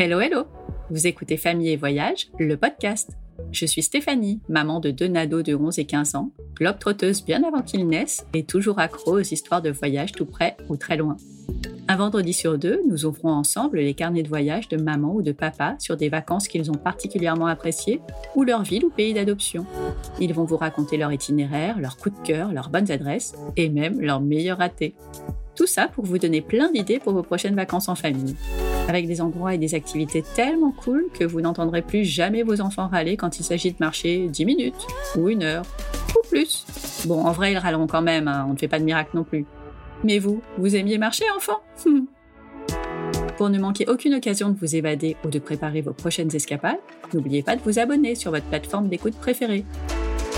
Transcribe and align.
Hello, 0.00 0.20
hello 0.20 0.44
Vous 0.90 1.08
écoutez 1.08 1.36
Famille 1.36 1.70
et 1.70 1.76
Voyage, 1.76 2.28
le 2.38 2.56
podcast. 2.56 3.16
Je 3.50 3.66
suis 3.66 3.82
Stéphanie, 3.82 4.40
maman 4.48 4.78
de 4.78 4.92
deux 4.92 5.08
nados 5.08 5.42
de 5.42 5.56
11 5.56 5.76
et 5.80 5.86
15 5.86 6.14
ans, 6.14 6.30
globe-trotteuse 6.54 7.24
bien 7.24 7.42
avant 7.42 7.62
qu'ils 7.62 7.84
naissent 7.84 8.24
et 8.32 8.44
toujours 8.44 8.78
accro 8.78 9.18
aux 9.18 9.22
histoires 9.22 9.60
de 9.60 9.70
voyage 9.70 10.12
tout 10.12 10.24
près 10.24 10.56
ou 10.68 10.76
très 10.76 10.96
loin. 10.96 11.16
Un 11.88 11.96
vendredi 11.96 12.32
sur 12.32 12.58
deux, 12.58 12.80
nous 12.88 13.06
ouvrons 13.06 13.32
ensemble 13.32 13.78
les 13.78 13.94
carnets 13.94 14.22
de 14.22 14.28
voyage 14.28 14.68
de 14.68 14.76
maman 14.76 15.16
ou 15.16 15.20
de 15.20 15.32
papa 15.32 15.74
sur 15.80 15.96
des 15.96 16.10
vacances 16.10 16.46
qu'ils 16.46 16.70
ont 16.70 16.76
particulièrement 16.76 17.46
appréciées 17.46 18.00
ou 18.36 18.44
leur 18.44 18.62
ville 18.62 18.84
ou 18.84 18.90
pays 18.90 19.14
d'adoption. 19.14 19.66
Ils 20.20 20.32
vont 20.32 20.44
vous 20.44 20.58
raconter 20.58 20.96
leur 20.96 21.12
itinéraire, 21.12 21.80
leurs 21.80 21.96
coups 21.96 22.16
de 22.20 22.24
cœur, 22.24 22.52
leurs 22.52 22.70
bonnes 22.70 22.92
adresses 22.92 23.34
et 23.56 23.68
même 23.68 24.00
leurs 24.00 24.20
meilleurs 24.20 24.58
ratés. 24.58 24.94
Tout 25.56 25.66
ça 25.66 25.88
pour 25.88 26.04
vous 26.04 26.18
donner 26.18 26.40
plein 26.40 26.70
d'idées 26.70 27.00
pour 27.00 27.14
vos 27.14 27.24
prochaines 27.24 27.56
vacances 27.56 27.88
en 27.88 27.96
famille. 27.96 28.36
Avec 28.88 29.06
des 29.06 29.20
endroits 29.20 29.54
et 29.54 29.58
des 29.58 29.74
activités 29.74 30.22
tellement 30.34 30.72
cool 30.72 31.08
que 31.12 31.22
vous 31.22 31.42
n'entendrez 31.42 31.82
plus 31.82 32.04
jamais 32.04 32.42
vos 32.42 32.62
enfants 32.62 32.88
râler 32.88 33.18
quand 33.18 33.38
il 33.38 33.44
s'agit 33.44 33.70
de 33.70 33.76
marcher 33.80 34.28
10 34.28 34.46
minutes, 34.46 34.86
ou 35.14 35.28
une 35.28 35.42
heure, 35.42 35.64
ou 36.16 36.26
plus. 36.26 36.64
Bon, 37.04 37.22
en 37.22 37.32
vrai, 37.32 37.52
ils 37.52 37.58
râleront 37.58 37.86
quand 37.86 38.00
même, 38.00 38.28
hein, 38.28 38.46
on 38.48 38.54
ne 38.54 38.58
fait 38.58 38.66
pas 38.66 38.78
de 38.78 38.84
miracle 38.84 39.10
non 39.12 39.24
plus. 39.24 39.44
Mais 40.04 40.18
vous, 40.18 40.40
vous 40.56 40.74
aimiez 40.74 40.96
marcher, 40.96 41.24
enfant? 41.36 41.60
Pour 43.36 43.50
ne 43.50 43.58
manquer 43.58 43.84
aucune 43.88 44.14
occasion 44.14 44.48
de 44.48 44.58
vous 44.58 44.74
évader 44.74 45.16
ou 45.22 45.28
de 45.28 45.38
préparer 45.38 45.82
vos 45.82 45.92
prochaines 45.92 46.34
escapades, 46.34 46.78
n'oubliez 47.12 47.42
pas 47.42 47.56
de 47.56 47.62
vous 47.62 47.78
abonner 47.78 48.14
sur 48.14 48.30
votre 48.30 48.46
plateforme 48.46 48.88
d'écoute 48.88 49.16
préférée. 49.16 49.64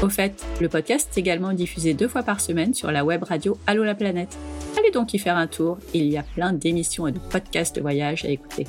Au 0.02 0.08
fait, 0.08 0.42
le 0.62 0.70
podcast 0.70 1.10
est 1.14 1.20
également 1.20 1.52
diffusé 1.52 1.92
deux 1.92 2.08
fois 2.08 2.22
par 2.22 2.40
semaine 2.40 2.72
sur 2.72 2.90
la 2.90 3.04
web 3.04 3.22
radio 3.22 3.58
Allo 3.66 3.84
la 3.84 3.94
planète. 3.94 4.34
Allez 4.78 4.90
donc 4.90 5.12
y 5.12 5.18
faire 5.18 5.36
un 5.36 5.46
tour, 5.46 5.76
il 5.92 6.06
y 6.06 6.16
a 6.16 6.22
plein 6.22 6.54
d'émissions 6.54 7.06
et 7.06 7.12
de 7.12 7.18
podcasts 7.18 7.76
de 7.76 7.82
voyage 7.82 8.24
à 8.24 8.28
écouter. 8.28 8.66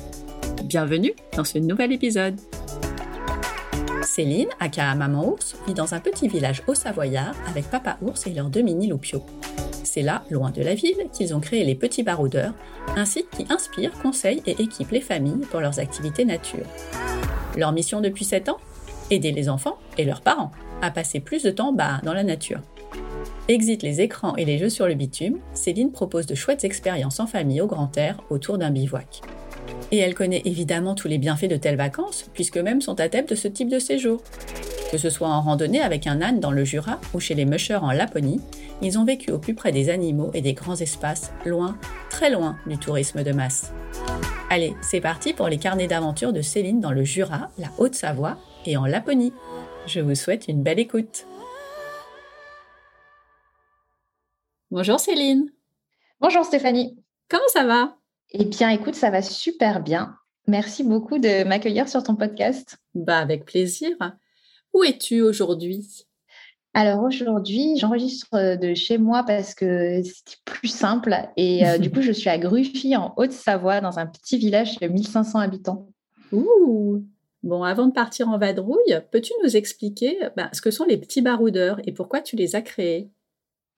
Bienvenue 0.64 1.14
dans 1.34 1.44
ce 1.44 1.56
nouvel 1.56 1.90
épisode. 1.92 2.38
Céline, 4.02 4.48
aka 4.60 4.94
Maman 4.94 5.26
Ours, 5.26 5.56
vit 5.66 5.72
dans 5.72 5.94
un 5.94 6.00
petit 6.00 6.28
village 6.28 6.62
au 6.66 6.74
Savoyard 6.74 7.34
avec 7.48 7.64
Papa 7.70 7.96
Ours 8.02 8.26
et 8.26 8.34
leurs 8.34 8.50
deux 8.50 8.60
mini 8.60 8.86
loupiaux. 8.86 9.24
C'est 9.84 10.02
là, 10.02 10.24
loin 10.30 10.50
de 10.50 10.60
la 10.60 10.74
ville, 10.74 11.08
qu'ils 11.14 11.34
ont 11.34 11.40
créé 11.40 11.64
les 11.64 11.74
Petits 11.74 12.02
Baroudeurs, 12.02 12.52
un 12.94 13.06
site 13.06 13.30
qui 13.30 13.46
inspire, 13.48 13.92
conseille 14.02 14.42
et 14.46 14.60
équipe 14.60 14.90
les 14.90 15.00
familles 15.00 15.46
pour 15.50 15.60
leurs 15.60 15.78
activités 15.78 16.26
nature. 16.26 16.66
Leur 17.56 17.72
mission 17.72 18.02
depuis 18.02 18.26
7 18.26 18.50
ans? 18.50 18.58
Aider 19.12 19.30
les 19.30 19.50
enfants 19.50 19.76
et 19.98 20.06
leurs 20.06 20.22
parents 20.22 20.52
à 20.80 20.90
passer 20.90 21.20
plus 21.20 21.42
de 21.42 21.50
temps 21.50 21.74
bas 21.74 22.00
dans 22.02 22.14
la 22.14 22.24
nature. 22.24 22.60
Exit 23.46 23.82
les 23.82 24.00
écrans 24.00 24.34
et 24.36 24.46
les 24.46 24.56
jeux 24.56 24.70
sur 24.70 24.86
le 24.86 24.94
bitume, 24.94 25.38
Céline 25.52 25.92
propose 25.92 26.24
de 26.24 26.34
chouettes 26.34 26.64
expériences 26.64 27.20
en 27.20 27.26
famille 27.26 27.60
au 27.60 27.66
grand 27.66 27.94
air 27.98 28.22
autour 28.30 28.56
d'un 28.56 28.70
bivouac. 28.70 29.20
Et 29.90 29.98
elle 29.98 30.14
connaît 30.14 30.40
évidemment 30.46 30.94
tous 30.94 31.08
les 31.08 31.18
bienfaits 31.18 31.50
de 31.50 31.56
telles 31.56 31.76
vacances, 31.76 32.30
puisque 32.32 32.56
même 32.56 32.80
sont 32.80 33.00
adeptes 33.00 33.28
de 33.28 33.34
ce 33.34 33.48
type 33.48 33.68
de 33.68 33.78
séjour. 33.78 34.22
Que 34.90 34.96
ce 34.96 35.10
soit 35.10 35.28
en 35.28 35.42
randonnée 35.42 35.82
avec 35.82 36.06
un 36.06 36.22
âne 36.22 36.40
dans 36.40 36.50
le 36.50 36.64
Jura 36.64 36.98
ou 37.12 37.20
chez 37.20 37.34
les 37.34 37.44
mushers 37.44 37.82
en 37.82 37.92
Laponie, 37.92 38.40
ils 38.80 38.98
ont 38.98 39.04
vécu 39.04 39.30
au 39.30 39.38
plus 39.38 39.54
près 39.54 39.72
des 39.72 39.90
animaux 39.90 40.30
et 40.32 40.40
des 40.40 40.54
grands 40.54 40.76
espaces, 40.76 41.32
loin, 41.44 41.76
très 42.08 42.30
loin 42.30 42.56
du 42.66 42.78
tourisme 42.78 43.22
de 43.22 43.32
masse. 43.32 43.74
Allez, 44.48 44.74
c'est 44.80 45.02
parti 45.02 45.34
pour 45.34 45.48
les 45.48 45.58
carnets 45.58 45.86
d'aventure 45.86 46.32
de 46.32 46.40
Céline 46.40 46.80
dans 46.80 46.92
le 46.92 47.04
Jura, 47.04 47.50
la 47.58 47.68
Haute-Savoie 47.76 48.38
et 48.66 48.76
en 48.76 48.86
Laponie. 48.86 49.32
Je 49.86 50.00
vous 50.00 50.14
souhaite 50.14 50.48
une 50.48 50.62
belle 50.62 50.78
écoute. 50.78 51.26
Bonjour 54.70 54.98
Céline. 54.98 55.50
Bonjour 56.20 56.44
Stéphanie. 56.44 56.98
Comment 57.28 57.48
ça 57.52 57.64
va? 57.64 57.96
Eh 58.30 58.44
bien, 58.44 58.70
écoute, 58.70 58.94
ça 58.94 59.10
va 59.10 59.22
super 59.22 59.82
bien. 59.82 60.16
Merci 60.46 60.84
beaucoup 60.84 61.18
de 61.18 61.44
m'accueillir 61.44 61.88
sur 61.88 62.02
ton 62.02 62.16
podcast. 62.16 62.78
Bah, 62.94 63.18
avec 63.18 63.44
plaisir. 63.44 63.90
Où 64.72 64.84
es-tu 64.84 65.20
aujourd'hui? 65.20 66.06
Alors 66.74 67.02
aujourd'hui, 67.02 67.76
j'enregistre 67.78 68.56
de 68.56 68.74
chez 68.74 68.96
moi 68.96 69.24
parce 69.24 69.54
que 69.54 70.02
c'était 70.02 70.38
plus 70.46 70.68
simple. 70.68 71.14
Et 71.36 71.66
euh, 71.66 71.76
du 71.76 71.90
coup, 71.92 72.00
je 72.00 72.12
suis 72.12 72.30
à 72.30 72.38
Gruffy, 72.38 72.96
en 72.96 73.12
Haute-Savoie, 73.18 73.82
dans 73.82 73.98
un 73.98 74.06
petit 74.06 74.38
village 74.38 74.78
de 74.78 74.88
1500 74.88 75.40
habitants. 75.40 75.88
Ouh 76.32 77.04
Bon, 77.42 77.64
avant 77.64 77.86
de 77.86 77.92
partir 77.92 78.28
en 78.28 78.38
vadrouille, 78.38 79.00
peux-tu 79.10 79.32
nous 79.42 79.56
expliquer 79.56 80.18
bah, 80.36 80.48
ce 80.52 80.60
que 80.60 80.70
sont 80.70 80.84
les 80.84 80.96
petits 80.96 81.22
baroudeurs 81.22 81.80
et 81.84 81.92
pourquoi 81.92 82.20
tu 82.20 82.36
les 82.36 82.54
as 82.54 82.62
créés? 82.62 83.10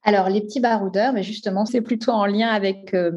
Alors, 0.02 0.28
les 0.28 0.42
petits 0.42 0.60
baroudeurs, 0.60 1.14
mais 1.14 1.22
justement, 1.22 1.64
c'est 1.64 1.80
plutôt 1.80 2.10
en 2.10 2.26
lien 2.26 2.48
avec 2.48 2.92
euh, 2.92 3.12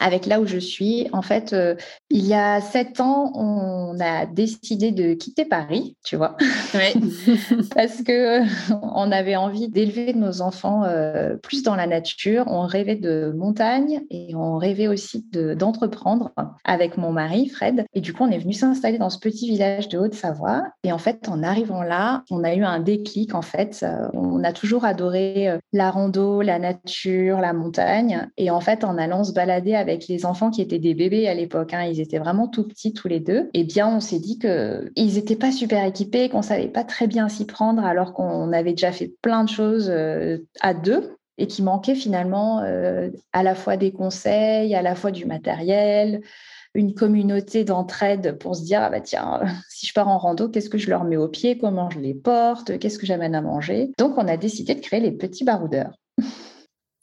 avec 0.00 0.26
là 0.26 0.40
où 0.40 0.46
je 0.46 0.58
suis. 0.58 1.08
En 1.12 1.22
fait, 1.22 1.52
euh, 1.52 1.74
il 2.10 2.24
y 2.26 2.34
a 2.34 2.60
sept 2.60 3.00
ans, 3.00 3.32
on 3.34 3.98
a 4.00 4.26
décidé 4.26 4.90
de 4.90 5.14
quitter 5.14 5.44
Paris, 5.44 5.96
tu 6.04 6.16
vois, 6.16 6.36
parce 7.74 8.02
que 8.02 8.42
euh, 8.42 8.44
on 8.82 9.12
avait 9.12 9.36
envie 9.36 9.68
d'élever 9.68 10.14
nos 10.14 10.40
enfants 10.40 10.84
euh, 10.84 11.36
plus 11.36 11.62
dans 11.62 11.76
la 11.76 11.86
nature. 11.86 12.44
On 12.46 12.62
rêvait 12.62 12.96
de 12.96 13.32
montagne 13.36 14.02
et 14.10 14.34
on 14.34 14.56
rêvait 14.56 14.88
aussi 14.88 15.26
d'entreprendre 15.32 16.32
avec 16.64 16.96
mon 16.96 17.12
mari 17.12 17.48
Fred. 17.48 17.84
Et 17.94 18.00
du 18.00 18.12
coup, 18.12 18.24
on 18.24 18.30
est 18.30 18.38
venu 18.38 18.52
s'installer 18.52 18.98
dans 18.98 19.10
ce 19.10 19.18
petit 19.18 19.48
village 19.48 19.88
de 19.88 19.98
Haute-Savoie. 19.98 20.62
Et 20.84 20.92
en 20.92 20.98
fait, 20.98 21.28
en 21.28 21.42
arrivant 21.42 21.82
là, 21.82 22.24
on 22.30 22.44
a 22.44 22.54
eu 22.54 22.64
un 22.64 22.80
déclic. 22.80 23.34
En 23.34 23.42
fait, 23.42 23.84
on 24.14 24.42
a 24.42 24.52
toujours 24.52 24.84
adoré 24.84 25.58
la 25.72 25.90
rando, 25.90 26.42
la 26.42 26.58
nature, 26.58 27.38
la 27.38 27.52
montagne. 27.52 28.28
Et 28.36 28.50
en 28.50 28.60
fait, 28.60 28.84
en 28.84 28.98
allant 28.98 29.24
se 29.24 29.32
balader 29.32 29.74
avec 29.82 30.08
les 30.08 30.24
enfants 30.24 30.50
qui 30.50 30.62
étaient 30.62 30.78
des 30.78 30.94
bébés 30.94 31.28
à 31.28 31.34
l'époque, 31.34 31.74
hein, 31.74 31.84
ils 31.84 32.00
étaient 32.00 32.18
vraiment 32.18 32.48
tout 32.48 32.66
petits 32.66 32.94
tous 32.94 33.08
les 33.08 33.20
deux, 33.20 33.50
eh 33.52 33.64
bien 33.64 33.88
on 33.88 34.00
s'est 34.00 34.18
dit 34.18 34.38
qu'ils 34.38 35.14
n'étaient 35.14 35.36
pas 35.36 35.52
super 35.52 35.84
équipés, 35.84 36.28
qu'on 36.28 36.42
savait 36.42 36.68
pas 36.68 36.84
très 36.84 37.06
bien 37.06 37.28
s'y 37.28 37.44
prendre 37.44 37.84
alors 37.84 38.14
qu'on 38.14 38.52
avait 38.52 38.72
déjà 38.72 38.92
fait 38.92 39.12
plein 39.20 39.44
de 39.44 39.48
choses 39.48 39.90
euh, 39.90 40.38
à 40.60 40.72
deux 40.74 41.16
et 41.38 41.46
qui 41.46 41.62
manquait 41.62 41.94
finalement 41.94 42.60
euh, 42.60 43.10
à 43.32 43.42
la 43.42 43.54
fois 43.54 43.76
des 43.76 43.92
conseils, 43.92 44.74
à 44.74 44.82
la 44.82 44.94
fois 44.94 45.10
du 45.10 45.26
matériel, 45.26 46.22
une 46.74 46.94
communauté 46.94 47.64
d'entraide 47.64 48.38
pour 48.38 48.56
se 48.56 48.62
dire 48.62 48.80
ah 48.82 48.90
bah 48.90 49.00
tiens 49.00 49.42
si 49.68 49.86
je 49.86 49.92
pars 49.92 50.08
en 50.08 50.18
rando 50.18 50.48
qu'est-ce 50.48 50.70
que 50.70 50.78
je 50.78 50.88
leur 50.88 51.04
mets 51.04 51.16
au 51.16 51.28
pied? 51.28 51.58
Comment 51.58 51.90
je 51.90 51.98
les 51.98 52.14
porte? 52.14 52.78
Qu'est-ce 52.78 52.98
que 52.98 53.06
j'amène 53.06 53.34
à 53.34 53.42
manger? 53.42 53.92
Donc 53.98 54.16
on 54.16 54.28
a 54.28 54.36
décidé 54.36 54.74
de 54.74 54.80
créer 54.80 55.00
les 55.00 55.12
petits 55.12 55.44
baroudeurs. 55.44 55.92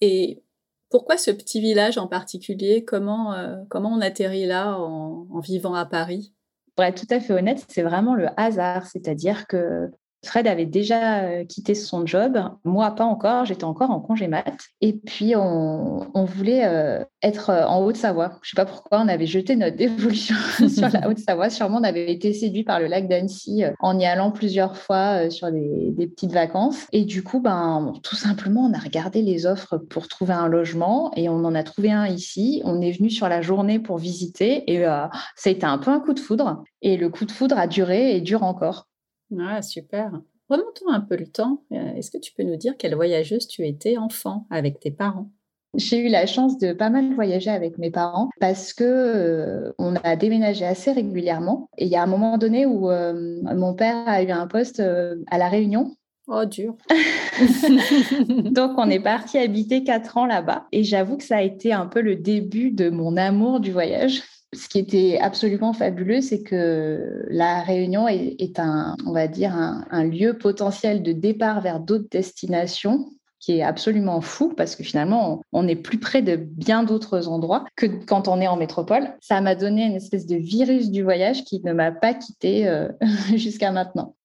Et 0.01 0.41
pourquoi 0.89 1.17
ce 1.17 1.31
petit 1.31 1.61
village 1.61 1.97
en 1.97 2.07
particulier? 2.07 2.83
Comment, 2.83 3.33
euh, 3.33 3.57
comment 3.69 3.89
on 3.89 4.01
atterrit 4.01 4.45
là 4.45 4.77
en, 4.77 5.39
vivant 5.39 5.75
à 5.75 5.85
Paris? 5.85 6.33
Pour 6.75 6.85
tout 6.93 7.07
à 7.09 7.19
fait 7.19 7.33
honnête, 7.33 7.65
c'est 7.67 7.81
vraiment 7.81 8.15
le 8.15 8.27
hasard. 8.37 8.87
C'est-à-dire 8.87 9.47
que 9.47 9.91
Fred 10.25 10.47
avait 10.47 10.65
déjà 10.65 11.23
euh, 11.23 11.45
quitté 11.45 11.75
son 11.75 12.05
job, 12.05 12.37
moi 12.65 12.91
pas 12.91 13.05
encore, 13.05 13.45
j'étais 13.45 13.63
encore 13.63 13.89
en 13.89 14.01
congé 14.01 14.27
mat. 14.27 14.57
Et 14.81 14.93
puis 14.93 15.33
on, 15.35 16.09
voulait 16.25 16.65
euh, 16.65 17.03
être 17.23 17.49
euh, 17.49 17.65
en 17.65 17.83
Haute-Savoie. 17.85 18.37
Je 18.41 18.49
sais 18.49 18.55
pas 18.55 18.65
pourquoi 18.65 18.99
on 19.01 19.07
avait 19.07 19.25
jeté 19.25 19.55
notre 19.55 19.77
dévolution 19.77 20.35
sur 20.67 20.89
la 20.89 21.07
Haute-Savoie. 21.07 21.49
Sûrement 21.49 21.77
on 21.77 21.83
avait 21.83 22.11
été 22.11 22.33
séduit 22.33 22.65
par 22.65 22.81
le 22.81 22.87
lac 22.87 23.07
d'Annecy 23.07 23.63
en 23.79 23.97
y 23.97 24.05
allant 24.05 24.31
plusieurs 24.31 24.75
fois 24.75 25.29
sur 25.29 25.51
des, 25.51 26.07
petites 26.07 26.33
vacances. 26.33 26.87
Et 26.91 27.05
du 27.05 27.23
coup, 27.23 27.39
ben 27.39 27.93
tout 28.03 28.15
simplement 28.15 28.65
on 28.65 28.73
a 28.73 28.79
regardé 28.79 29.21
les 29.21 29.45
offres 29.45 29.77
pour 29.77 30.07
trouver 30.07 30.33
un 30.33 30.47
logement 30.47 31.11
et 31.15 31.29
on 31.29 31.45
en 31.45 31.55
a 31.55 31.63
trouvé 31.63 31.91
un 31.91 32.07
ici. 32.07 32.61
On 32.65 32.81
est 32.81 32.91
venu 32.91 33.09
sur 33.09 33.29
la 33.29 33.41
journée 33.41 33.79
pour 33.79 33.97
visiter 33.97 34.69
et 34.71 34.83
ça 34.83 35.09
a 35.45 35.49
été 35.49 35.65
un 35.65 35.77
peu 35.77 35.91
un 35.91 35.99
coup 35.99 36.13
de 36.13 36.19
foudre. 36.19 36.63
Et 36.81 36.97
le 36.97 37.09
coup 37.09 37.25
de 37.25 37.31
foudre 37.31 37.57
a 37.57 37.67
duré 37.67 38.15
et 38.15 38.21
dure 38.21 38.43
encore. 38.43 38.88
Ah, 39.37 39.61
super. 39.61 40.11
Remontons 40.49 40.89
un 40.89 41.01
peu 41.01 41.15
le 41.15 41.27
temps. 41.27 41.63
Euh, 41.71 41.93
est-ce 41.95 42.09
que 42.09 42.17
tu 42.17 42.33
peux 42.33 42.43
nous 42.43 42.55
dire 42.55 42.75
quelle 42.77 42.95
voyageuse 42.95 43.47
tu 43.47 43.67
étais 43.67 43.97
enfant 43.97 44.47
avec 44.49 44.79
tes 44.79 44.91
parents? 44.91 45.29
J'ai 45.75 45.99
eu 45.99 46.09
la 46.09 46.25
chance 46.25 46.57
de 46.57 46.73
pas 46.73 46.89
mal 46.89 47.13
voyager 47.13 47.51
avec 47.51 47.77
mes 47.77 47.91
parents 47.91 48.29
parce 48.39 48.73
que 48.73 48.83
euh, 48.83 49.71
on 49.77 49.95
a 49.97 50.15
déménagé 50.15 50.65
assez 50.65 50.91
régulièrement. 50.91 51.69
Et 51.77 51.85
il 51.85 51.91
y 51.91 51.95
a 51.95 52.01
un 52.01 52.07
moment 52.07 52.39
donné 52.39 52.65
où 52.65 52.89
euh, 52.89 53.39
mon 53.43 53.75
père 53.75 54.07
a 54.07 54.23
eu 54.23 54.31
un 54.31 54.47
poste 54.47 54.79
à 54.79 55.37
la 55.37 55.47
Réunion. 55.47 55.95
Oh 56.27 56.45
dur. 56.45 56.75
Donc 58.51 58.71
on 58.77 58.89
est 58.89 58.99
parti 58.99 59.37
habiter 59.37 59.83
quatre 59.83 60.17
ans 60.17 60.25
là-bas. 60.25 60.67
Et 60.71 60.83
j'avoue 60.83 61.17
que 61.17 61.23
ça 61.23 61.37
a 61.37 61.41
été 61.43 61.73
un 61.73 61.85
peu 61.85 62.01
le 62.01 62.15
début 62.15 62.71
de 62.71 62.89
mon 62.89 63.17
amour 63.17 63.59
du 63.59 63.71
voyage 63.71 64.23
ce 64.53 64.67
qui 64.67 64.79
était 64.79 65.19
absolument 65.21 65.73
fabuleux, 65.73 66.21
c'est 66.21 66.41
que 66.41 67.25
la 67.29 67.61
Réunion 67.61 68.07
est, 68.07 68.59
un, 68.59 68.95
on 69.05 69.11
va 69.11 69.27
dire, 69.27 69.53
un, 69.53 70.03
lieu 70.03 70.37
potentiel 70.37 71.03
de 71.03 71.11
départ 71.11 71.61
vers 71.61 71.79
d'autres 71.79 72.07
destinations 72.09 73.11
qui 73.39 73.57
est 73.57 73.61
absolument 73.61 74.19
fou 74.21 74.53
parce 74.55 74.75
que 74.75 74.83
finalement, 74.83 75.41
on 75.53 75.67
est 75.67 75.75
plus 75.75 75.99
près 75.99 76.21
de 76.21 76.35
bien 76.35 76.83
d'autres 76.83 77.27
endroits 77.29 77.63
que 77.75 77.85
quand 77.85 78.27
on 78.27 78.41
est 78.41 78.47
en 78.47 78.57
métropole. 78.57 79.15
Ça 79.21 79.39
m'a 79.39 79.55
donné 79.55 79.85
une 79.85 79.95
espèce 79.95 80.25
de 80.25 80.35
virus 80.35 80.91
du 80.91 81.03
voyage 81.03 81.45
qui 81.45 81.61
ne 81.63 81.71
m'a 81.71 81.91
pas 81.91 82.13
quitté 82.13 82.67
euh, 82.67 82.89
jusqu'à 83.35 83.71
maintenant. 83.71 84.15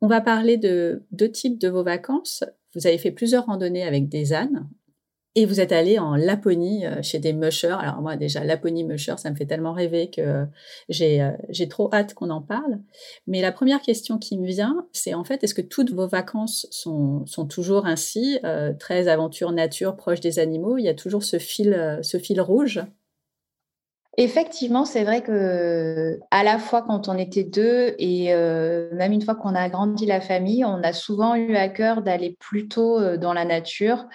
On 0.00 0.08
va 0.08 0.20
parler 0.20 0.56
de 0.56 1.04
deux 1.12 1.30
types 1.30 1.58
de 1.58 1.68
vos 1.68 1.84
vacances. 1.84 2.42
Vous 2.74 2.86
avez 2.86 2.98
fait 2.98 3.12
plusieurs 3.12 3.46
randonnées 3.46 3.84
avec 3.84 4.08
des 4.08 4.32
ânes. 4.32 4.66
Et 5.36 5.46
vous 5.46 5.60
êtes 5.60 5.72
allé 5.72 5.98
en 5.98 6.14
Laponie 6.14 6.86
euh, 6.86 7.02
chez 7.02 7.18
des 7.18 7.32
mushers. 7.32 7.76
Alors 7.80 8.00
moi 8.00 8.16
déjà, 8.16 8.44
Laponie 8.44 8.84
musher, 8.84 9.14
ça 9.16 9.30
me 9.30 9.34
fait 9.34 9.46
tellement 9.46 9.72
rêver 9.72 10.08
que 10.08 10.46
j'ai 10.88 11.20
euh, 11.22 11.32
j'ai 11.48 11.68
trop 11.68 11.92
hâte 11.92 12.14
qu'on 12.14 12.30
en 12.30 12.40
parle. 12.40 12.78
Mais 13.26 13.42
la 13.42 13.50
première 13.50 13.80
question 13.80 14.18
qui 14.18 14.38
me 14.38 14.46
vient, 14.46 14.86
c'est 14.92 15.12
en 15.12 15.24
fait, 15.24 15.42
est-ce 15.42 15.54
que 15.54 15.62
toutes 15.62 15.90
vos 15.90 16.06
vacances 16.06 16.68
sont, 16.70 17.26
sont 17.26 17.46
toujours 17.46 17.86
ainsi, 17.86 18.38
euh, 18.44 18.72
très 18.78 19.08
aventure 19.08 19.50
nature, 19.50 19.96
proche 19.96 20.20
des 20.20 20.38
animaux? 20.38 20.78
Il 20.78 20.84
y 20.84 20.88
a 20.88 20.94
toujours 20.94 21.24
ce 21.24 21.40
fil, 21.40 21.98
ce 22.02 22.18
fil 22.18 22.40
rouge? 22.40 22.80
Effectivement, 24.16 24.84
c'est 24.84 25.02
vrai 25.02 25.22
que 25.22 26.20
à 26.30 26.44
la 26.44 26.60
fois 26.60 26.82
quand 26.82 27.08
on 27.08 27.18
était 27.18 27.42
deux 27.42 27.96
et 27.98 28.32
même 28.92 29.10
une 29.10 29.22
fois 29.22 29.34
qu'on 29.34 29.56
a 29.56 29.60
agrandi 29.60 30.06
la 30.06 30.20
famille, 30.20 30.64
on 30.64 30.80
a 30.84 30.92
souvent 30.92 31.34
eu 31.34 31.56
à 31.56 31.68
cœur 31.68 32.02
d'aller 32.02 32.36
plutôt 32.38 33.16
dans 33.16 33.32
la 33.32 33.44
nature, 33.44 34.06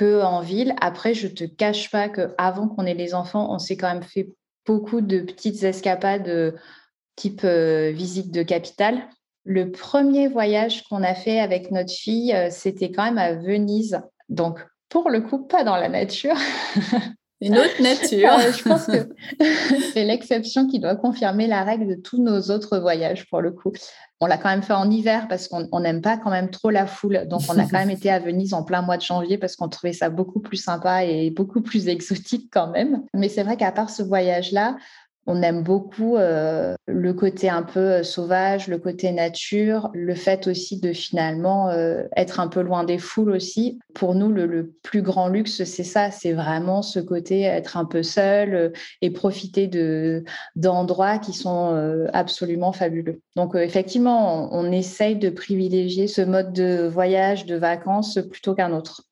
en 0.00 0.40
ville. 0.40 0.74
Après, 0.80 1.14
je 1.14 1.28
te 1.28 1.44
cache 1.44 1.90
pas 1.90 2.08
que 2.08 2.34
avant 2.38 2.68
qu'on 2.68 2.86
ait 2.86 2.94
les 2.94 3.14
enfants, 3.14 3.52
on 3.52 3.58
s'est 3.58 3.76
quand 3.76 3.92
même 3.92 4.02
fait 4.02 4.28
beaucoup 4.66 5.00
de 5.00 5.20
petites 5.20 5.62
escapades 5.62 6.28
euh, 6.28 6.52
type 7.16 7.42
euh, 7.44 7.90
visite 7.90 8.30
de 8.30 8.42
capitale. 8.42 9.02
Le 9.44 9.70
premier 9.70 10.28
voyage 10.28 10.84
qu'on 10.84 11.02
a 11.02 11.14
fait 11.14 11.40
avec 11.40 11.70
notre 11.70 11.92
fille, 11.92 12.34
euh, 12.34 12.48
c'était 12.50 12.92
quand 12.92 13.04
même 13.04 13.18
à 13.18 13.32
Venise. 13.32 14.00
Donc, 14.28 14.60
pour 14.88 15.10
le 15.10 15.22
coup, 15.22 15.38
pas 15.38 15.64
dans 15.64 15.76
la 15.76 15.88
nature. 15.88 16.36
Une 17.40 17.56
autre 17.56 17.80
nature. 17.80 18.30
je 18.40 18.62
pense 18.64 18.86
que 18.86 19.08
c'est 19.92 20.04
l'exception 20.04 20.66
qui 20.66 20.80
doit 20.80 20.96
confirmer 20.96 21.46
la 21.46 21.62
règle 21.62 21.86
de 21.86 21.94
tous 21.94 22.20
nos 22.20 22.50
autres 22.50 22.78
voyages, 22.78 23.28
pour 23.30 23.40
le 23.40 23.52
coup. 23.52 23.72
On 24.20 24.26
l'a 24.26 24.36
quand 24.36 24.48
même 24.48 24.62
fait 24.62 24.72
en 24.72 24.90
hiver 24.90 25.28
parce 25.28 25.46
qu'on 25.48 25.80
n'aime 25.80 26.02
pas 26.02 26.16
quand 26.16 26.30
même 26.30 26.50
trop 26.50 26.70
la 26.70 26.86
foule. 26.86 27.26
Donc, 27.28 27.42
on 27.48 27.58
a 27.58 27.62
quand 27.64 27.78
même 27.78 27.90
été 27.90 28.10
à 28.10 28.18
Venise 28.18 28.52
en 28.52 28.64
plein 28.64 28.82
mois 28.82 28.96
de 28.96 29.02
janvier 29.02 29.38
parce 29.38 29.54
qu'on 29.56 29.68
trouvait 29.68 29.92
ça 29.92 30.10
beaucoup 30.10 30.40
plus 30.40 30.56
sympa 30.56 31.04
et 31.04 31.30
beaucoup 31.30 31.60
plus 31.60 31.88
exotique 31.88 32.48
quand 32.52 32.68
même. 32.68 33.04
Mais 33.14 33.28
c'est 33.28 33.42
vrai 33.42 33.56
qu'à 33.56 33.72
part 33.72 33.90
ce 33.90 34.02
voyage-là, 34.02 34.76
on 35.28 35.42
aime 35.42 35.62
beaucoup 35.62 36.16
euh, 36.16 36.74
le 36.86 37.12
côté 37.12 37.50
un 37.50 37.62
peu 37.62 37.80
euh, 37.80 38.02
sauvage, 38.02 38.66
le 38.66 38.78
côté 38.78 39.12
nature, 39.12 39.90
le 39.92 40.14
fait 40.14 40.46
aussi 40.46 40.80
de 40.80 40.94
finalement 40.94 41.68
euh, 41.68 42.04
être 42.16 42.40
un 42.40 42.48
peu 42.48 42.62
loin 42.62 42.82
des 42.82 42.96
foules 42.96 43.30
aussi. 43.30 43.78
Pour 43.94 44.14
nous, 44.14 44.32
le, 44.32 44.72
plus 44.82 45.02
grand 45.02 45.28
luxe, 45.28 45.64
c'est 45.64 45.84
ça, 45.84 46.10
c'est 46.10 46.32
vraiment 46.32 46.80
ce 46.80 46.98
côté 46.98 47.42
être 47.42 47.76
un 47.76 47.84
peu 47.84 48.02
seul 48.02 48.72
et 49.02 49.10
profiter 49.10 49.66
de 49.66 50.24
d'endroits 50.56 51.18
qui 51.18 51.34
sont 51.34 52.08
absolument 52.14 52.72
fabuleux. 52.72 53.20
Donc 53.36 53.54
effectivement, 53.54 54.50
on, 54.54 54.68
on, 54.68 54.72
essaye 54.72 55.16
de 55.16 55.28
privilégier 55.28 56.06
ce 56.06 56.22
mode 56.22 56.54
de 56.54 56.86
voyage, 56.86 57.44
de 57.44 57.56
vacances 57.56 58.18
plutôt 58.30 58.54
qu'un 58.54 58.72
autre. 58.72 59.02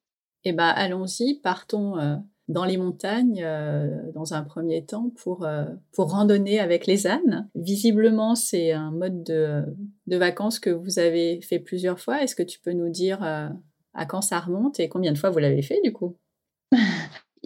Eh 0.44 0.52
bien, 0.52 0.68
allons-y, 0.68 1.40
partons 1.42 2.22
dans 2.48 2.64
les 2.64 2.76
montagnes 2.76 3.42
euh, 3.44 4.12
dans 4.14 4.34
un 4.34 4.42
premier 4.42 4.84
temps 4.84 5.10
pour, 5.16 5.44
euh, 5.44 5.64
pour 5.92 6.10
randonner 6.12 6.60
avec 6.60 6.86
les 6.86 7.06
ânes. 7.06 7.48
Visiblement, 7.54 8.34
c'est 8.34 8.72
un 8.72 8.92
mode 8.92 9.24
de, 9.24 9.64
de, 10.06 10.16
vacances 10.16 10.60
que 10.60 10.70
vous 10.70 10.98
avez 10.98 11.40
fait 11.40 11.58
plusieurs 11.58 11.98
fois. 11.98 12.22
Est-ce 12.22 12.36
que 12.36 12.44
tu 12.44 12.60
peux 12.60 12.72
nous 12.72 12.88
dire 12.88 13.22
euh, 13.24 13.48
à 13.94 14.06
quand 14.06 14.20
ça 14.20 14.38
remonte 14.38 14.78
et 14.78 14.88
combien 14.88 15.12
de 15.12 15.18
fois 15.18 15.30
vous 15.30 15.38
l'avez 15.38 15.62
fait 15.62 15.80
du 15.82 15.92
coup? 15.92 16.16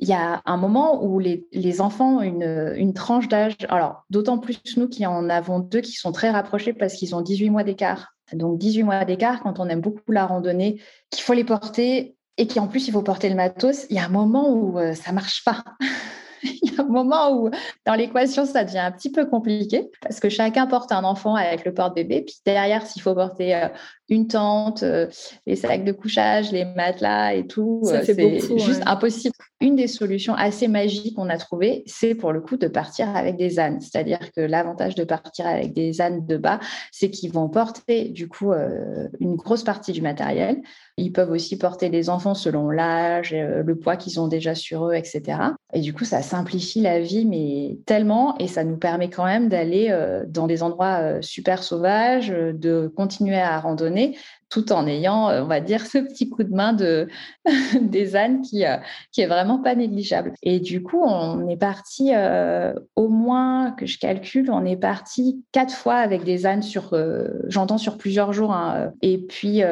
Il 0.02 0.08
y 0.08 0.14
a 0.14 0.40
un 0.46 0.56
moment 0.56 1.04
où 1.04 1.18
les, 1.18 1.46
les 1.52 1.82
enfants 1.82 2.18
ont 2.18 2.22
une, 2.22 2.72
une 2.76 2.94
tranche 2.94 3.28
d'âge, 3.28 3.56
alors 3.68 4.04
d'autant 4.08 4.38
plus 4.38 4.58
nous 4.78 4.88
qui 4.88 5.04
en 5.04 5.28
avons 5.28 5.58
deux 5.58 5.82
qui 5.82 5.92
sont 5.92 6.10
très 6.10 6.30
rapprochés 6.30 6.72
parce 6.72 6.94
qu'ils 6.94 7.14
ont 7.14 7.20
18 7.20 7.50
mois 7.50 7.64
d'écart. 7.64 8.14
Donc 8.32 8.58
18 8.58 8.84
mois 8.84 9.04
d'écart, 9.04 9.42
quand 9.42 9.60
on 9.60 9.68
aime 9.68 9.82
beaucoup 9.82 10.12
la 10.12 10.24
randonnée, 10.24 10.80
qu'il 11.10 11.22
faut 11.22 11.34
les 11.34 11.44
porter 11.44 12.16
et 12.40 12.46
qui 12.46 12.58
en 12.58 12.66
plus 12.66 12.88
il 12.88 12.92
faut 12.92 13.02
porter 13.02 13.28
le 13.28 13.34
matos, 13.34 13.86
il 13.90 13.96
y 13.96 13.98
a 13.98 14.06
un 14.06 14.08
moment 14.08 14.50
où 14.50 14.78
ça 14.78 14.82
euh, 14.82 14.94
ça 14.94 15.12
marche 15.12 15.44
pas. 15.44 15.62
il 16.42 16.72
y 16.72 16.78
a 16.78 16.82
un 16.82 16.86
moment 16.86 17.32
où 17.36 17.50
dans 17.84 17.94
l'équation 17.94 18.46
ça 18.46 18.64
devient 18.64 18.78
un 18.78 18.92
petit 18.92 19.12
peu 19.12 19.26
compliqué 19.26 19.90
parce 20.00 20.20
que 20.20 20.30
chacun 20.30 20.66
porte 20.66 20.90
un 20.90 21.04
enfant 21.04 21.34
avec 21.34 21.66
le 21.66 21.74
porte-bébé, 21.74 22.22
puis 22.22 22.36
derrière 22.46 22.86
s'il 22.86 23.02
faut 23.02 23.14
porter 23.14 23.54
euh, 23.54 23.68
une 24.08 24.26
tente, 24.26 24.82
euh, 24.82 25.06
les 25.46 25.56
sacs 25.56 25.84
de 25.84 25.92
couchage, 25.92 26.50
les 26.50 26.64
matelas 26.64 27.34
et 27.34 27.46
tout. 27.46 27.82
Euh, 27.84 28.00
c'est 28.04 28.58
juste 28.58 28.82
impossible. 28.86 29.34
Une 29.62 29.76
des 29.76 29.88
solutions 29.88 30.34
assez 30.34 30.68
magiques 30.68 31.16
qu'on 31.16 31.28
a 31.28 31.36
trouvées, 31.36 31.82
c'est 31.86 32.14
pour 32.14 32.32
le 32.32 32.40
coup 32.40 32.56
de 32.56 32.66
partir 32.66 33.14
avec 33.14 33.36
des 33.36 33.58
ânes. 33.58 33.80
C'est-à-dire 33.80 34.32
que 34.34 34.40
l'avantage 34.40 34.94
de 34.94 35.04
partir 35.04 35.46
avec 35.46 35.74
des 35.74 36.00
ânes 36.00 36.24
de 36.24 36.38
bas, 36.38 36.60
c'est 36.92 37.10
qu'ils 37.10 37.30
vont 37.30 37.48
porter 37.50 38.08
du 38.08 38.26
coup 38.26 38.52
euh, 38.52 39.08
une 39.20 39.36
grosse 39.36 39.62
partie 39.62 39.92
du 39.92 40.00
matériel. 40.00 40.62
Ils 40.96 41.12
peuvent 41.12 41.30
aussi 41.30 41.58
porter 41.58 41.90
des 41.90 42.08
enfants 42.08 42.34
selon 42.34 42.70
l'âge, 42.70 43.34
le 43.34 43.74
poids 43.74 43.96
qu'ils 43.96 44.18
ont 44.18 44.28
déjà 44.28 44.54
sur 44.54 44.88
eux, 44.88 44.94
etc. 44.94 45.38
Et 45.74 45.80
du 45.80 45.92
coup, 45.92 46.04
ça 46.04 46.22
simplifie 46.22 46.80
la 46.80 47.00
vie, 47.00 47.26
mais 47.26 47.78
tellement, 47.84 48.36
et 48.38 48.48
ça 48.48 48.64
nous 48.64 48.76
permet 48.76 49.10
quand 49.10 49.24
même 49.24 49.48
d'aller 49.48 49.94
dans 50.26 50.46
des 50.46 50.62
endroits 50.62 51.22
super 51.22 51.62
sauvages, 51.62 52.28
de 52.28 52.92
continuer 52.94 53.38
à 53.38 53.58
randonner 53.60 54.16
tout 54.50 54.72
en 54.72 54.86
ayant, 54.86 55.30
euh, 55.30 55.42
on 55.42 55.46
va 55.46 55.60
dire, 55.60 55.86
ce 55.86 55.98
petit 55.98 56.28
coup 56.28 56.42
de 56.42 56.52
main 56.52 56.72
de, 56.72 57.08
des 57.80 58.16
ânes 58.16 58.42
qui, 58.42 58.66
euh, 58.66 58.76
qui 59.12 59.22
est 59.22 59.26
vraiment 59.26 59.58
pas 59.58 59.74
négligeable. 59.74 60.34
Et 60.42 60.60
du 60.60 60.82
coup, 60.82 61.00
on 61.02 61.48
est 61.48 61.56
parti, 61.56 62.10
euh, 62.14 62.74
au 62.96 63.08
moins 63.08 63.70
que 63.70 63.86
je 63.86 63.98
calcule, 63.98 64.50
on 64.50 64.66
est 64.66 64.76
parti 64.76 65.42
quatre 65.52 65.74
fois 65.74 65.94
avec 65.94 66.24
des 66.24 66.44
ânes 66.46 66.62
sur, 66.62 66.96
j'entends 67.46 67.78
sur 67.78 67.96
plusieurs 67.96 68.32
jours. 68.32 68.52
Hein, 68.52 68.92
et 69.02 69.18
puis, 69.18 69.62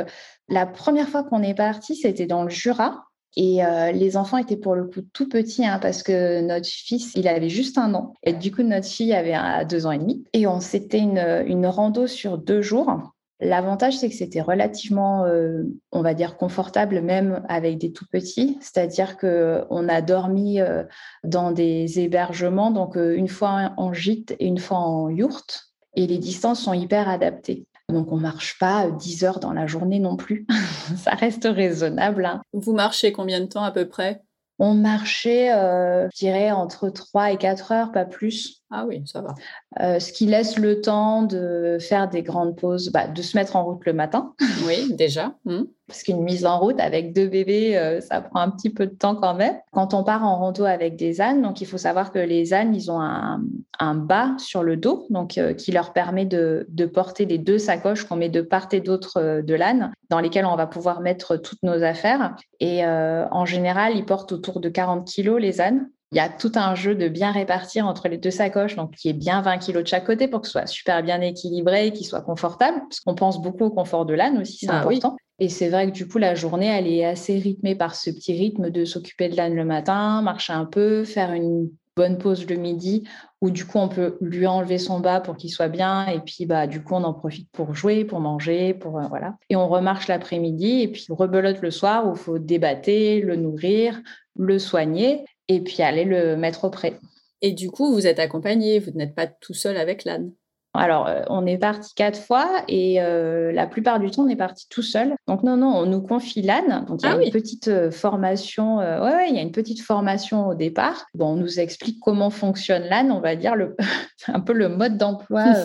la 0.49 0.67
première 0.67 1.09
fois 1.09 1.25
qu'on 1.25 1.43
est 1.43 1.55
parti, 1.55 1.97
c'était 1.97 2.27
dans 2.27 2.45
le 2.45 2.51
Jura. 2.51 3.05
Et 3.37 3.61
les 3.93 4.17
enfants 4.17 4.39
étaient 4.39 4.57
pour 4.57 4.75
le 4.75 4.85
coup 4.85 5.01
tout 5.13 5.29
petits 5.29 5.67
hein, 5.67 5.79
parce 5.81 6.03
que 6.03 6.41
notre 6.41 6.69
fils, 6.69 7.13
il 7.15 7.29
avait 7.29 7.49
juste 7.49 7.79
un 7.79 7.95
an. 7.95 8.15
Et 8.23 8.33
du 8.33 8.53
coup, 8.53 8.63
notre 8.63 8.87
fille 8.87 9.13
avait 9.13 9.37
deux 9.67 9.87
ans 9.87 9.91
et 9.91 9.99
demi. 9.99 10.25
Et 10.33 10.47
on 10.47 10.61
s'était 10.61 10.99
une, 10.99 11.45
une 11.47 11.67
rando 11.67 12.07
sur 12.07 12.39
deux 12.39 12.63
jours. 12.63 13.13
L'avantage, 13.41 13.97
c'est 13.97 14.09
que 14.09 14.17
c'était 14.17 14.41
relativement, 14.41 15.25
euh, 15.25 15.63
on 15.93 16.03
va 16.03 16.15
dire, 16.15 16.37
confortable 16.37 17.01
même 17.01 17.45
avec 17.49 17.79
des 17.79 17.93
tout 17.93 18.07
petits. 18.11 18.59
C'est-à-dire 18.61 19.17
qu'on 19.17 19.89
a 19.89 20.03
dormi 20.03 20.61
euh, 20.61 20.83
dans 21.23 21.53
des 21.53 22.01
hébergements, 22.01 22.73
donc 22.73 22.97
euh, 22.97 23.15
une 23.15 23.29
fois 23.29 23.73
en 23.77 23.93
gîte 23.93 24.35
et 24.41 24.47
une 24.47 24.59
fois 24.59 24.79
en 24.79 25.09
yourte. 25.09 25.73
Et 25.95 26.09
les 26.09 26.19
distances 26.19 26.63
sont 26.63 26.73
hyper 26.73 27.09
adaptées. 27.09 27.67
Donc, 27.89 28.13
on 28.13 28.17
ne 28.17 28.23
marche 28.23 28.59
pas 28.59 28.91
10 28.91 29.25
heures 29.25 29.41
dans 29.41 29.53
la 29.53 29.67
journée 29.67 30.01
non 30.01 30.17
plus. 30.17 30.47
Ça 30.97 31.13
reste 31.13 31.49
raisonnable. 31.51 32.25
Hein. 32.27 32.43
Vous 32.53 32.73
marchez 32.73 33.13
combien 33.13 33.41
de 33.41 33.47
temps 33.47 33.63
à 33.63 33.71
peu 33.71 33.89
près? 33.89 34.21
On 34.59 34.75
marchait, 34.75 35.51
je 35.51 36.19
dirais, 36.19 36.51
entre 36.51 36.91
3 36.91 37.31
et 37.31 37.37
4 37.37 37.71
heures, 37.73 37.93
pas 37.93 38.05
plus. 38.05 38.65
Ah 38.71 38.85
oui, 38.87 39.03
ça 39.07 39.23
va. 39.23 39.35
Euh, 39.81 39.99
ce 39.99 40.13
qui 40.13 40.27
laisse 40.27 40.59
le 40.59 40.83
temps 40.83 41.23
de 41.23 41.79
faire 41.81 42.09
des 42.09 42.23
grandes 42.23 42.55
pauses, 42.55 42.91
bah, 42.91 43.09
de 43.09 43.23
se 43.23 43.35
mettre 43.35 43.57
en 43.57 43.65
route 43.65 43.85
le 43.87 43.95
matin. 43.95 44.35
Oui, 44.67 44.95
déjà. 44.95 45.35
Hmm. 45.45 45.65
Parce 45.87 46.03
qu'une 46.03 46.23
mise 46.23 46.45
en 46.45 46.59
route 46.59 46.79
avec 46.79 47.15
deux 47.15 47.29
bébés, 47.29 47.79
euh, 47.79 48.03
ça 48.03 48.21
prend 48.21 48.41
un 48.41 48.51
petit 48.51 48.69
peu 48.69 48.87
de 48.87 48.95
temps 48.95 49.15
quand 49.15 49.33
même. 49.33 49.55
Quand 49.73 49.95
on 49.95 50.05
part 50.05 50.23
en 50.23 50.37
rando 50.37 50.65
avec 50.65 50.97
des 50.97 51.23
ânes, 51.23 51.41
donc 51.41 51.63
il 51.63 51.67
faut 51.67 51.79
savoir 51.79 52.13
que 52.13 52.19
les 52.19 52.53
ânes, 52.53 52.75
ils 52.75 52.91
ont 52.91 53.01
un, 53.01 53.41
un 53.79 53.95
bas 53.95 54.35
sur 54.37 54.63
le 54.63 54.77
dos, 54.77 55.07
donc 55.09 55.39
euh, 55.39 55.55
qui 55.55 55.73
leur 55.73 55.95
permet 55.95 56.27
de, 56.27 56.67
de, 56.69 56.85
porter 56.85 57.25
les 57.25 57.39
deux 57.39 57.57
sacoches 57.57 58.05
qu'on 58.05 58.17
met 58.17 58.29
de 58.29 58.43
part 58.43 58.69
et 58.73 58.81
d'autre 58.81 59.41
de 59.41 59.55
l'âne, 59.55 59.93
dans 60.11 60.21
lesquelles 60.21 60.45
on 60.45 60.57
va 60.57 60.67
pouvoir 60.67 61.01
mettre 61.01 61.37
toutes 61.37 61.63
nos 61.63 61.83
affaires. 61.83 62.37
Et 62.61 62.85
en 62.85 63.47
général, 63.47 63.97
ils 63.97 64.05
portent 64.05 64.33
autour 64.33 64.61
de 64.61 64.69
40 64.69 65.07
kilos 65.07 65.41
les 65.41 65.63
ânes. 65.63 65.89
Il 66.13 66.17
y 66.17 66.21
a 66.21 66.31
tout 66.31 66.53
un 66.55 66.75
jeu 66.75 66.95
de 66.95 67.09
bien 67.09 67.33
répartir 67.33 67.87
entre 67.87 68.09
les 68.09 68.17
deux 68.17 68.31
sacoches, 68.31 68.77
donc 68.77 68.95
qui 68.95 69.11
est 69.11 69.15
bien 69.15 69.43
20 69.43 69.59
kilos 69.59 69.83
de 69.83 69.89
chaque 69.89 70.07
côté 70.07 70.27
pour 70.27 70.41
que 70.41 70.47
ce 70.47 70.53
soit 70.53 70.67
super 70.67 71.03
bien 71.03 71.21
équilibré 71.21 71.89
et 71.89 71.93
qu'il 71.93 72.07
soit 72.07 72.23
confortable, 72.23 72.79
parce 72.89 73.01
qu'on 73.01 73.15
pense 73.15 73.43
beaucoup 73.43 73.65
au 73.65 73.71
confort 73.71 74.07
de 74.07 74.15
l'âne 74.15 74.39
aussi, 74.39 74.67
c'est 74.67 74.71
ah 74.71 74.81
important. 74.81 75.17
Et 75.39 75.51
c'est 75.51 75.69
vrai 75.69 75.87
que 75.87 75.93
du 75.93 76.09
coup, 76.09 76.19
la 76.19 76.35
journée, 76.35 76.67
elle 76.67 76.87
est 76.87 77.05
assez 77.05 77.39
rythmée 77.39 77.75
par 77.75 77.95
ce 77.95 78.11
petit 78.11 78.33
rythme 78.33 78.71
de 78.71 78.85
s'occuper 78.85 79.29
de 79.29 79.37
l'âne 79.37 79.55
le 79.55 79.65
matin, 79.65 80.23
marcher 80.23 80.55
un 80.55 80.65
peu, 80.65 81.05
faire 81.05 81.33
une 81.33 81.69
bonne 81.95 82.17
pause 82.17 82.47
le 82.49 82.57
midi, 82.57 83.05
où 83.41 83.51
du 83.51 83.67
coup, 83.67 83.79
on 83.79 83.89
peut 83.89 84.17
lui 84.21 84.47
enlever 84.47 84.79
son 84.79 85.01
bas 85.01 85.21
pour 85.21 85.37
qu'il 85.37 85.51
soit 85.51 85.69
bien, 85.69 86.07
et 86.07 86.21
puis 86.21 86.47
bah, 86.47 86.67
du 86.67 86.83
coup, 86.83 86.95
on 86.95 87.05
en 87.05 87.13
profite 87.13 87.51
pour 87.53 87.75
jouer, 87.75 88.05
pour 88.05 88.21
manger, 88.21 88.73
pour 88.73 88.99
euh, 88.99 89.07
voilà. 89.09 89.37
Et 89.51 89.57
on 89.57 89.69
remarche 89.69 90.09
l'après-midi, 90.09 90.83
et 90.83 90.89
puis 90.89 91.05
rebelote 91.11 91.61
le 91.61 91.71
soir, 91.71 92.07
où 92.07 92.13
il 92.13 92.19
faut 92.19 92.39
débattre, 92.39 92.89
le 92.89 93.37
nourrir, 93.37 94.01
le 94.37 94.59
soigner 94.59 95.25
et 95.49 95.61
puis 95.61 95.83
aller 95.83 96.05
le 96.05 96.37
mettre 96.37 96.65
au 96.65 96.71
pré. 96.71 96.97
Et 97.43 97.53
du 97.53 97.71
coup, 97.71 97.93
vous 97.93 98.07
êtes 98.07 98.19
accompagné, 98.19 98.79
vous 98.79 98.91
n'êtes 98.93 99.15
pas 99.15 99.27
tout 99.27 99.55
seul 99.55 99.77
avec 99.77 100.05
l'âne. 100.05 100.33
Alors, 100.75 101.07
euh, 101.07 101.23
on 101.29 101.47
est 101.47 101.57
parti 101.59 101.95
quatre 101.95 102.21
fois 102.21 102.63
et 102.69 103.01
euh, 103.01 103.53
la 103.53 103.67
plupart 103.67 103.99
du 103.99 104.11
temps, 104.11 104.25
on 104.25 104.29
est 104.29 104.37
parti 104.37 104.67
tout 104.69 104.83
seul. 104.83 105.15
Donc, 105.27 105.43
non, 105.43 105.57
non, 105.57 105.69
on 105.69 105.87
nous 105.87 106.03
confie 106.03 106.43
l'âne. 106.43 106.85
Donc, 106.87 107.01
il 107.03 107.07
y 107.07 107.09
a 107.09 107.17
ah 107.19 107.23
une 107.23 107.31
petite 107.31 107.69
euh, 107.69 107.91
formation. 107.91 108.77
ouais, 108.77 109.29
il 109.31 109.35
y 109.35 109.39
a 109.39 109.43
une 109.43 109.53
petite 109.53 109.81
formation 109.81 110.47
au 110.49 110.55
départ. 110.55 111.07
Bon, 111.15 111.33
on 111.33 111.37
nous 111.37 111.59
explique 111.59 111.99
comment 112.01 112.31
fonctionne 112.31 112.85
l'âne, 112.85 113.11
on 113.11 113.21
va 113.21 113.35
dire 113.35 113.57
le, 113.57 113.77
un 114.29 114.41
peu 114.41 114.53
le 114.53 114.69
mode 114.69 114.99
d'emploi 114.99 115.45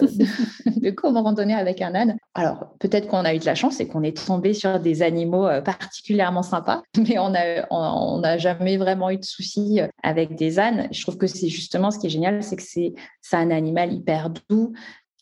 de, 0.65 0.89
comment 0.91 1.21
randonner 1.21 1.53
avec 1.53 1.81
un 1.81 1.93
âne. 1.95 2.17
Alors, 2.33 2.73
peut-être 2.79 3.07
qu'on 3.07 3.25
a 3.25 3.35
eu 3.35 3.39
de 3.39 3.45
la 3.45 3.55
chance 3.55 3.79
et 3.81 3.87
qu'on 3.87 4.03
est 4.03 4.25
tombé 4.25 4.53
sur 4.53 4.79
des 4.79 5.01
animaux 5.01 5.47
particulièrement 5.65 6.43
sympas, 6.43 6.81
mais 6.97 7.19
on 7.19 7.29
n'a 7.29 7.67
on, 7.71 8.21
on 8.23 8.37
jamais 8.37 8.77
vraiment 8.77 9.09
eu 9.09 9.17
de 9.17 9.25
soucis 9.25 9.81
avec 10.01 10.35
des 10.35 10.59
ânes. 10.59 10.87
Je 10.91 11.01
trouve 11.01 11.17
que 11.17 11.27
c'est 11.27 11.49
justement 11.49 11.91
ce 11.91 11.99
qui 11.99 12.07
est 12.07 12.11
génial, 12.11 12.41
c'est 12.41 12.55
que 12.55 12.63
c'est 12.63 12.93
un 13.33 13.51
animal 13.51 13.93
hyper 13.93 14.29
doux 14.49 14.73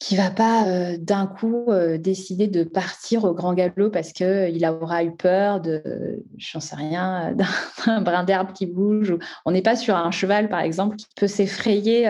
qui 0.01 0.15
va 0.15 0.31
pas 0.31 0.65
euh, 0.65 0.97
d'un 0.97 1.27
coup 1.27 1.65
euh, 1.67 1.99
décider 1.99 2.47
de 2.47 2.63
partir 2.63 3.23
au 3.23 3.35
grand 3.35 3.53
galop 3.53 3.91
parce 3.91 4.13
que 4.13 4.23
euh, 4.23 4.49
il 4.49 4.65
aura 4.65 5.03
eu 5.03 5.15
peur 5.15 5.61
de, 5.61 6.25
j'en 6.37 6.59
sais 6.59 6.75
rien, 6.75 7.35
d'un 7.85 8.01
brin 8.01 8.23
d'herbe 8.23 8.51
qui 8.51 8.65
bouge. 8.65 9.15
On 9.45 9.51
n'est 9.51 9.61
pas 9.61 9.75
sur 9.75 9.95
un 9.95 10.09
cheval, 10.09 10.49
par 10.49 10.61
exemple, 10.61 10.95
qui 10.95 11.05
peut 11.15 11.27
s'effrayer 11.27 12.05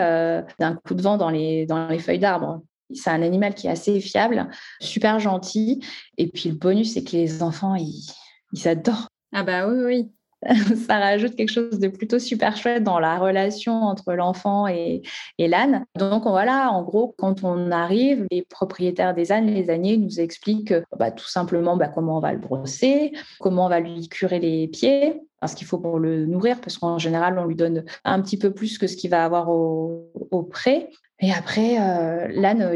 d'un 0.58 0.76
coup 0.76 0.94
de 0.94 1.02
vent 1.02 1.18
dans 1.18 1.30
les, 1.30 1.66
dans 1.66 1.90
les 1.90 2.00
feuilles 2.00 2.20
d'arbre. 2.20 2.62
C'est 2.94 3.10
un 3.10 3.22
animal 3.22 3.56
qui 3.56 3.68
est 3.68 3.72
assez 3.72 4.00
fiable, 4.00 4.48
super 4.80 5.20
gentil. 5.20 5.84
Et 6.18 6.28
puis 6.28 6.50
le 6.50 6.56
bonus, 6.56 6.94
c'est 6.94 7.04
que 7.04 7.12
les 7.12 7.44
enfants, 7.44 7.76
ils, 7.76 8.10
ils 8.54 8.68
adorent. 8.70 9.10
Ah 9.34 9.44
bah 9.44 9.68
oui, 9.68 9.84
oui. 9.84 10.12
ça 10.88 10.98
rajoute 10.98 11.36
quelque 11.36 11.52
chose 11.52 11.80
de 11.80 11.88
plutôt 11.88 12.20
super 12.20 12.58
chouette 12.58 12.84
dans 12.84 13.00
la 13.00 13.18
relation 13.18 13.74
entre 13.84 14.14
l'enfant 14.14 14.68
et, 14.68 15.02
l'âne. 15.38 15.86
Donc 15.98 16.24
voilà, 16.24 16.72
en 16.72 16.84
gros, 16.84 17.14
quand 17.18 17.44
on 17.44 17.72
arrive, 17.72 18.26
les 18.32 18.44
propriétaires 18.44 19.14
des 19.14 19.32
ânes, 19.32 19.48
les 19.48 19.70
âniers, 19.70 19.98
nous 19.98 20.20
expliquent 20.20 20.74
bah, 20.98 21.12
tout 21.12 21.28
simplement 21.28 21.78
bah, 21.78 21.88
comment 21.88 22.18
on 22.18 22.22
va 22.22 22.34
le 22.34 22.40
brosser, 22.40 23.12
comment 23.40 23.66
on 23.66 23.70
va 23.70 23.80
lui 23.80 24.08
curer 24.10 24.40
les 24.40 24.68
pieds, 24.68 25.22
parce 25.40 25.54
qu'il 25.54 25.68
faut 25.68 25.80
pour 25.80 26.00
le 26.00 26.26
nourrir, 26.26 26.60
parce 26.60 26.78
qu'en 26.78 26.98
général, 26.98 27.38
on 27.38 27.46
lui 27.46 27.56
donne 27.56 27.86
un 28.04 28.22
petit 28.22 28.38
peu 28.38 28.54
plus 28.54 28.78
que 28.78 28.88
ce 28.88 28.96
qu'il 28.96 29.10
va 29.10 29.24
avoir 29.24 29.50
au, 29.50 30.48
pré. 30.50 30.90
Et 31.20 31.32
après, 31.32 31.80
euh, 31.80 32.28
l'âne, 32.32 32.72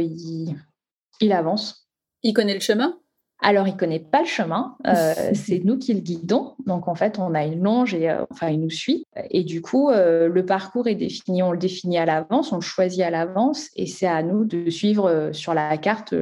il 1.19 1.33
avance. 1.33 1.87
Il 2.21 2.33
connaît 2.33 2.53
le 2.53 2.59
chemin? 2.59 2.99
Alors, 3.39 3.67
il 3.67 3.75
connaît 3.75 3.99
pas 3.99 4.21
le 4.21 4.27
chemin. 4.27 4.75
Euh, 4.87 5.13
c'est 5.33 5.59
nous 5.63 5.77
qui 5.77 5.93
le 5.93 5.99
guidons. 5.99 6.55
Donc, 6.65 6.87
en 6.87 6.95
fait, 6.95 7.19
on 7.19 7.33
a 7.35 7.45
une 7.45 7.63
longe 7.63 7.93
et 7.93 8.09
euh, 8.09 8.25
enfin, 8.31 8.49
il 8.49 8.61
nous 8.61 8.69
suit. 8.69 9.05
Et 9.29 9.43
du 9.43 9.61
coup, 9.61 9.89
euh, 9.89 10.27
le 10.27 10.45
parcours 10.45 10.87
est 10.87 10.95
défini. 10.95 11.43
On 11.43 11.51
le 11.51 11.57
définit 11.57 11.97
à 11.97 12.05
l'avance, 12.05 12.51
on 12.51 12.57
le 12.57 12.61
choisit 12.61 13.01
à 13.01 13.09
l'avance, 13.09 13.69
et 13.75 13.85
c'est 13.85 14.07
à 14.07 14.23
nous 14.23 14.45
de 14.45 14.69
suivre 14.69 15.29
sur 15.31 15.53
la 15.53 15.77
carte 15.77 16.13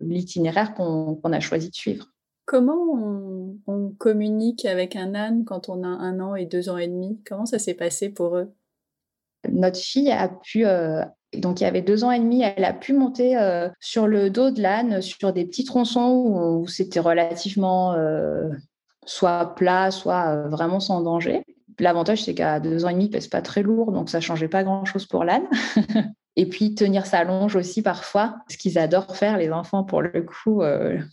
l'itinéraire 0.00 0.74
qu'on 0.74 1.18
a 1.24 1.40
choisi 1.40 1.68
de 1.68 1.74
suivre. 1.74 2.06
Comment 2.44 2.78
on, 2.92 3.56
on, 3.66 3.90
communique 3.90 4.64
avec 4.64 4.96
un 4.96 5.14
âne 5.14 5.44
quand 5.44 5.68
on 5.68 5.84
a 5.84 5.88
un 5.88 6.20
an 6.20 6.34
et 6.34 6.44
deux 6.46 6.68
ans 6.68 6.76
et 6.76 6.88
demi? 6.88 7.20
Comment 7.26 7.46
ça 7.46 7.58
s'est 7.58 7.74
passé 7.74 8.08
pour 8.08 8.36
eux? 8.36 8.52
Notre 9.50 9.78
fille 9.78 10.10
a 10.10 10.28
pu 10.28 10.64
donc, 11.36 11.60
il 11.60 11.64
y 11.64 11.66
avait 11.66 11.82
deux 11.82 12.04
ans 12.04 12.10
et 12.10 12.18
demi, 12.18 12.42
elle 12.42 12.64
a 12.64 12.74
pu 12.74 12.92
monter 12.92 13.38
euh, 13.38 13.68
sur 13.80 14.06
le 14.06 14.28
dos 14.28 14.50
de 14.50 14.60
l'âne, 14.60 15.00
sur 15.00 15.32
des 15.32 15.46
petits 15.46 15.64
tronçons 15.64 16.60
où, 16.60 16.66
c'était 16.68 17.00
relativement 17.00 17.94
euh, 17.94 18.50
soit 19.06 19.54
plat, 19.54 19.90
soit 19.90 20.28
euh, 20.28 20.48
vraiment 20.48 20.78
sans 20.78 21.00
danger. 21.00 21.42
L'avantage, 21.78 22.22
c'est 22.22 22.34
qu'à 22.34 22.60
deux 22.60 22.84
ans 22.84 22.90
et 22.90 22.92
demi, 22.92 23.06
il 23.06 23.10
pèse 23.10 23.28
pas 23.28 23.40
très 23.40 23.62
lourd, 23.62 23.92
donc 23.92 24.10
ça 24.10 24.20
changeait 24.20 24.48
pas 24.48 24.62
grand-chose 24.62 25.06
pour 25.06 25.24
l'âne. 25.24 25.46
et 26.36 26.46
puis, 26.46 26.74
tenir 26.74 27.06
sa 27.06 27.24
longe 27.24 27.56
aussi 27.56 27.80
parfois, 27.80 28.36
ce 28.48 28.58
qu'ils 28.58 28.78
adorent 28.78 29.16
faire, 29.16 29.38
les 29.38 29.50
enfants, 29.50 29.84
pour 29.84 30.02
le 30.02 30.22
coup. 30.22 30.62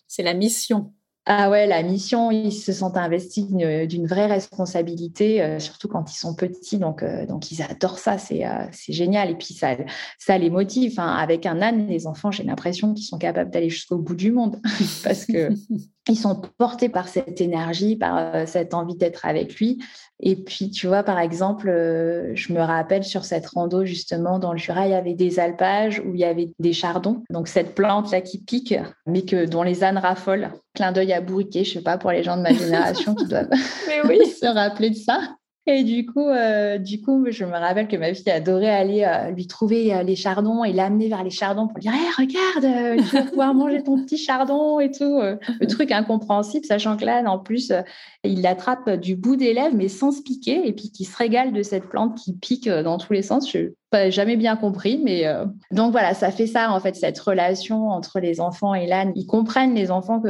C'est 0.07 0.23
la 0.23 0.33
mission. 0.33 0.91
Ah 1.31 1.51
ouais, 1.51 1.67
la 1.67 1.83
mission, 1.83 2.31
ils 2.31 2.51
se 2.51 2.73
sentent 2.73 2.97
investis 2.97 3.45
d'une 3.45 4.07
vraie 4.07 4.25
responsabilité, 4.25 5.43
euh, 5.43 5.59
surtout 5.59 5.87
quand 5.87 6.11
ils 6.11 6.17
sont 6.17 6.33
petits. 6.33 6.79
Donc, 6.79 7.03
euh, 7.03 7.27
donc 7.27 7.51
ils 7.51 7.61
adorent 7.61 7.99
ça, 7.99 8.17
c'est 8.17 8.47
euh, 8.47 8.65
génial. 8.87 9.29
Et 9.29 9.35
puis, 9.35 9.53
ça, 9.53 9.77
ça 10.17 10.39
les 10.39 10.49
motive. 10.49 10.93
Enfin, 10.93 11.13
avec 11.13 11.45
un 11.45 11.61
âne, 11.61 11.85
les 11.85 12.07
enfants, 12.07 12.31
j'ai 12.31 12.41
l'impression 12.41 12.95
qu'ils 12.95 13.05
sont 13.05 13.19
capables 13.19 13.51
d'aller 13.51 13.69
jusqu'au 13.69 13.99
bout 13.99 14.15
du 14.15 14.31
monde 14.31 14.59
parce 15.03 15.27
que 15.27 15.49
ils 16.07 16.17
sont 16.17 16.41
portés 16.57 16.89
par 16.89 17.07
cette 17.07 17.41
énergie, 17.41 17.95
par 17.95 18.47
cette 18.47 18.73
envie 18.73 18.95
d'être 18.95 19.25
avec 19.25 19.55
lui. 19.55 19.79
Et 20.21 20.35
puis, 20.35 20.69
tu 20.69 20.87
vois, 20.87 21.03
par 21.03 21.19
exemple, 21.19 21.69
euh, 21.69 22.31
je 22.35 22.51
me 22.51 22.59
rappelle 22.59 23.05
sur 23.05 23.23
cette 23.23 23.47
rando, 23.47 23.85
justement, 23.85 24.37
dans 24.37 24.51
le 24.51 24.57
Jura, 24.57 24.85
il 24.85 24.91
y 24.91 24.95
avait 24.95 25.13
des 25.13 25.39
alpages 25.39 26.01
où 26.05 26.13
il 26.13 26.19
y 26.19 26.25
avait 26.25 26.51
des 26.59 26.73
chardons. 26.73 27.23
Donc, 27.29 27.47
cette 27.47 27.73
plante-là 27.73 28.19
qui 28.19 28.39
pique, 28.39 28.75
mais 29.05 29.21
que, 29.21 29.45
dont 29.45 29.63
les 29.63 29.83
ânes 29.83 29.97
raffolent. 29.97 30.49
Clin 30.73 30.91
d'œil 30.91 31.13
à 31.13 31.21
bourriquet, 31.21 31.63
je 31.63 31.73
sais 31.73 31.81
pas, 31.81 31.97
pour 31.97 32.11
les 32.11 32.23
gens 32.23 32.35
de 32.35 32.41
ma 32.41 32.53
génération 32.53 33.15
qui 33.15 33.27
doivent 33.27 33.49
oui. 34.05 34.19
se 34.41 34.45
rappeler 34.45 34.89
de 34.89 34.95
ça. 34.95 35.21
Et 35.71 35.83
du 35.83 36.03
coup, 36.03 36.27
euh, 36.27 36.79
du 36.79 36.99
coup, 36.99 37.27
je 37.29 37.45
me 37.45 37.51
rappelle 37.51 37.87
que 37.87 37.95
ma 37.95 38.11
fille 38.11 38.31
adorait 38.31 38.71
aller 38.71 39.03
euh, 39.03 39.29
lui 39.29 39.45
trouver 39.45 39.93
euh, 39.93 40.01
les 40.01 40.15
chardons 40.15 40.63
et 40.63 40.73
l'amener 40.73 41.09
vers 41.09 41.23
les 41.23 41.29
chardons 41.29 41.67
pour 41.67 41.77
lui 41.77 41.83
dire 41.83 41.93
hey, 41.93 42.09
regarde, 42.17 43.05
tu 43.07 43.15
vas 43.15 43.21
pouvoir 43.21 43.53
manger 43.53 43.83
ton 43.83 44.03
petit 44.03 44.17
chardon 44.17 44.79
et 44.79 44.89
tout. 44.89 45.19
Le 45.19 45.67
truc 45.67 45.91
incompréhensible, 45.91 46.65
sachant 46.65 46.97
que 46.97 47.05
là, 47.05 47.21
en 47.27 47.37
plus, 47.37 47.71
il 48.23 48.41
l'attrape 48.41 48.89
du 48.89 49.15
bout 49.15 49.35
des 49.35 49.53
lèvres, 49.53 49.75
mais 49.75 49.89
sans 49.89 50.11
se 50.11 50.23
piquer, 50.23 50.67
et 50.67 50.73
puis 50.73 50.89
qui 50.89 51.05
se 51.05 51.15
régale 51.15 51.53
de 51.53 51.61
cette 51.61 51.87
plante 51.87 52.17
qui 52.17 52.33
pique 52.33 52.67
dans 52.67 52.97
tous 52.97 53.13
les 53.13 53.21
sens. 53.21 53.55
Pas 53.89 54.09
jamais 54.09 54.37
bien 54.37 54.55
compris, 54.55 55.01
mais 55.03 55.25
donc 55.71 55.91
voilà, 55.91 56.13
ça 56.13 56.31
fait 56.31 56.47
ça 56.47 56.71
en 56.71 56.79
fait 56.79 56.95
cette 56.95 57.17
relation 57.19 57.89
entre 57.89 58.19
les 58.19 58.39
enfants 58.39 58.73
et 58.75 58.85
l'âne. 58.85 59.11
Ils 59.15 59.25
comprennent 59.25 59.73
les 59.73 59.89
enfants 59.91 60.21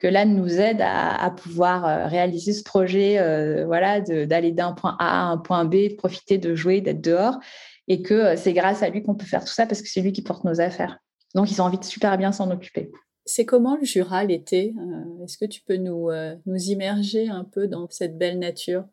que 0.00 0.08
l'âne 0.08 0.34
nous 0.34 0.58
aide 0.58 0.80
à, 0.80 1.30
pouvoir 1.30 1.86
euh, 1.86 2.06
réaliser 2.06 2.52
ce 2.52 2.64
projet, 2.64 3.18
euh, 3.18 3.66
voilà, 3.66 4.00
d'aller 4.00 4.50
d'un 4.50 4.72
point 4.72 4.96
A 4.98 5.28
à 5.28 5.30
un 5.30 5.36
point 5.36 5.64
B, 5.64 5.94
profiter 5.96 6.38
de 6.38 6.54
jouer, 6.54 6.80
d'être 6.80 7.02
dehors, 7.02 7.38
et 7.86 8.02
que 8.02 8.14
euh, 8.14 8.36
c'est 8.36 8.54
grâce 8.54 8.82
à 8.82 8.88
lui 8.88 9.02
qu'on 9.02 9.14
peut 9.14 9.26
faire 9.26 9.44
tout 9.44 9.52
ça 9.52 9.66
parce 9.66 9.82
que 9.82 9.88
c'est 9.88 10.00
lui 10.00 10.12
qui 10.12 10.22
porte 10.22 10.44
nos 10.44 10.60
affaires. 10.60 10.98
Donc 11.34 11.50
ils 11.50 11.60
ont 11.60 11.66
envie 11.66 11.78
de 11.78 11.84
super 11.84 12.16
bien 12.16 12.32
s'en 12.32 12.50
occuper. 12.50 12.90
C'est 13.26 13.44
comment 13.44 13.76
le 13.76 13.84
Jura 13.84 14.24
l'été 14.24 14.74
Est-ce 15.22 15.38
que 15.38 15.44
tu 15.44 15.60
peux 15.62 15.76
nous 15.76 16.10
immerger 16.46 17.28
un 17.28 17.44
peu 17.44 17.68
dans 17.68 17.86
cette 17.90 18.18
belle 18.18 18.40
nature? 18.40 18.84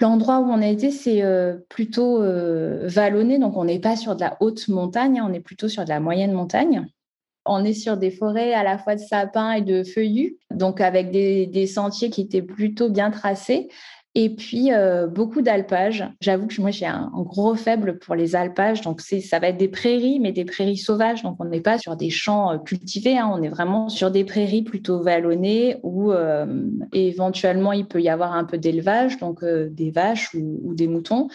L'endroit 0.00 0.40
où 0.40 0.44
on 0.44 0.62
a 0.62 0.66
été, 0.66 0.90
c'est 0.90 1.22
plutôt 1.68 2.22
vallonné, 2.82 3.38
donc 3.38 3.56
on 3.56 3.64
n'est 3.64 3.80
pas 3.80 3.96
sur 3.96 4.14
de 4.14 4.20
la 4.20 4.36
haute 4.40 4.68
montagne, 4.68 5.18
hein, 5.18 5.26
on 5.28 5.32
est 5.32 5.40
plutôt 5.40 5.68
sur 5.68 5.84
de 5.84 5.88
la 5.88 6.00
moyenne 6.00 6.32
montagne. 6.32 6.86
On 7.48 7.64
est 7.64 7.72
sur 7.72 7.96
des 7.96 8.10
forêts 8.10 8.52
à 8.52 8.62
la 8.62 8.78
fois 8.78 8.94
de 8.94 9.00
sapins 9.00 9.52
et 9.52 9.62
de 9.62 9.82
feuillus, 9.82 10.36
donc 10.50 10.80
avec 10.80 11.10
des, 11.10 11.66
sentiers 11.66 12.10
qui 12.10 12.20
étaient 12.20 12.42
plutôt 12.42 12.90
bien 12.90 13.10
tracés. 13.10 13.68
Et 14.20 14.30
puis 14.30 14.72
euh, 14.72 15.06
beaucoup 15.06 15.42
d'alpages. 15.42 16.04
J'avoue 16.20 16.48
que 16.48 16.60
moi 16.60 16.72
j'ai 16.72 16.86
un, 16.86 17.08
gros 17.14 17.54
faible 17.54 18.00
pour 18.00 18.16
les 18.16 18.34
alpages, 18.34 18.80
donc 18.80 19.00
ça 19.00 19.38
va 19.38 19.46
être 19.46 19.56
des 19.56 19.68
prairies, 19.68 20.18
mais 20.18 20.32
des 20.32 20.44
prairies 20.44 20.76
sauvages. 20.76 21.22
Donc 21.22 21.36
on 21.38 21.44
n'est 21.44 21.60
pas 21.60 21.78
sur 21.78 21.94
des 21.94 22.10
champs 22.10 22.50
euh, 22.50 22.58
cultivés, 22.58 23.16
hein. 23.16 23.30
on 23.32 23.40
est 23.44 23.48
vraiment 23.48 23.88
sur 23.88 24.10
des 24.10 24.24
prairies 24.24 24.62
plutôt 24.62 25.00
vallonnées 25.00 25.76
où 25.84 26.10
euh, 26.10 26.46
éventuellement 26.92 27.70
il 27.70 27.86
peut 27.86 28.02
y 28.02 28.08
avoir 28.08 28.32
un 28.32 28.42
peu 28.42 28.58
d'élevage, 28.58 29.18
donc 29.18 29.44
des 29.44 29.92
vaches 29.92 30.34
ou, 30.34 30.74
des 30.74 30.88
moutons. 30.88 31.28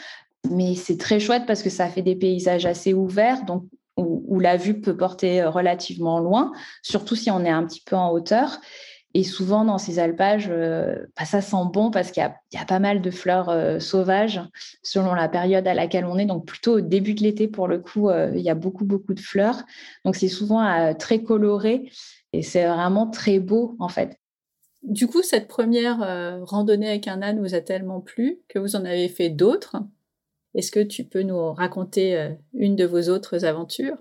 Mais 0.51 0.75
c'est 0.75 0.97
très 0.97 1.21
chouette 1.21 1.43
parce 1.47 1.63
que 1.63 1.69
ça 1.69 1.87
fait 1.87 2.01
des 2.01 2.17
paysages 2.17 2.65
assez 2.65 2.93
ouverts, 2.93 3.45
donc 3.45 3.63
où, 3.95 4.41
la 4.41 4.57
vue 4.57 4.81
peut 4.81 4.97
porter 4.97 5.45
relativement 5.45 6.19
loin, 6.19 6.51
surtout 6.81 7.15
si 7.15 7.31
on 7.31 7.45
est 7.45 7.49
un 7.49 7.63
petit 7.63 7.83
peu 7.85 7.95
en 7.95 8.11
hauteur. 8.11 8.59
Et 9.13 9.23
souvent, 9.23 9.63
dans 9.63 9.77
ces 9.77 9.99
alpages, 9.99 10.47
euh, 10.49 10.95
bah, 11.17 11.25
ça 11.25 11.41
sent 11.41 11.65
bon 11.71 11.91
parce 11.91 12.11
qu'il 12.11 12.23
y, 12.23 12.57
a 12.57 12.65
pas 12.65 12.79
mal 12.79 13.01
de 13.01 13.11
fleurs 13.11 13.49
euh, 13.49 13.79
sauvages 13.79 14.41
selon 14.81 15.13
la 15.13 15.29
période 15.29 15.67
à 15.67 15.73
laquelle 15.73 16.05
on 16.05 16.17
est. 16.17 16.25
Donc, 16.25 16.45
plutôt 16.45 16.77
au 16.77 16.81
début 16.81 17.13
de 17.13 17.21
l'été, 17.21 17.47
pour 17.47 17.67
le 17.67 17.79
coup, 17.79 18.09
il 18.11 18.41
y 18.41 18.49
a 18.49 18.55
beaucoup, 18.55 18.85
beaucoup 18.85 19.13
de 19.13 19.19
fleurs. 19.19 19.61
Donc, 20.03 20.15
c'est 20.15 20.27
souvent 20.27 20.93
très 20.95 21.21
coloré 21.21 21.91
et 22.33 22.41
c'est 22.41 22.65
vraiment 22.65 23.07
très 23.07 23.39
beau, 23.39 23.75
en 23.79 23.89
fait. 23.89 24.17
Du 24.81 25.07
coup, 25.07 25.21
cette 25.21 25.47
première 25.47 25.99
randonnée 26.43 26.89
avec 26.89 27.07
un 27.07 27.21
âne 27.21 27.39
vous 27.39 27.53
a 27.53 27.61
tellement 27.61 28.01
plu 28.01 28.39
que 28.47 28.59
vous 28.59 28.75
en 28.75 28.83
avez 28.83 29.09
fait 29.09 29.29
d'autres? 29.29 29.77
Est-ce 30.55 30.71
que 30.71 30.79
tu 30.79 31.03
peux 31.03 31.23
nous 31.23 31.51
raconter 31.53 32.17
euh, 32.17 32.29
une 32.53 32.75
de 32.75 32.85
vos 32.85 33.09
autres 33.09 33.45
aventures? 33.45 33.97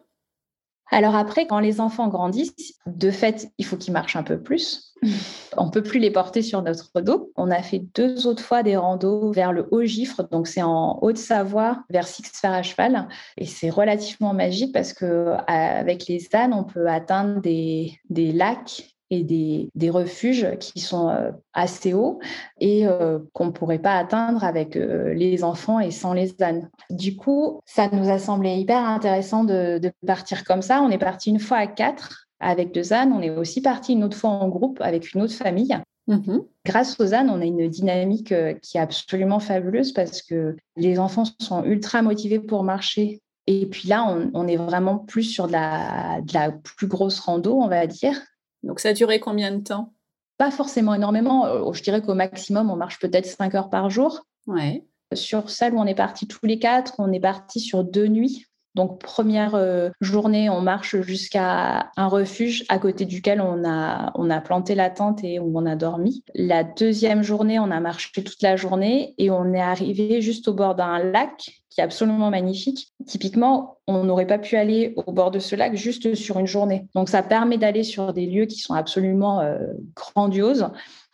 Alors 0.93 1.17
après, 1.17 1.47
quand 1.47 1.59
les 1.59 1.81
enfants 1.81 2.09
grandissent, 2.09 2.75
de 2.87 3.11
fait, 3.11 3.51
il 3.57 3.65
faut 3.65 3.77
qu'ils 3.77 3.95
marchent 3.95 4.17
un 4.17 4.23
peu 4.23 4.41
plus. 4.41 4.95
On 5.57 5.71
peut 5.71 5.83
plus 5.83 5.99
les 5.99 6.11
porter 6.11 6.43
sur 6.43 6.63
notre 6.63 7.01
dos. 7.01 7.33
On 7.35 7.51
a 7.51 7.63
fait 7.63 7.83
deux 7.95 8.27
autres 8.27 8.43
fois 8.43 8.63
des 8.63 8.77
randos 8.77 9.33
vers 9.33 9.53
le 9.53 9.67
Haut-Gifre, 9.71 10.29
donc 10.31 10.47
c'est 10.47 10.63
en 10.63 10.99
Haute-Savoie, 11.03 11.83
vers 11.91 12.07
Sixfer 12.07 12.49
à 12.49 12.63
cheval. 12.63 13.09
Et 13.39 13.47
c'est 13.47 13.71
relativement 13.71 14.35
magique 14.35 14.73
parce 14.73 14.93
que 14.93 15.35
avec 15.47 16.07
les 16.07 16.29
ânes, 16.35 16.53
on 16.53 16.65
peut 16.65 16.87
atteindre 16.87 17.41
des 17.41 17.99
lacs 18.11 18.92
et 19.13 19.25
des, 19.25 19.69
des 19.75 19.91
refuges 19.91 20.57
qui 20.59 20.81
sont 20.81 21.11
euh, 21.11 21.31
assez 21.53 21.93
hauts 21.93 22.19
et 22.61 22.87
euh, 22.87 23.19
qu'on 23.35 23.45
ne 23.45 23.51
pourrait 23.51 23.79
pas 23.79 23.99
atteindre 23.99 24.43
avec 24.43 24.75
euh, 24.75 25.13
les 25.13 25.45
enfants 25.45 25.81
et 25.81 25.91
sans 25.91 26.15
les 26.15 26.43
ânes. 26.43 26.71
Du 26.89 27.15
coup, 27.15 27.61
ça 27.67 27.91
nous 27.93 28.09
a 28.09 28.19
semblé 28.19 28.55
hyper 28.55 28.79
intéressant 28.79 29.45
de, 29.45 29.79
de 29.79 29.93
partir 30.07 30.45
comme 30.45 30.63
ça. 30.63 30.81
On 30.81 30.89
est 30.89 30.97
parti 30.97 31.29
une 31.29 31.41
fois 31.41 31.59
à 31.59 31.67
quatre 31.67 32.27
avec 32.41 32.73
deux 32.73 32.95
ânes. 32.95 33.13
On 33.13 33.21
est 33.21 33.29
aussi 33.29 33.61
parti 33.61 33.93
une 33.93 34.03
autre 34.03 34.17
fois 34.17 34.31
en 34.31 34.49
groupe 34.49 34.81
avec 34.81 35.13
une 35.13 35.21
autre 35.21 35.35
famille. 35.35 35.77
Mmh 36.09 36.39
Grâce 36.65 36.99
aux 36.99 37.13
ânes, 37.13 37.29
on 37.29 37.41
a 37.41 37.45
une 37.45 37.69
dynamique 37.69 38.35
qui 38.63 38.79
est 38.79 38.81
absolument 38.81 39.41
fabuleuse 39.41 39.93
parce 39.93 40.23
que 40.23 40.57
les 40.77 40.99
enfants 40.99 41.25
sont 41.39 41.65
ultra 41.65 42.01
motivés 42.03 42.41
pour 42.41 42.65
marcher. 42.65 43.21
Et 43.47 43.67
puis 43.67 43.89
là, 43.89 44.07
on, 44.33 44.47
est 44.47 44.57
vraiment 44.57 44.99
plus 44.99 45.25
sur 45.25 45.49
de 45.49 45.53
la, 45.53 46.21
de 46.23 46.33
la, 46.33 46.53
plus 46.53 46.87
grosse 46.87 47.19
rando, 47.19 47.57
on 47.61 47.67
va 47.67 47.87
dire. 47.87 48.17
Donc 48.63 48.81
ça 48.81 48.91
a 48.91 48.93
duré 48.93 49.21
combien 49.21 49.51
de 49.53 49.63
temps? 49.63 49.93
Pas 50.39 50.51
forcément 50.51 50.95
énormément. 50.95 51.47
Euh, 51.47 51.73
je 51.73 51.83
dirais 51.83 52.03
qu'au 52.03 52.15
maximum, 52.15 52.71
on 52.71 52.77
marche 52.77 52.99
peut-être 52.99 53.27
5 53.27 53.55
heures 53.55 53.71
par 53.71 53.91
jour. 53.91 54.27
Ouais. 54.47 54.87
Sur 55.15 55.51
celle 55.51 55.75
où 55.75 55.79
on 55.79 55.87
est 55.87 55.95
parti 55.95 56.27
tous 56.27 56.47
les 56.47 56.59
quatre, 56.59 56.95
on 56.99 57.13
est 57.13 57.21
parti 57.21 57.61
sur 57.61 57.85
deux 57.85 58.07
nuits. 58.07 58.47
Donc, 58.75 59.01
première 59.01 59.55
euh, 59.55 59.91
journée, 60.01 60.49
on 60.49 60.63
marche 60.63 61.01
jusqu'à 61.03 61.91
un 61.97 62.07
refuge 62.07 62.65
à 62.69 62.79
côté 62.79 63.05
duquel 63.05 63.41
on 63.41 63.65
a, 63.65 64.41
planté 64.41 64.75
la 64.75 64.89
tente 64.89 65.23
et 65.23 65.39
où 65.39 65.53
on 65.55 65.67
a 65.67 65.77
dormi. 65.77 66.25
La 66.35 66.65
deuxième 66.65 67.23
journée, 67.23 67.59
on 67.59 67.71
a 67.71 67.81
marché 67.81 68.11
toute 68.15 68.41
la 68.43 68.57
journée 68.57 69.15
et 69.19 69.31
on 69.31 69.53
est 69.53 69.61
arrivé 69.61 70.23
juste 70.23 70.49
au 70.49 70.55
bord 70.55 70.75
d'un 70.75 70.99
lac 70.99 71.63
qui 71.69 71.81
est 71.81 71.85
absolument 71.85 72.31
magnifique. 72.31 72.93
Typiquement, 73.07 73.79
on 73.87 74.05
n'aurait 74.05 74.27
pas 74.27 74.39
pu 74.39 74.57
aller 74.57 74.95
au 75.07 75.13
bord 75.13 75.31
de 75.31 75.39
ce 75.39 75.55
lac 75.55 75.75
juste 75.75 76.15
sur 76.15 76.39
une 76.39 76.47
journée. 76.47 76.87
Donc, 76.95 77.09
ça 77.09 77.23
permet 77.23 77.59
d'aller 77.59 77.83
sur 77.83 78.13
des 78.13 78.27
lieux 78.27 78.47
qui 78.47 78.59
sont 78.59 78.75
absolument 78.75 79.41
euh, 79.41 79.59
grandioses 79.95 80.69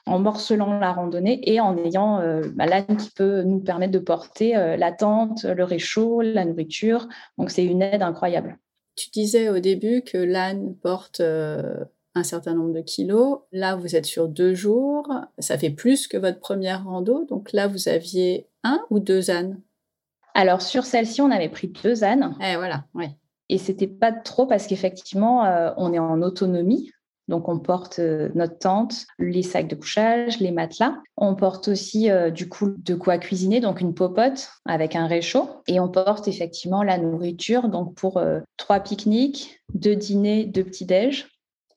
en 0.08 0.18
morcelant 0.18 0.78
la 0.78 0.92
randonnée 0.92 1.40
et 1.44 1.60
en 1.60 1.76
ayant 1.76 2.20
euh, 2.20 2.42
bah, 2.54 2.66
l'âne 2.66 2.96
qui 2.96 3.10
peut 3.10 3.42
nous 3.42 3.60
permettre 3.60 3.92
de 3.92 3.98
porter 3.98 4.56
euh, 4.56 4.76
la 4.76 4.92
tente, 4.92 5.44
le 5.44 5.64
réchaud, 5.64 6.22
la 6.22 6.44
nourriture. 6.44 7.08
Donc 7.36 7.50
c'est 7.50 7.64
une 7.64 7.82
aide 7.82 8.02
incroyable. 8.02 8.58
Tu 8.96 9.10
disais 9.10 9.48
au 9.48 9.58
début 9.58 10.02
que 10.02 10.18
l'âne 10.18 10.74
porte 10.74 11.20
euh, 11.20 11.84
un 12.14 12.24
certain 12.24 12.54
nombre 12.54 12.72
de 12.72 12.80
kilos. 12.80 13.40
Là, 13.52 13.76
vous 13.76 13.94
êtes 13.94 14.06
sur 14.06 14.28
deux 14.28 14.54
jours. 14.54 15.08
Ça 15.38 15.56
fait 15.58 15.70
plus 15.70 16.08
que 16.08 16.16
votre 16.16 16.40
première 16.40 16.84
rando. 16.84 17.24
Donc 17.26 17.52
là, 17.52 17.68
vous 17.68 17.88
aviez 17.88 18.48
un 18.64 18.80
ou 18.90 18.98
deux 18.98 19.30
ânes? 19.30 19.60
Alors 20.34 20.62
sur 20.62 20.84
celle-ci, 20.84 21.20
on 21.20 21.30
avait 21.30 21.48
pris 21.48 21.68
deux 21.68 22.02
ânes. 22.02 22.34
Et 22.40 22.52
eh, 22.52 22.56
voilà, 22.56 22.84
oui. 22.94 23.06
Et 23.48 23.58
c'était 23.58 23.86
pas 23.86 24.12
trop 24.12 24.46
parce 24.46 24.66
qu'effectivement, 24.66 25.72
on 25.78 25.92
est 25.94 25.98
en 25.98 26.20
autonomie. 26.20 26.92
Donc, 27.28 27.48
on 27.48 27.58
porte 27.58 27.98
euh, 27.98 28.30
notre 28.34 28.58
tente, 28.58 29.06
les 29.18 29.42
sacs 29.42 29.68
de 29.68 29.74
couchage, 29.74 30.40
les 30.40 30.50
matelas. 30.50 30.96
On 31.16 31.34
porte 31.34 31.68
aussi 31.68 32.10
euh, 32.10 32.30
du 32.30 32.48
coup 32.48 32.74
de 32.76 32.94
quoi 32.94 33.18
cuisiner, 33.18 33.60
donc 33.60 33.82
une 33.82 33.94
popote 33.94 34.50
avec 34.64 34.96
un 34.96 35.06
réchaud. 35.06 35.48
Et 35.66 35.78
on 35.78 35.88
porte 35.88 36.26
effectivement 36.26 36.82
la 36.82 36.96
nourriture, 36.96 37.68
donc 37.68 37.94
pour 37.94 38.16
euh, 38.16 38.40
trois 38.56 38.80
pique-niques, 38.80 39.60
deux 39.74 39.94
dîners, 39.94 40.46
deux 40.46 40.64
petits-déj. 40.64 41.28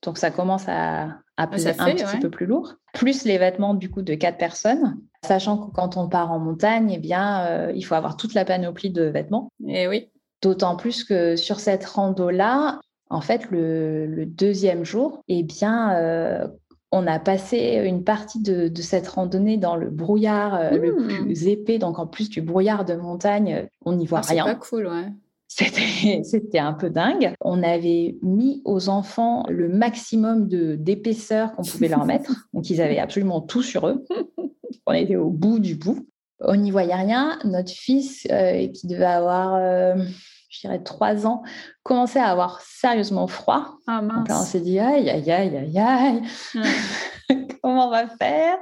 Donc, 0.04 0.18
ça 0.18 0.32
commence 0.32 0.68
à, 0.68 1.04
à 1.04 1.12
ah, 1.36 1.48
peser 1.48 1.74
un 1.78 1.94
petit 1.94 2.20
peu 2.20 2.30
plus 2.30 2.46
lourd. 2.46 2.76
Plus 2.94 3.26
les 3.26 3.38
vêtements 3.38 3.74
du 3.74 3.92
coup 3.92 4.02
de 4.02 4.16
quatre 4.16 4.38
personnes. 4.38 4.98
Sachant 5.24 5.58
que 5.58 5.72
quand 5.72 5.98
on 5.98 6.08
part 6.08 6.32
en 6.32 6.40
montagne, 6.40 6.94
eh 6.96 6.98
bien, 6.98 7.70
il 7.70 7.84
faut 7.84 7.94
avoir 7.94 8.18
toute 8.18 8.34
la 8.34 8.44
panoplie 8.44 8.90
de 8.90 9.04
vêtements. 9.04 9.52
Et 9.68 9.84
eh 9.84 9.88
oui. 9.88 10.10
D'autant 10.42 10.76
plus 10.76 11.04
que 11.04 11.36
sur 11.36 11.60
cette 11.60 11.86
rando-là, 11.86 12.80
en 13.12 13.22
fait, 13.22 13.52
le, 13.52 14.26
deuxième 14.26 14.86
jour, 14.86 15.22
eh 15.28 15.44
bien, 15.44 15.96
euh, 15.96 16.48
on 16.92 17.06
a 17.08 17.20
passé 17.20 17.82
une 17.86 18.06
partie 18.06 18.42
de, 18.42 18.72
cette 18.82 19.08
randonnée 19.08 19.58
dans 19.58 19.76
le 19.76 19.90
brouillard 19.90 20.56
euh, 20.56 20.70
le 20.72 20.94
mmh. 20.94 21.08
plus 21.26 21.48
épais. 21.48 21.78
Donc, 21.78 22.00
en 22.00 22.08
plus 22.08 22.30
du 22.30 22.42
brouillard 22.42 22.86
de 22.86 22.96
montagne, 22.96 23.68
on 23.86 23.94
n'y 23.94 24.06
voit 24.06 24.22
ah, 24.24 24.28
rien. 24.30 24.46
C'est 24.48 24.54
pas 24.54 24.60
cool, 24.60 24.88
ouais. 24.88 25.12
C'était 26.24 26.60
un 26.60 26.72
peu 26.72 26.90
dingue. 26.90 27.34
On 27.42 27.62
avait 27.62 28.16
mis 28.22 28.62
aux 28.64 28.88
enfants 28.88 29.44
le 29.50 29.68
maximum 29.68 30.48
d'épaisseur 30.48 31.54
qu'on 31.54 31.64
pouvait 31.64 31.90
leur 31.90 32.06
mettre. 32.06 32.48
Donc, 32.54 32.70
ils 32.70 32.82
avaient 32.82 33.00
absolument 33.00 33.42
tout 33.42 33.62
sur 33.62 33.88
eux. 33.88 34.06
On 34.86 34.94
était 34.94 35.18
au 35.18 35.30
bout 35.30 35.60
du 35.60 35.76
bout. 35.76 36.08
On 36.40 36.56
n'y 36.56 36.72
voyait 36.72 36.96
rien. 36.96 37.38
Notre 37.44 37.72
fils, 37.72 38.26
euh, 38.32 38.68
qui 38.68 38.88
devait 38.88 39.04
avoir 39.04 39.96
je 40.52 40.60
dirais 40.60 40.84
trois 40.84 41.26
ans, 41.26 41.44
commençait 41.82 42.20
à 42.20 42.28
avoir 42.28 42.62
sérieusement 42.62 43.26
froid. 43.26 43.78
Ah, 43.88 44.02
Donc 44.02 44.28
là, 44.28 44.42
on 44.42 44.44
s'est 44.44 44.60
dit, 44.60 44.80
aïe, 44.80 45.10
aïe, 45.10 45.32
aïe, 45.32 45.58
aïe, 45.58 45.80
aïe, 45.80 46.22
comment 47.64 47.88
on 47.88 47.90
va 47.90 48.08
faire? 48.08 48.58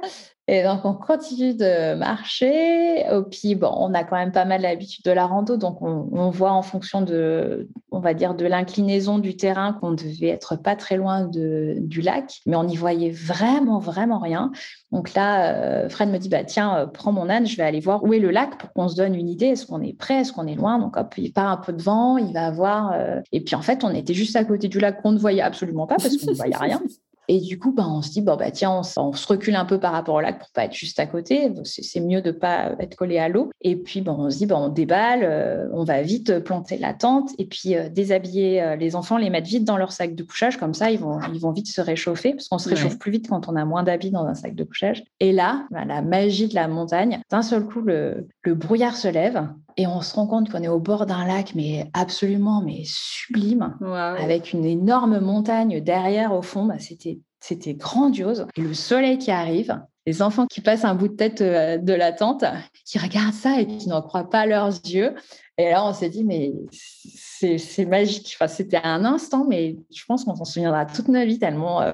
Et 0.52 0.64
donc, 0.64 0.84
on 0.84 0.94
continue 0.94 1.54
de 1.54 1.94
marcher. 1.94 3.02
Et 3.02 3.22
puis, 3.30 3.56
on 3.62 3.94
a 3.94 4.02
quand 4.02 4.16
même 4.16 4.32
pas 4.32 4.44
mal 4.44 4.62
l'habitude 4.62 5.04
de 5.04 5.12
la 5.12 5.24
rando. 5.24 5.56
Donc, 5.56 5.80
on, 5.80 6.30
voit 6.30 6.50
en 6.50 6.62
fonction 6.62 7.02
de, 7.02 7.68
on 7.92 8.00
va 8.00 8.14
dire, 8.14 8.34
de 8.34 8.46
l'inclinaison 8.46 9.18
du 9.18 9.36
terrain 9.36 9.74
qu'on 9.74 9.92
devait 9.92 10.26
être 10.26 10.56
pas 10.56 10.74
très 10.74 10.96
loin 10.96 11.24
du 11.30 12.00
lac. 12.00 12.40
Mais 12.46 12.56
on 12.56 12.64
n'y 12.64 12.74
voyait 12.74 13.12
vraiment, 13.12 13.78
vraiment 13.78 14.18
rien. 14.18 14.50
Donc 14.90 15.14
là, 15.14 15.54
euh, 15.54 15.88
Fred 15.88 16.08
me 16.08 16.18
dit, 16.18 16.28
bah, 16.28 16.42
tiens, 16.42 16.78
euh, 16.78 16.86
prends 16.86 17.12
mon 17.12 17.30
âne, 17.30 17.46
je 17.46 17.56
vais 17.56 17.62
aller 17.62 17.78
voir 17.78 18.02
où 18.02 18.12
est 18.12 18.18
le 18.18 18.32
lac 18.32 18.58
pour 18.58 18.72
qu'on 18.72 18.88
se 18.88 18.96
donne 18.96 19.14
une 19.14 19.28
idée. 19.28 19.46
Est-ce 19.46 19.66
qu'on 19.66 19.80
est 19.80 19.96
prêt? 19.96 20.22
Est-ce 20.22 20.32
qu'on 20.32 20.48
est 20.48 20.56
loin? 20.56 20.80
Donc, 20.80 20.96
hop, 20.96 21.14
il 21.16 21.32
part 21.32 21.48
un 21.48 21.58
peu 21.58 21.72
de 21.72 21.80
vent, 21.80 22.16
il 22.16 22.32
va 22.32 22.50
voir. 22.50 22.90
Euh, 22.92 23.20
et 23.30 23.40
puis, 23.40 23.54
en 23.54 23.62
fait, 23.62 23.84
on 23.84 23.94
était 23.94 24.14
juste 24.14 24.34
à 24.34 24.44
côté 24.44 24.66
du 24.66 24.80
lac 24.80 25.00
qu'on 25.00 25.12
ne 25.12 25.18
voyait 25.18 25.42
absolument 25.42 25.86
pas 25.86 25.94
parce 25.94 26.16
qu'on 26.16 26.32
ne 26.32 26.36
voyait 26.36 26.56
rien. 26.56 26.82
Et 27.32 27.38
du 27.38 27.60
coup, 27.60 27.70
ben, 27.70 27.86
on 27.88 28.02
se 28.02 28.10
dit, 28.10 28.22
bon, 28.22 28.34
bah, 28.34 28.50
tiens, 28.50 28.82
on, 28.96 29.12
se 29.12 29.26
recule 29.28 29.54
un 29.54 29.64
peu 29.64 29.78
par 29.78 29.92
rapport 29.92 30.16
au 30.16 30.20
lac 30.20 30.40
pour 30.40 30.50
pas 30.50 30.64
être 30.64 30.74
juste 30.74 30.98
à 30.98 31.06
côté. 31.06 31.52
C'est 31.62 32.00
mieux 32.00 32.22
de 32.22 32.32
pas 32.32 32.72
être 32.80 32.96
collé 32.96 33.18
à 33.18 33.28
l'eau. 33.28 33.52
Et 33.60 33.76
puis, 33.76 34.00
ben, 34.00 34.16
on 34.18 34.28
se 34.30 34.38
dit, 34.38 34.46
bon, 34.46 34.56
on 34.56 34.68
déballe, 34.68 35.20
euh, 35.22 35.68
on 35.72 35.84
va 35.84 36.02
vite 36.02 36.40
planter 36.40 36.76
la 36.76 36.92
tente 36.92 37.30
et 37.38 37.46
puis 37.46 37.76
euh, 37.76 37.88
déshabiller 37.88 38.60
euh, 38.60 38.74
les 38.74 38.96
enfants, 38.96 39.16
les 39.16 39.30
mettre 39.30 39.46
vite 39.46 39.62
dans 39.62 39.76
leur 39.76 39.92
sac 39.92 40.16
de 40.16 40.24
couchage. 40.24 40.56
Comme 40.56 40.74
ça, 40.74 40.90
ils 40.90 40.98
vont, 40.98 41.20
ils 41.32 41.38
vont 41.38 41.52
vite 41.52 41.68
se 41.68 41.80
réchauffer 41.80 42.32
parce 42.32 42.48
qu'on 42.48 42.58
se 42.58 42.68
réchauffe 42.68 42.98
plus 42.98 43.12
vite 43.12 43.28
quand 43.28 43.48
on 43.48 43.54
a 43.54 43.64
moins 43.64 43.84
d'habits 43.84 44.10
dans 44.10 44.24
un 44.24 44.34
sac 44.34 44.56
de 44.56 44.64
couchage. 44.64 45.04
Et 45.20 45.30
là, 45.30 45.68
ben, 45.70 45.84
la 45.84 46.02
magie 46.02 46.48
de 46.48 46.56
la 46.56 46.66
montagne, 46.66 47.20
d'un 47.30 47.42
seul 47.42 47.64
coup, 47.64 47.80
le, 47.80 48.26
le 48.42 48.54
brouillard 48.56 48.96
se 48.96 49.06
lève 49.06 49.46
et 49.76 49.86
on 49.86 50.00
se 50.00 50.14
rend 50.14 50.26
compte 50.26 50.50
qu'on 50.50 50.62
est 50.62 50.68
au 50.68 50.78
bord 50.78 51.06
d'un 51.06 51.26
lac, 51.26 51.54
mais 51.54 51.90
absolument 51.94 52.62
mais 52.64 52.82
sublime, 52.84 53.76
avec 54.18 54.52
une 54.52 54.64
énorme 54.64 55.20
montagne 55.20 55.80
derrière 55.80 56.32
au 56.32 56.42
fond. 56.42 56.64
Bah, 56.64 56.78
c'était 56.78 57.20
c'était 57.40 57.74
grandiose. 57.74 58.46
Et 58.56 58.60
le 58.60 58.74
soleil 58.74 59.18
qui 59.18 59.30
arrive, 59.30 59.80
les 60.06 60.22
enfants 60.22 60.46
qui 60.46 60.60
passent 60.60 60.84
un 60.84 60.94
bout 60.94 61.08
de 61.08 61.14
tête 61.14 61.40
euh, 61.40 61.78
de 61.78 61.92
la 61.92 62.12
tente, 62.12 62.44
qui 62.84 62.98
regardent 62.98 63.34
ça 63.34 63.60
et 63.60 63.66
qui 63.66 63.88
n'en 63.88 64.02
croient 64.02 64.28
pas 64.28 64.46
leurs 64.46 64.68
yeux. 64.86 65.14
Et 65.58 65.70
là, 65.70 65.84
on 65.84 65.92
s'est 65.92 66.08
dit, 66.08 66.24
mais 66.24 66.52
c'est 66.70 67.84
magique. 67.84 68.34
Enfin, 68.36 68.48
c'était 68.48 68.80
un 68.82 69.04
instant, 69.04 69.44
mais 69.46 69.76
je 69.94 70.04
pense 70.06 70.24
qu'on 70.24 70.34
s'en 70.34 70.44
souviendra 70.44 70.86
toute 70.86 71.08
notre 71.08 71.26
vie 71.26 71.38
tellement 71.38 71.82
euh, 71.82 71.92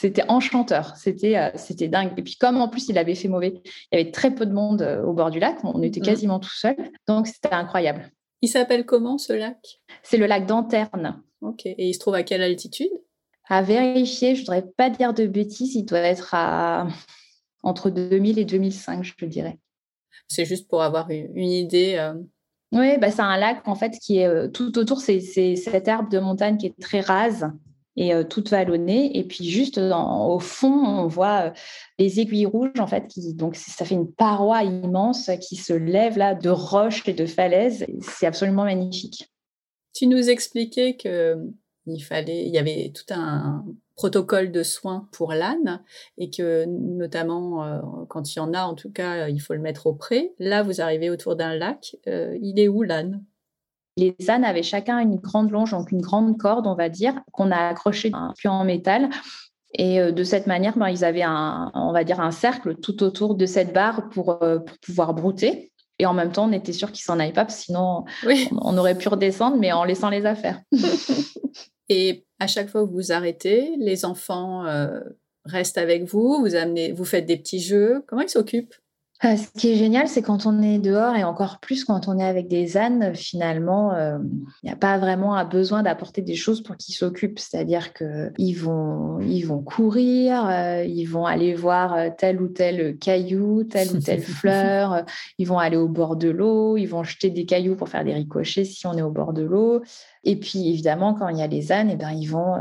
c'était 0.00 0.24
enchanteur. 0.28 0.96
C'était 0.96 1.36
euh, 1.36 1.50
c'était 1.54 1.88
dingue. 1.88 2.12
Et 2.16 2.22
puis, 2.22 2.36
comme 2.36 2.60
en 2.60 2.68
plus, 2.68 2.88
il 2.88 2.98
avait 2.98 3.14
fait 3.14 3.28
mauvais, 3.28 3.60
il 3.64 3.98
y 3.98 4.00
avait 4.00 4.10
très 4.12 4.34
peu 4.34 4.46
de 4.46 4.52
monde 4.52 4.82
au 5.04 5.12
bord 5.12 5.30
du 5.30 5.40
lac. 5.40 5.58
On 5.64 5.82
était 5.82 6.00
mmh. 6.00 6.04
quasiment 6.04 6.38
tout 6.38 6.54
seul. 6.54 6.76
Donc, 7.06 7.26
c'était 7.26 7.52
incroyable. 7.52 8.10
Il 8.40 8.48
s'appelle 8.48 8.86
comment 8.86 9.18
ce 9.18 9.32
lac? 9.32 9.80
C'est 10.02 10.16
le 10.16 10.26
lac 10.26 10.46
d'Anterne. 10.46 11.22
Ok. 11.40 11.66
Et 11.66 11.88
il 11.88 11.94
se 11.94 11.98
trouve 11.98 12.14
à 12.14 12.22
quelle 12.22 12.42
altitude? 12.42 12.90
À 13.48 13.62
vérifier, 13.62 14.34
je 14.34 14.42
ne 14.42 14.46
voudrais 14.46 14.64
pas 14.76 14.90
dire 14.90 15.14
de 15.14 15.26
bêtises, 15.26 15.74
il 15.74 15.84
doit 15.84 16.00
être 16.00 16.34
à 16.34 16.86
entre 17.62 17.90
2000 17.90 18.38
et 18.38 18.44
2005, 18.44 19.02
je 19.02 19.26
dirais. 19.26 19.58
C'est 20.28 20.44
juste 20.44 20.68
pour 20.68 20.82
avoir 20.82 21.10
une 21.10 21.50
idée. 21.50 21.96
Euh. 21.98 22.14
Oui, 22.72 22.98
bah 22.98 23.10
c'est 23.10 23.22
un 23.22 23.38
lac 23.38 23.66
en 23.66 23.74
fait 23.74 23.98
qui 23.98 24.18
est 24.18 24.26
euh, 24.26 24.48
tout 24.48 24.78
autour, 24.78 25.00
c'est 25.00 25.20
cette 25.20 25.88
herbe 25.88 26.10
de 26.10 26.18
montagne 26.18 26.58
qui 26.58 26.66
est 26.66 26.78
très 26.78 27.00
rase 27.00 27.50
et 27.98 28.14
euh, 28.14 28.22
toute 28.22 28.48
vallonnée. 28.48 29.18
Et 29.18 29.24
puis 29.24 29.44
juste 29.44 29.78
au 29.78 30.38
fond, 30.38 30.86
on 30.86 31.06
voit 31.06 31.52
les 31.98 32.20
aiguilles 32.20 32.46
rouges 32.46 32.78
en 32.78 32.86
fait, 32.86 33.06
qui 33.08 33.34
donc 33.34 33.56
ça 33.56 33.84
fait 33.84 33.94
une 33.94 34.10
paroi 34.10 34.62
immense 34.62 35.30
qui 35.40 35.56
se 35.56 35.72
lève 35.72 36.16
là 36.16 36.34
de 36.34 36.50
roches 36.50 37.06
et 37.08 37.12
de 37.12 37.26
falaises. 37.26 37.84
C'est 38.00 38.26
absolument 38.26 38.64
magnifique. 38.64 39.30
Tu 39.94 40.06
nous 40.06 40.30
expliquais 40.30 40.96
que 40.96 41.36
il 41.86 42.00
fallait, 42.00 42.44
il 42.44 42.52
y 42.52 42.58
avait 42.58 42.92
tout 42.94 43.12
un 43.14 43.64
protocole 43.96 44.52
de 44.52 44.62
soins 44.62 45.08
pour 45.10 45.32
l'âne 45.32 45.82
et 46.18 46.30
que 46.30 46.66
notamment 46.66 47.64
euh, 47.64 47.80
quand 48.08 48.34
il 48.34 48.38
y 48.38 48.40
en 48.40 48.52
a, 48.52 48.64
en 48.64 48.74
tout 48.74 48.90
cas, 48.90 49.28
il 49.28 49.40
faut 49.40 49.54
le 49.54 49.60
mettre 49.60 49.86
au 49.86 49.94
pré. 49.94 50.34
Là, 50.38 50.62
vous 50.62 50.80
arrivez 50.80 51.10
autour 51.10 51.34
d'un 51.34 51.56
lac. 51.56 51.96
Euh, 52.06 52.38
il 52.40 52.60
est 52.60 52.68
où 52.68 52.82
l'âne? 52.82 53.24
Les 53.98 54.30
ânes 54.30 54.44
avaient 54.44 54.62
chacun 54.62 54.98
une 55.00 55.16
grande 55.16 55.50
longe, 55.50 55.72
donc 55.72 55.92
une 55.92 56.00
grande 56.00 56.38
corde, 56.38 56.66
on 56.66 56.74
va 56.74 56.88
dire, 56.88 57.14
qu'on 57.32 57.50
a 57.50 57.68
accroché 57.68 58.10
un 58.14 58.32
puits 58.36 58.48
en 58.48 58.64
métal. 58.64 59.10
Et 59.74 60.00
euh, 60.00 60.12
de 60.12 60.24
cette 60.24 60.46
manière, 60.46 60.78
ben, 60.78 60.88
ils 60.88 61.04
avaient 61.04 61.22
un, 61.22 61.70
on 61.74 61.92
va 61.92 62.04
dire, 62.04 62.20
un 62.20 62.30
cercle 62.30 62.76
tout 62.76 63.02
autour 63.02 63.34
de 63.34 63.44
cette 63.44 63.72
barre 63.72 64.08
pour, 64.08 64.38
pour 64.38 64.78
pouvoir 64.80 65.14
brouter. 65.14 65.72
Et 65.98 66.06
en 66.06 66.14
même 66.14 66.30
temps, 66.30 66.48
on 66.48 66.52
était 66.52 66.72
sûr 66.72 66.92
qu'ils 66.92 67.04
s'en 67.04 67.18
aillent 67.18 67.32
pas, 67.32 67.44
parce 67.44 67.58
que 67.58 67.64
sinon, 67.64 68.04
on, 68.52 68.78
aurait 68.78 68.96
pu 68.96 69.08
redescendre, 69.08 69.56
mais 69.56 69.72
en 69.72 69.84
laissant 69.84 70.10
les 70.10 70.26
affaires. 70.26 70.60
Et 71.88 72.24
À 72.38 72.46
chaque 72.46 72.68
fois 72.68 72.82
que 72.82 72.86
vous 72.86 72.96
vous 72.96 73.12
arrêtez, 73.12 73.74
les 73.78 74.04
enfants 74.04 74.66
euh, 74.66 75.00
restent 75.44 75.78
avec 75.78 76.04
vous, 76.04 76.38
vous 76.40 76.54
amenez, 76.54 76.92
vous 76.92 77.04
faites 77.04 77.26
des 77.26 77.36
petits 77.36 77.60
jeux. 77.60 78.04
Comment 78.06 78.22
ils 78.22 78.28
s'occupent? 78.28 78.74
Euh, 79.24 79.36
ce 79.36 79.48
qui 79.58 79.72
est 79.72 79.74
génial, 79.74 80.06
c'est 80.06 80.22
quand 80.22 80.46
on 80.46 80.62
est 80.62 80.78
dehors 80.78 81.16
et 81.16 81.24
encore 81.24 81.58
plus 81.58 81.84
quand 81.84 82.06
on 82.06 82.20
est 82.20 82.24
avec 82.24 82.46
des 82.46 82.76
ânes, 82.76 83.16
finalement, 83.16 83.92
il 83.92 83.98
euh, 83.98 84.18
n'y 84.62 84.70
a 84.70 84.76
pas 84.76 84.96
vraiment 84.96 85.44
besoin 85.44 85.82
d'apporter 85.82 86.22
des 86.22 86.36
choses 86.36 86.62
pour 86.62 86.76
qu'ils 86.76 86.94
s'occupent. 86.94 87.40
C'est-à-dire 87.40 87.92
qu'ils 87.94 88.56
vont, 88.56 89.18
ils 89.20 89.42
vont 89.42 89.60
courir, 89.60 90.46
euh, 90.46 90.84
ils 90.84 91.06
vont 91.06 91.26
aller 91.26 91.54
voir 91.54 92.14
tel 92.16 92.40
ou 92.40 92.46
tel 92.46 92.96
caillou, 92.98 93.64
telle 93.64 93.90
ou 93.90 94.00
telle 94.00 94.22
fleur, 94.22 95.04
ils 95.38 95.48
vont 95.48 95.58
aller 95.58 95.76
au 95.76 95.88
bord 95.88 96.14
de 96.14 96.28
l'eau, 96.28 96.76
ils 96.76 96.86
vont 96.86 97.02
jeter 97.02 97.30
des 97.30 97.44
cailloux 97.44 97.74
pour 97.74 97.88
faire 97.88 98.04
des 98.04 98.14
ricochets 98.14 98.64
si 98.64 98.86
on 98.86 98.96
est 98.96 99.02
au 99.02 99.10
bord 99.10 99.32
de 99.32 99.42
l'eau. 99.42 99.82
Et 100.22 100.36
puis, 100.36 100.68
évidemment, 100.68 101.14
quand 101.14 101.28
il 101.28 101.38
y 101.38 101.42
a 101.42 101.48
les 101.48 101.72
ânes, 101.72 101.90
eh 101.90 101.96
ben, 101.96 102.10
ils 102.10 102.26
vont 102.26 102.54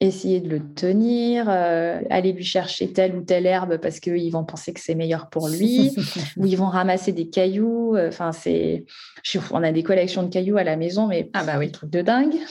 essayer 0.00 0.40
de 0.40 0.48
le 0.48 0.60
tenir, 0.74 1.46
euh, 1.48 2.00
aller 2.08 2.32
lui 2.32 2.44
chercher 2.44 2.92
telle 2.92 3.16
ou 3.16 3.22
telle 3.22 3.46
herbe 3.46 3.78
parce 3.78 3.98
qu'ils 3.98 4.30
vont 4.30 4.44
penser 4.44 4.72
que 4.72 4.78
c'est 4.78 4.94
meilleur 4.94 5.28
pour 5.28 5.48
lui, 5.48 5.90
ou 6.36 6.46
ils 6.46 6.56
vont 6.56 6.68
ramasser 6.68 7.12
des 7.12 7.28
cailloux. 7.28 7.96
Euh, 7.96 8.08
enfin, 8.08 8.30
c'est, 8.30 8.84
on 9.50 9.62
a 9.64 9.72
des 9.72 9.82
collections 9.82 10.22
de 10.22 10.28
cailloux 10.28 10.56
à 10.56 10.62
la 10.62 10.76
maison, 10.76 11.08
mais 11.08 11.30
ah 11.34 11.42
bah 11.42 11.54
oui, 11.58 11.72
truc 11.72 11.90
de 11.90 12.02
dingue. 12.02 12.34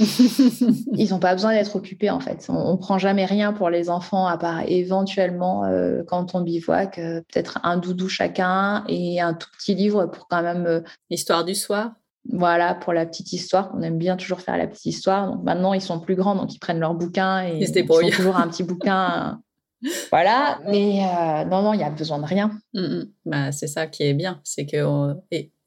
ils 0.93 1.09
n'ont 1.11 1.19
pas 1.19 1.33
besoin 1.33 1.53
d'être 1.53 1.75
occupés 1.77 2.09
en 2.09 2.19
fait. 2.19 2.45
On, 2.49 2.73
ne 2.73 2.77
prend 2.77 2.97
jamais 2.97 3.25
rien 3.25 3.53
pour 3.53 3.69
les 3.69 3.89
enfants 3.89 4.27
à 4.27 4.37
part 4.37 4.63
éventuellement 4.67 5.63
euh, 5.65 6.03
quand 6.05 6.35
on 6.35 6.41
bivouac, 6.41 6.95
peut-être 6.95 7.59
un 7.63 7.77
doudou 7.77 8.09
chacun 8.09 8.83
et 8.89 9.21
un 9.21 9.33
tout 9.33 9.49
petit 9.57 9.73
livre 9.73 10.05
pour 10.07 10.27
quand 10.27 10.41
même. 10.41 10.83
L'histoire 11.09 11.45
du 11.45 11.55
soir. 11.55 11.91
Voilà, 12.29 12.75
pour 12.75 12.93
la 12.93 13.05
petite 13.05 13.31
histoire, 13.33 13.71
on 13.73 13.81
aime 13.81 13.97
bien 13.97 14.17
toujours 14.17 14.41
faire 14.41 14.57
la 14.57 14.67
petite 14.67 14.85
histoire. 14.85 15.31
Donc 15.31 15.43
maintenant, 15.43 15.73
ils 15.73 15.81
sont 15.81 15.99
plus 15.99 16.15
grands, 16.15 16.35
donc 16.35 16.53
ils 16.53 16.59
prennent 16.59 16.79
leur 16.79 16.93
bouquin 16.93 17.45
et 17.47 17.57
ils, 17.57 17.77
ils 17.77 17.91
ont 17.91 18.09
toujours 18.09 18.37
un 18.37 18.47
petit 18.47 18.63
bouquin. 18.63 19.41
voilà, 20.09 20.59
mais 20.67 21.05
euh, 21.05 21.45
non, 21.45 21.61
non, 21.61 21.73
il 21.73 21.79
y 21.79 21.83
a 21.83 21.89
besoin 21.89 22.19
de 22.19 22.25
rien. 22.25 22.51
Mm, 22.73 22.81
mm. 22.81 23.11
Bah, 23.25 23.51
c'est 23.51 23.67
ça 23.67 23.87
qui 23.87 24.03
est 24.03 24.13
bien, 24.13 24.41
c'est 24.43 24.65
que 24.65 25.13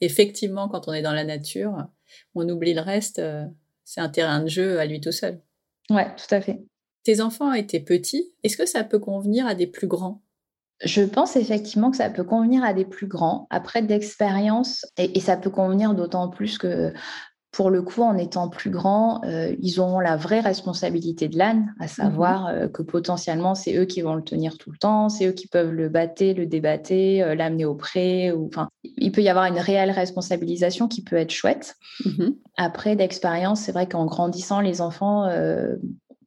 effectivement, 0.00 0.68
quand 0.68 0.88
on 0.88 0.92
est 0.92 1.02
dans 1.02 1.12
la 1.12 1.24
nature, 1.24 1.86
on 2.34 2.48
oublie 2.48 2.74
le 2.74 2.80
reste. 2.80 3.20
Euh, 3.20 3.44
c'est 3.84 4.00
un 4.00 4.08
terrain 4.08 4.40
de 4.40 4.48
jeu 4.48 4.78
à 4.78 4.86
lui 4.86 5.00
tout 5.00 5.12
seul. 5.12 5.40
Ouais, 5.90 6.06
tout 6.16 6.32
à 6.34 6.40
fait. 6.40 6.62
Tes 7.02 7.20
enfants 7.20 7.52
étaient 7.52 7.80
petits. 7.80 8.34
Est-ce 8.44 8.56
que 8.56 8.66
ça 8.66 8.84
peut 8.84 8.98
convenir 8.98 9.46
à 9.46 9.54
des 9.54 9.66
plus 9.66 9.86
grands? 9.86 10.22
Je 10.82 11.02
pense 11.02 11.36
effectivement 11.36 11.90
que 11.90 11.96
ça 11.96 12.10
peut 12.10 12.24
convenir 12.24 12.64
à 12.64 12.72
des 12.72 12.84
plus 12.84 13.06
grands, 13.06 13.46
après 13.50 13.82
d'expérience, 13.82 14.86
et, 14.96 15.18
et, 15.18 15.20
ça 15.20 15.36
peut 15.36 15.50
convenir 15.50 15.94
d'autant 15.94 16.28
plus 16.28 16.58
que 16.58 16.92
pour 17.52 17.70
le 17.70 17.82
coup, 17.82 18.02
en 18.02 18.16
étant 18.16 18.48
plus 18.48 18.70
grands, 18.70 19.22
euh, 19.24 19.54
ils 19.60 19.80
auront 19.80 19.98
la 19.98 20.16
vraie 20.16 20.40
responsabilité 20.40 21.28
de 21.28 21.36
l'âne, 21.36 21.74
à 21.80 21.86
mmh 21.86 21.88
savoir 21.88 22.46
euh, 22.46 22.68
que 22.68 22.82
potentiellement, 22.82 23.56
c'est 23.56 23.76
eux 23.76 23.86
qui 23.86 24.02
vont 24.02 24.14
le 24.14 24.22
tenir 24.22 24.56
tout 24.56 24.70
le 24.70 24.78
temps, 24.78 25.08
c'est 25.08 25.26
eux 25.26 25.32
qui 25.32 25.48
peuvent 25.48 25.72
le 25.72 25.88
battre, 25.88 26.24
le 26.24 26.46
débattre, 26.46 26.92
euh, 26.92 27.34
l'amener 27.34 27.64
au 27.64 27.74
pré. 27.74 28.30
Ou, 28.30 28.50
il 28.84 29.10
peut 29.10 29.22
y 29.22 29.28
avoir 29.28 29.46
une 29.46 29.58
réelle 29.58 29.90
responsabilisation 29.90 30.86
qui 30.86 31.02
peut 31.02 31.16
être 31.16 31.32
chouette. 31.32 31.76
Mmh 32.04 32.30
après, 32.56 32.94
d'expérience, 32.94 33.62
c'est 33.62 33.72
vrai 33.72 33.88
qu'en 33.88 34.04
grandissant, 34.04 34.60
les 34.60 34.82
enfants, 34.82 35.26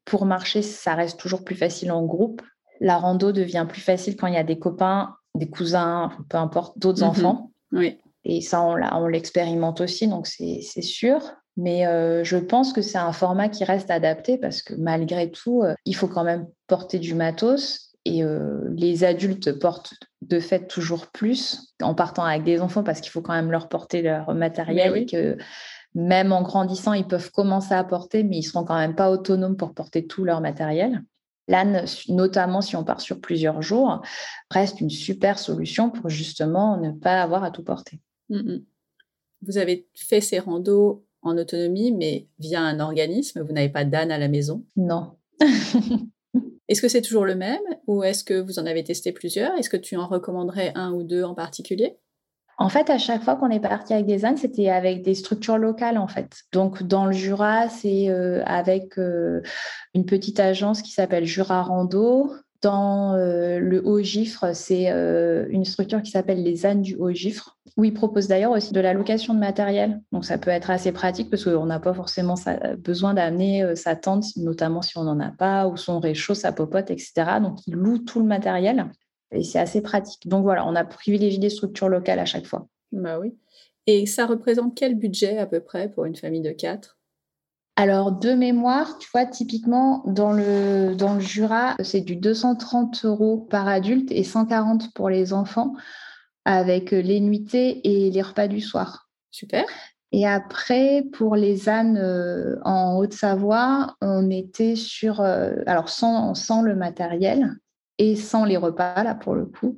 pour 0.04 0.26
marcher, 0.26 0.64
ça 0.64 0.96
reste 0.96 1.20
toujours 1.20 1.44
plus 1.44 1.54
facile 1.54 1.92
en 1.92 2.04
groupe 2.04 2.42
la 2.84 2.98
rando 2.98 3.32
devient 3.32 3.66
plus 3.68 3.82
facile 3.82 4.18
quand 4.18 4.28
il 4.28 4.34
y 4.34 4.38
a 4.38 4.44
des 4.44 4.60
copains, 4.60 5.16
des 5.36 5.50
cousins, 5.50 6.12
peu 6.30 6.38
importe, 6.38 6.78
d'autres 6.78 7.04
mhm. 7.04 7.10
enfants. 7.10 7.52
Oui. 7.72 7.98
Et 8.26 8.42
ça, 8.42 8.62
on 8.62 9.08
l'expérimente 9.08 9.82
aussi, 9.82 10.08
donc 10.08 10.28
c'est 10.28 10.62
sûr. 10.82 11.20
Mais 11.56 11.86
euh, 11.86 12.24
je 12.24 12.38
pense 12.38 12.74
que 12.74 12.82
c'est 12.82 12.98
un 12.98 13.12
format 13.12 13.48
qui 13.48 13.64
reste 13.64 13.92
adapté 13.92 14.38
parce 14.38 14.62
que 14.62 14.74
malgré 14.74 15.30
tout, 15.30 15.62
euh, 15.62 15.76
il 15.86 15.96
faut 15.96 16.08
quand 16.08 16.24
même 16.24 16.48
porter 16.68 17.00
du 17.00 17.16
matos. 17.16 17.92
Et 18.06 18.24
euh, 18.24 18.60
les 18.76 19.04
adultes 19.06 19.60
portent 19.60 19.94
de 20.22 20.40
fait 20.40 20.68
toujours 20.68 21.08
plus 21.08 21.74
en 21.82 21.96
partant 21.96 22.26
avec 22.26 22.44
des 22.44 22.60
enfants 22.60 22.84
parce 22.84 23.00
qu'il 23.00 23.12
faut 23.12 23.22
quand 23.22 23.34
même 23.34 23.52
leur 23.52 23.70
porter 23.70 24.02
leur 24.02 24.34
matériel 24.34 24.98
et 24.98 25.06
que 25.06 25.38
même 25.96 26.34
en 26.34 26.42
grandissant, 26.42 26.94
ils 26.94 27.08
peuvent 27.08 27.32
commencer 27.32 27.74
à 27.74 27.84
porter, 27.84 28.24
mais 28.24 28.38
ils 28.38 28.46
ne 28.46 28.46
seront 28.46 28.66
quand 28.66 28.78
même 28.78 28.96
pas 28.96 29.10
autonomes 29.10 29.56
pour 29.56 29.74
porter 29.74 30.06
tout 30.06 30.26
leur 30.26 30.42
matériel. 30.42 31.04
L'âne, 31.48 31.86
notamment 32.08 32.62
si 32.62 32.76
on 32.76 32.84
part 32.84 33.02
sur 33.02 33.20
plusieurs 33.20 33.62
jours, 33.62 34.02
reste 34.50 34.80
une 34.80 34.90
super 34.90 35.38
solution 35.40 35.90
pour 35.90 36.10
justement 36.10 36.78
ne 36.78 36.92
pas 36.92 37.22
avoir 37.22 37.44
à 37.44 37.52
tout 37.52 37.64
porter. 37.64 38.00
Mm, 38.30 38.38
mm. 38.38 38.66
Vous 39.46 39.58
avez 39.58 39.88
fait 39.94 40.22
ces 40.22 40.40
randos 40.40 41.06
en 41.22 41.38
autonomie, 41.38 41.92
mais 41.92 42.28
via 42.40 42.62
un 42.62 42.80
organisme. 42.80 43.42
Vous 43.42 43.54
n'avez 43.54 43.70
pas 43.70 43.86
d'âne 43.86 44.12
à 44.12 44.18
la 44.18 44.28
maison? 44.28 44.66
Non. 44.76 45.18
est-ce 46.68 46.82
que 46.82 46.88
c'est 46.88 47.02
toujours 47.02 47.26
le 47.26 47.36
même 47.36 47.62
ou 47.88 48.04
est-ce 48.04 48.24
que 48.24 48.40
vous 48.40 48.60
en 48.60 48.66
avez 48.66 48.84
testé 48.84 49.12
plusieurs? 49.12 49.54
Est-ce 49.58 49.70
que 49.70 49.78
tu 49.78 49.98
en 49.98 50.08
recommanderais 50.08 50.72
un 50.76 50.94
ou 50.94 51.04
deux 51.04 51.24
en 51.24 51.34
particulier? 51.34 51.98
En 52.64 52.70
fait, 52.70 52.90
à 52.90 52.98
chaque 52.98 53.24
fois 53.24 53.36
qu'on 53.36 53.50
est 53.50 53.60
parti 53.60 53.94
avec 53.94 54.06
des 54.06 54.24
ânes, 54.24 54.38
c'était 54.38 54.70
avec 54.70 55.02
des 55.04 55.16
structures 55.16 55.58
locales, 55.58 55.98
en 55.98 56.08
fait. 56.08 56.44
Donc, 56.54 56.82
dans 56.82 57.06
le 57.06 57.12
Jura, 57.12 57.68
c'est 57.68 58.08
euh, 58.08 58.42
avec 58.46 58.98
euh, 58.98 59.42
une 59.94 60.06
petite 60.06 60.40
agence 60.40 60.82
qui 60.82 60.92
s'appelle 60.92 61.26
Jura 61.26 61.62
Rando. 61.62 62.32
Dans 62.62 63.16
euh, 63.16 63.60
le 63.60 63.86
Haut-Gifre, 63.86 64.56
c'est 64.56 64.88
une 64.88 65.66
structure 65.66 66.02
qui 66.02 66.12
s'appelle 66.12 66.42
les 66.42 66.66
ânes 66.66 66.82
du 66.82 66.96
Haut-Gifre, 66.96 67.58
où 67.76 67.84
ils 67.84 67.94
proposent 67.94 68.30
d'ailleurs 68.30 68.52
aussi 68.52 68.72
de 68.72 68.80
la 68.80 68.94
location 68.94 69.34
de 69.34 69.40
matériel. 69.40 70.02
Donc, 70.14 70.24
ça 70.24 70.38
peut 70.38 70.50
être 70.50 70.70
assez 70.70 70.94
pratique 70.94 71.30
parce 71.30 71.44
qu'on 71.44 71.66
n'a 71.66 71.82
pas 71.82 71.94
forcément 71.94 72.36
besoin 72.78 73.14
d'amener 73.14 73.76
sa 73.76 73.98
tente, 73.98 74.24
notamment 74.38 74.82
si 74.82 74.98
on 74.98 75.04
n'en 75.04 75.20
a 75.20 75.32
pas, 75.32 75.68
ou 75.68 75.76
son 75.76 76.00
réchaud, 76.00 76.34
sa 76.34 76.54
popote, 76.54 76.92
etc. 76.92 77.12
Donc, 77.42 77.68
ils 77.68 77.74
louent 77.74 78.00
tout 78.00 78.22
le 78.22 78.26
matériel. 78.26 78.86
Et 79.34 79.44
c'est 79.44 79.60
assez 79.60 79.82
pratique. 79.82 80.28
Donc 80.28 80.44
voilà, 80.44 80.66
on 80.68 80.76
a 80.76 80.84
privilégié 80.84 81.40
des 81.40 81.50
structures 81.50 81.90
locales 81.90 82.20
à 82.20 82.26
chaque 82.26 82.46
fois. 82.46 82.68
Bah 82.92 83.20
oui. 83.20 83.36
Et 83.88 84.06
ça 84.06 84.26
représente 84.26 84.76
quel 84.76 84.96
budget 84.96 85.38
à 85.38 85.46
peu 85.46 85.60
près 85.60 85.90
pour 85.90 86.06
une 86.06 86.16
famille 86.16 86.42
de 86.42 86.52
quatre? 86.52 86.98
Alors, 87.76 88.12
de 88.12 88.34
mémoire, 88.34 89.00
tu 89.00 89.10
vois, 89.12 89.26
typiquement, 89.26 90.04
dans 90.06 90.32
le, 90.32 90.94
dans 90.96 91.16
le 91.16 91.20
Jura, 91.20 91.76
c'est 91.82 92.02
du 92.02 92.16
230 92.16 93.04
euros 93.04 93.48
par 93.50 93.68
adulte 93.68 94.12
et 94.12 94.24
140 94.24 94.94
pour 94.94 95.10
les 95.10 95.34
enfants, 95.34 95.74
avec 96.46 96.92
les 96.92 97.20
nuitées 97.20 97.82
et 97.84 98.12
les 98.12 98.22
repas 98.22 98.48
du 98.48 98.62
soir. 98.62 99.10
Super. 99.32 99.66
Et 100.12 100.28
après, 100.28 101.04
pour 101.14 101.36
les 101.36 101.68
ânes 101.68 101.98
euh, 101.98 102.58
en 102.64 102.96
Haute-Savoie, 102.98 103.96
on 104.02 104.30
était 104.30 104.76
sur, 104.76 105.22
euh, 105.22 105.56
alors 105.66 105.90
sans, 105.90 106.36
sans 106.36 106.62
le 106.62 106.76
matériel, 106.76 107.56
et 108.04 108.16
sans 108.18 108.44
les 108.44 108.58
repas, 108.58 109.02
là, 109.04 109.16
pour 109.16 109.34
le 109.34 109.46
coup, 109.46 109.78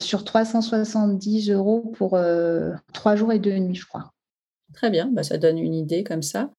sur 0.00 0.24
370 0.24 1.50
euros 1.50 1.92
pour 1.96 2.14
euh, 2.14 2.72
trois 2.94 3.14
jours 3.14 3.32
et 3.32 3.38
deux 3.38 3.58
nuits, 3.58 3.74
je 3.74 3.86
crois. 3.86 4.12
Très 4.72 4.90
bien, 4.90 5.10
bah, 5.12 5.22
ça 5.22 5.36
donne 5.36 5.58
une 5.58 5.74
idée 5.74 6.02
comme 6.02 6.22
ça. 6.22 6.50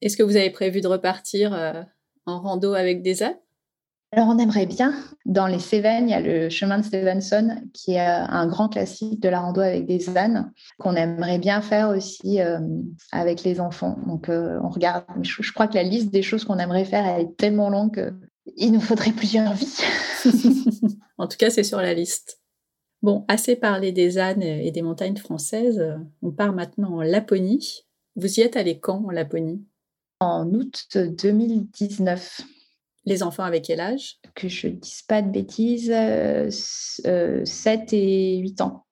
Est-ce 0.00 0.16
que 0.16 0.22
vous 0.22 0.36
avez 0.36 0.50
prévu 0.50 0.80
de 0.80 0.88
repartir 0.88 1.52
euh, 1.52 1.82
en 2.24 2.40
rando 2.40 2.72
avec 2.72 3.02
des 3.02 3.22
ânes 3.22 3.36
alors, 4.16 4.28
on 4.28 4.38
aimerait 4.38 4.66
bien. 4.66 4.94
Dans 5.26 5.48
les 5.48 5.58
Cévennes, 5.58 6.08
il 6.08 6.12
y 6.12 6.14
a 6.14 6.20
le 6.20 6.48
chemin 6.48 6.78
de 6.78 6.84
Stevenson, 6.84 7.60
qui 7.72 7.94
est 7.94 8.00
euh, 8.00 8.24
un 8.28 8.46
grand 8.46 8.68
classique 8.68 9.20
de 9.20 9.28
la 9.28 9.40
rando 9.40 9.60
avec 9.60 9.86
des 9.86 10.16
ânes, 10.16 10.52
qu'on 10.78 10.94
aimerait 10.94 11.40
bien 11.40 11.60
faire 11.60 11.88
aussi 11.88 12.38
avec 13.10 13.42
les 13.42 13.60
enfants. 13.60 13.96
Donc, 14.06 14.26
on 14.28 14.68
regarde. 14.68 15.02
Je, 15.22 15.42
je, 15.42 15.52
crois 15.52 15.66
que 15.66 15.74
la 15.74 15.82
liste 15.82 16.12
des 16.12 16.22
choses 16.22 16.44
qu'on 16.44 16.60
aimerait 16.60 16.84
faire, 16.84 17.04
elle 17.04 17.22
est 17.22 17.36
tellement 17.36 17.70
longue 17.70 18.14
qu'il 18.56 18.72
nous 18.72 18.80
faudrait 18.80 19.12
plusieurs 19.12 19.54
vies. 19.54 19.78
en 21.18 21.26
tout 21.26 21.36
cas, 21.36 21.50
c'est 21.50 21.64
sur 21.64 21.78
la 21.78 21.94
liste. 21.94 22.40
Bon, 23.02 23.24
assez 23.28 23.56
parlé 23.56 23.92
des 23.92 24.18
ânes 24.18 24.42
et 24.42 24.70
des 24.70 24.82
montagnes 24.82 25.16
françaises. 25.16 25.82
On 26.22 26.30
part 26.30 26.52
maintenant 26.52 26.94
en 26.94 27.02
Laponie. 27.02 27.84
Vous 28.16 28.38
y 28.38 28.42
êtes 28.42 28.56
allé 28.56 28.78
quand 28.78 29.04
en 29.04 29.10
Laponie? 29.10 29.62
En 30.20 30.48
août 30.54 30.86
2019. 30.96 32.40
Les 33.06 33.22
enfants 33.22 33.42
avec 33.42 33.64
quel 33.64 33.80
âge? 33.80 34.16
Que 34.34 34.48
je 34.48 34.68
ne 34.68 34.76
dise 34.76 35.02
pas 35.02 35.20
de 35.20 35.30
bêtises, 35.30 35.88
7 35.88 35.92
euh, 37.06 37.44
et 37.92 38.38
8 38.38 38.60
ans. 38.62 38.83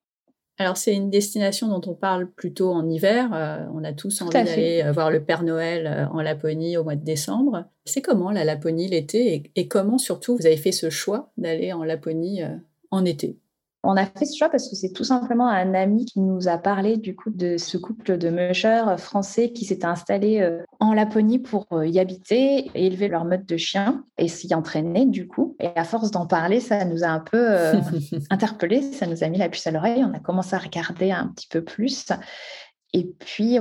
Alors 0.58 0.76
c'est 0.76 0.94
une 0.94 1.10
destination 1.10 1.68
dont 1.68 1.90
on 1.90 1.94
parle 1.94 2.30
plutôt 2.30 2.70
en 2.70 2.88
hiver. 2.88 3.30
Euh, 3.32 3.64
on 3.74 3.84
a 3.84 3.92
tous 3.92 4.20
envie 4.22 4.32
d'aller 4.32 4.82
euh, 4.84 4.92
voir 4.92 5.10
le 5.10 5.24
Père 5.24 5.42
Noël 5.42 5.86
euh, 5.86 6.06
en 6.08 6.20
Laponie 6.20 6.76
au 6.76 6.84
mois 6.84 6.94
de 6.94 7.04
décembre. 7.04 7.64
C'est 7.84 8.02
comment 8.02 8.30
la 8.30 8.44
Laponie 8.44 8.88
l'été? 8.88 9.50
Et, 9.56 9.68
comment 9.68 9.98
surtout 9.98 10.36
vous 10.36 10.46
avez 10.46 10.56
fait 10.56 10.72
ce 10.72 10.90
choix 10.90 11.32
d'aller 11.38 11.72
en 11.72 11.84
Laponie 11.84 12.42
en 12.90 13.04
été? 13.04 13.38
On 13.84 13.96
a 13.96 14.06
fait 14.06 14.26
ce 14.26 14.36
choix 14.36 14.48
parce 14.48 14.68
que 14.68 14.76
c'est 14.76 14.92
tout 14.92 15.02
simplement 15.04 15.48
un 15.48 15.74
ami 15.74 16.04
qui 16.04 16.20
nous 16.20 16.46
a 16.46 16.56
parlé 16.56 16.96
du 16.96 17.16
coup 17.16 17.30
de 17.30 17.56
ce 17.56 17.76
couple 17.76 18.16
de 18.16 18.30
mushers 18.30 18.96
français 18.96 19.52
qui 19.52 19.64
s'était 19.64 19.86
installé 19.86 20.40
euh, 20.40 20.62
en 20.78 20.94
Laponie 20.94 21.40
pour 21.40 21.66
euh, 21.72 21.86
y 21.86 21.98
habiter 21.98 22.70
et 22.74 22.86
élever 22.86 23.08
leur 23.08 23.24
mode 23.24 23.44
de 23.44 23.56
chien 23.56 24.04
et 24.18 24.28
s'y 24.28 24.54
entraîner 24.54 25.04
du 25.04 25.26
coup. 25.26 25.56
Et 25.58 25.68
à 25.74 25.82
force 25.82 26.12
d'en 26.12 26.26
parler, 26.26 26.60
ça 26.60 26.84
nous 26.84 27.02
a 27.02 27.08
un 27.08 27.18
peu 27.18 27.44
euh, 27.50 27.80
interpellés, 28.30 28.82
ça 28.82 29.06
nous 29.06 29.24
a 29.24 29.28
mis 29.28 29.38
la 29.38 29.48
puce 29.48 29.66
à 29.66 29.72
l'oreille. 29.72 30.04
On 30.04 30.14
a 30.14 30.20
commencé 30.20 30.54
à 30.54 30.58
regarder 30.58 31.10
un 31.10 31.26
petit 31.28 31.48
peu 31.48 31.64
plus. 31.64 32.06
Et 32.92 33.04
puis, 33.04 33.58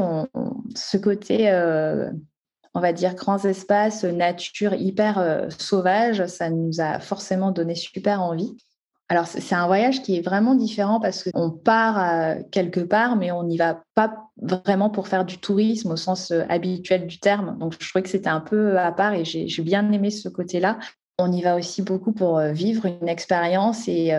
ce 0.75 0.97
côté 0.97 1.49
on 2.73 2.79
va 2.81 2.91
dire, 2.91 3.15
grands 3.15 3.43
espaces, 3.45 4.03
nature 4.03 4.73
hyper 4.73 5.47
sauvage, 5.57 6.25
ça 6.27 6.49
nous 6.49 6.81
a 6.81 6.99
forcément 6.99 7.51
donné 7.51 7.75
super 7.75 8.21
envie. 8.21 8.57
Alors, 9.11 9.27
c'est 9.27 9.55
un 9.55 9.67
voyage 9.67 10.03
qui 10.03 10.15
est 10.15 10.21
vraiment 10.21 10.55
différent 10.55 11.01
parce 11.01 11.29
qu'on 11.29 11.49
part 11.51 12.33
quelque 12.49 12.79
part, 12.79 13.17
mais 13.17 13.29
on 13.33 13.43
n'y 13.43 13.57
va 13.57 13.83
pas 13.93 14.29
vraiment 14.41 14.89
pour 14.89 15.09
faire 15.09 15.25
du 15.25 15.37
tourisme 15.37 15.91
au 15.91 15.97
sens 15.97 16.31
habituel 16.47 17.07
du 17.07 17.19
terme. 17.19 17.57
Donc, 17.59 17.75
je 17.77 17.89
trouvais 17.89 18.03
que 18.03 18.09
c'était 18.09 18.29
un 18.29 18.39
peu 18.39 18.79
à 18.79 18.89
part 18.93 19.13
et 19.13 19.25
j'ai 19.25 19.63
bien 19.63 19.91
aimé 19.91 20.11
ce 20.11 20.29
côté-là. 20.29 20.79
On 21.19 21.29
y 21.29 21.41
va 21.41 21.57
aussi 21.57 21.81
beaucoup 21.81 22.13
pour 22.13 22.39
vivre 22.39 22.85
une 22.85 23.09
expérience 23.09 23.89
et, 23.89 24.17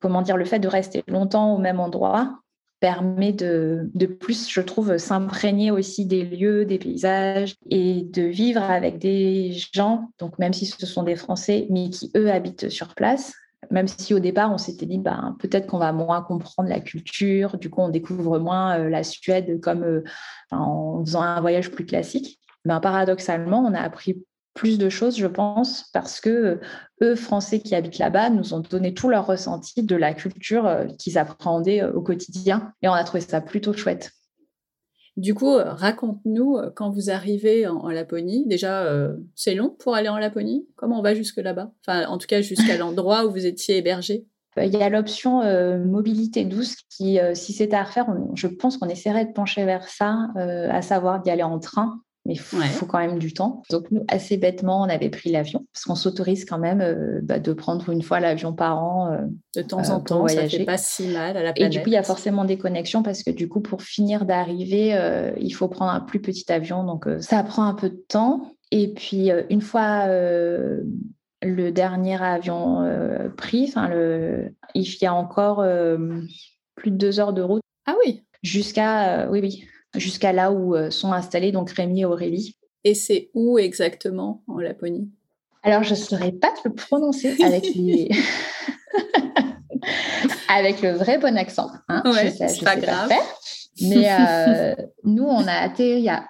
comment 0.00 0.20
dire, 0.20 0.36
le 0.36 0.44
fait 0.44 0.58
de 0.58 0.66
rester 0.66 1.04
longtemps 1.06 1.54
au 1.54 1.58
même 1.58 1.78
endroit 1.78 2.40
permet 2.80 3.32
de, 3.32 3.88
de 3.94 4.06
plus, 4.06 4.50
je 4.50 4.60
trouve, 4.60 4.96
s'imprégner 4.96 5.70
aussi 5.70 6.06
des 6.06 6.24
lieux, 6.24 6.64
des 6.64 6.78
paysages 6.78 7.54
et 7.70 8.02
de 8.02 8.22
vivre 8.22 8.62
avec 8.62 8.98
des 8.98 9.52
gens, 9.72 10.08
donc 10.18 10.40
même 10.40 10.52
si 10.52 10.66
ce 10.66 10.86
sont 10.86 11.04
des 11.04 11.14
Français, 11.14 11.68
mais 11.70 11.88
qui, 11.88 12.10
eux, 12.16 12.32
habitent 12.32 12.68
sur 12.68 12.96
place. 12.96 13.32
Même 13.70 13.88
si 13.88 14.14
au 14.14 14.18
départ, 14.18 14.52
on 14.52 14.58
s'était 14.58 14.86
dit, 14.86 14.98
ben, 14.98 15.36
peut-être 15.38 15.66
qu'on 15.66 15.78
va 15.78 15.92
moins 15.92 16.22
comprendre 16.22 16.68
la 16.68 16.80
culture, 16.80 17.58
du 17.58 17.70
coup, 17.70 17.80
on 17.80 17.88
découvre 17.88 18.38
moins 18.38 18.78
euh, 18.78 18.88
la 18.88 19.04
Suède 19.04 19.60
comme 19.60 19.82
euh, 19.82 20.04
en 20.50 21.04
faisant 21.04 21.22
un 21.22 21.40
voyage 21.40 21.70
plus 21.70 21.86
classique. 21.86 22.40
Ben, 22.64 22.80
paradoxalement, 22.80 23.60
on 23.60 23.74
a 23.74 23.80
appris 23.80 24.24
plus 24.54 24.78
de 24.78 24.88
choses, 24.88 25.16
je 25.18 25.26
pense, 25.26 25.90
parce 25.92 26.20
que 26.20 26.30
euh, 26.30 26.60
eux, 27.02 27.14
Français 27.16 27.60
qui 27.60 27.74
habitent 27.74 27.98
là-bas, 27.98 28.30
nous 28.30 28.54
ont 28.54 28.60
donné 28.60 28.94
tout 28.94 29.08
leur 29.08 29.26
ressenti 29.26 29.82
de 29.82 29.96
la 29.96 30.14
culture 30.14 30.86
qu'ils 30.98 31.18
appréhendaient 31.18 31.82
au 31.84 32.02
quotidien. 32.02 32.72
Et 32.82 32.88
on 32.88 32.92
a 32.92 33.04
trouvé 33.04 33.20
ça 33.20 33.40
plutôt 33.40 33.72
chouette. 33.72 34.12
Du 35.16 35.34
coup, 35.34 35.54
raconte-nous 35.56 36.58
quand 36.74 36.90
vous 36.90 37.10
arrivez 37.10 37.66
en, 37.66 37.88
Laponie. 37.88 38.46
Déjà, 38.46 38.88
c'est 39.36 39.54
long 39.54 39.70
pour 39.70 39.94
aller 39.94 40.08
en 40.08 40.18
Laponie. 40.18 40.66
Comment 40.76 40.98
on 40.98 41.02
va 41.02 41.14
jusque 41.14 41.36
là-bas? 41.36 41.70
Enfin, 41.86 42.06
en 42.08 42.18
tout 42.18 42.26
cas, 42.26 42.40
jusqu'à 42.40 42.76
l'endroit 42.78 43.24
où 43.24 43.30
vous 43.30 43.46
étiez 43.46 43.76
hébergé. 43.76 44.26
Il 44.56 44.72
y 44.72 44.82
a 44.82 44.88
l'option 44.88 45.42
mobilité 45.84 46.44
douce 46.44 46.76
qui, 46.90 47.18
si 47.34 47.52
c'était 47.52 47.76
à 47.76 47.84
refaire, 47.84 48.06
je 48.34 48.48
pense 48.48 48.76
qu'on 48.76 48.88
essaierait 48.88 49.26
de 49.26 49.32
pencher 49.32 49.64
vers 49.64 49.88
ça, 49.88 50.30
à 50.34 50.82
savoir 50.82 51.22
d'y 51.22 51.30
aller 51.30 51.44
en 51.44 51.60
train 51.60 52.00
mais 52.26 52.34
il 52.34 52.38
faut, 52.38 52.86
quand 52.86 52.98
même 52.98 53.18
du 53.18 53.34
temps. 53.34 53.62
Donc, 53.70 53.90
nous, 53.90 54.02
assez 54.08 54.38
bêtement, 54.38 54.80
on 54.80 54.88
avait 54.88 55.10
pris 55.10 55.30
l'avion, 55.30 55.66
parce 55.72 55.84
qu'on 55.84 55.94
s'autorise 55.94 56.46
quand 56.46 56.58
même 56.58 56.80
euh, 56.80 57.20
bah, 57.22 57.38
de 57.38 57.52
prendre 57.52 57.90
une 57.90 58.02
fois 58.02 58.18
l'avion 58.18 58.54
par 58.54 58.82
an. 58.82 59.12
Euh, 59.12 59.18
de 59.54 59.62
temps 59.62 59.90
en 59.90 60.00
euh, 60.00 60.02
temps, 60.02 60.20
voyager. 60.20 60.48
ça 60.48 60.58
fait 60.58 60.64
pas 60.64 60.78
si 60.78 61.08
mal 61.08 61.36
à 61.36 61.42
la 61.42 61.52
planète. 61.52 61.58
Et 61.58 61.68
du 61.68 61.82
coup, 61.82 61.90
il 61.90 61.92
y 61.92 61.98
a 61.98 62.02
forcément 62.02 62.46
des 62.46 62.56
connexions, 62.56 63.02
parce 63.02 63.22
que 63.22 63.30
du 63.30 63.48
coup, 63.48 63.60
pour 63.60 63.82
finir 63.82 64.24
d'arriver, 64.24 64.98
il 65.38 65.50
faut 65.50 65.68
prendre 65.68 65.92
un 65.92 66.00
plus 66.00 66.20
petit 66.20 66.50
avion. 66.50 66.84
Donc, 66.84 67.06
ça 67.20 67.42
prend 67.42 67.64
un 67.64 67.74
peu 67.74 67.90
de 67.90 68.02
temps. 68.08 68.52
Et 68.70 68.88
puis, 68.94 69.30
une 69.50 69.60
fois 69.60 70.06
le 70.08 71.70
dernier 71.70 72.22
avion 72.22 72.88
pris, 73.36 73.72
le... 73.90 74.54
il 74.74 75.02
y 75.02 75.06
a 75.06 75.14
encore 75.14 75.62
plus 76.74 76.90
de 76.90 76.96
deux 76.96 77.20
heures 77.20 77.34
de 77.34 77.42
route. 77.42 77.62
Ah 77.86 77.94
oui 78.04 78.22
Jusqu'à, 78.42 79.28
oui, 79.30 79.40
oui, 79.40 79.64
jusqu'à 79.94 80.32
là 80.32 80.52
où 80.52 80.74
euh, 80.74 80.90
sont 80.90 81.12
installés 81.12 81.52
donc 81.52 81.70
Rémi 81.70 82.02
et 82.02 82.04
Aurélie. 82.04 82.56
Et 82.84 82.94
c'est 82.94 83.30
où 83.34 83.58
exactement 83.58 84.42
en 84.46 84.58
Laponie? 84.58 85.10
Alors, 85.62 85.82
je 85.82 85.90
ne 85.90 85.98
saurais 85.98 86.32
pas 86.32 86.50
te 86.50 86.68
le 86.68 86.74
prononcer 86.74 87.34
avec 87.42 87.64
avec 90.48 90.82
le 90.82 90.90
vrai 90.90 91.18
bon 91.18 91.36
accent. 91.36 91.70
Hein. 91.88 92.02
c'est 92.36 92.64
pas 92.64 92.76
grave. 92.76 93.10
Mais 93.80 94.10
euh, 94.10 94.74
nous, 95.04 95.24
on 95.24 95.46
a 95.46 95.52
atterri 95.52 96.08
à 96.08 96.26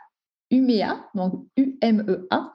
Umea, 0.51 1.05
donc 1.15 1.47
U-M-E-A. 1.57 2.53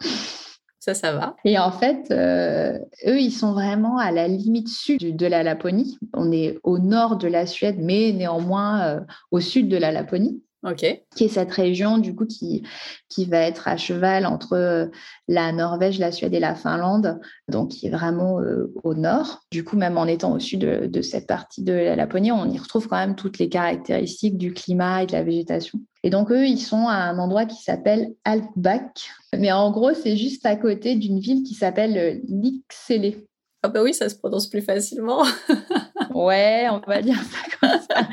Ça, 0.79 0.93
ça 0.93 1.11
va. 1.11 1.35
Et 1.43 1.59
en 1.59 1.71
fait, 1.71 2.09
euh, 2.11 2.79
eux, 3.05 3.19
ils 3.19 3.33
sont 3.33 3.51
vraiment 3.51 3.97
à 3.97 4.11
la 4.11 4.29
limite 4.29 4.69
sud 4.69 5.17
de 5.17 5.25
la 5.25 5.43
Laponie. 5.43 5.97
On 6.13 6.31
est 6.31 6.57
au 6.63 6.79
nord 6.79 7.17
de 7.17 7.27
la 7.27 7.45
Suède, 7.45 7.75
mais 7.79 8.13
néanmoins 8.13 9.05
au 9.31 9.41
sud 9.41 9.67
de 9.67 9.75
la 9.75 9.91
Laponie 9.91 10.41
qui 11.15 11.23
est 11.23 11.29
cette 11.29 11.51
région 11.51 11.97
du 11.97 12.13
coup 12.15 12.25
qui, 12.25 12.63
qui 13.07 13.25
va 13.25 13.39
être 13.39 13.67
à 13.67 13.77
cheval 13.77 14.25
entre 14.25 14.53
euh, 14.53 14.87
la 15.27 15.51
Norvège, 15.51 15.99
la 15.99 16.11
Suède 16.11 16.33
et 16.33 16.39
la 16.39 16.55
Finlande, 16.55 17.19
donc 17.47 17.69
qui 17.69 17.87
est 17.87 17.91
vraiment 17.91 18.41
euh, 18.41 18.73
au 18.83 18.93
nord. 18.93 19.41
Du 19.51 19.63
coup, 19.63 19.77
même 19.77 19.97
en 19.97 20.05
étant 20.05 20.33
au 20.33 20.39
sud 20.39 20.59
de, 20.59 21.01
cette 21.01 21.27
partie 21.27 21.63
de 21.63 21.73
la 21.73 21.95
Laponie, 21.95 22.31
on 22.31 22.49
y 22.49 22.57
retrouve 22.57 22.87
quand 22.87 22.97
même 22.97 23.15
toutes 23.15 23.39
les 23.39 23.49
caractéristiques 23.49 24.37
du 24.37 24.53
climat 24.53 25.03
et 25.03 25.05
de 25.05 25.13
la 25.13 25.23
végétation. 25.23 25.79
Et 26.03 26.09
donc 26.09 26.31
eux, 26.31 26.45
ils 26.45 26.59
sont 26.59 26.87
à 26.87 26.95
un 26.95 27.19
endroit 27.19 27.45
qui 27.45 27.61
s'appelle 27.61 28.13
Altbach, 28.25 29.09
mais 29.37 29.51
en 29.51 29.71
gros, 29.71 29.93
c'est 29.93 30.17
juste 30.17 30.45
à 30.45 30.55
côté 30.55 30.95
d'une 30.95 31.19
ville 31.19 31.43
qui 31.43 31.53
s'appelle 31.53 31.97
euh, 31.97 32.19
Lixele. 32.27 33.23
Ah 33.61 33.67
bah 33.67 33.83
oui, 33.83 33.93
ça 33.93 34.07
se 34.07 34.15
prononce 34.15 34.47
plus 34.47 34.61
facilement. 34.61 35.25
ouais, 36.13 36.67
on 36.71 36.79
va 36.87 37.01
dire 37.01 37.17
ça 37.17 37.57
comme 37.59 37.79
ça. 37.89 38.07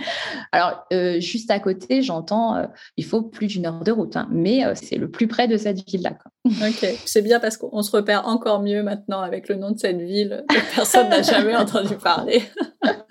Alors, 0.50 0.84
euh, 0.92 1.20
juste 1.20 1.52
à 1.52 1.60
côté, 1.60 2.02
j'entends, 2.02 2.56
euh, 2.56 2.66
il 2.96 3.04
faut 3.04 3.22
plus 3.22 3.46
d'une 3.46 3.64
heure 3.66 3.84
de 3.84 3.92
route, 3.92 4.16
hein, 4.16 4.26
mais 4.32 4.64
euh, 4.64 4.72
c'est 4.74 4.96
le 4.96 5.08
plus 5.08 5.28
près 5.28 5.46
de 5.46 5.56
cette 5.56 5.88
ville-là. 5.88 6.18
Ok, 6.46 6.86
c'est 7.04 7.22
bien 7.22 7.38
parce 7.38 7.56
qu'on 7.56 7.82
se 7.82 7.90
repère 7.92 8.26
encore 8.26 8.60
mieux 8.60 8.82
maintenant 8.82 9.20
avec 9.20 9.48
le 9.48 9.54
nom 9.54 9.70
de 9.70 9.78
cette 9.78 10.00
ville 10.00 10.44
que 10.48 10.74
personne 10.74 11.08
n'a 11.10 11.22
jamais 11.22 11.54
entendu 11.56 11.96
parler. 11.96 12.42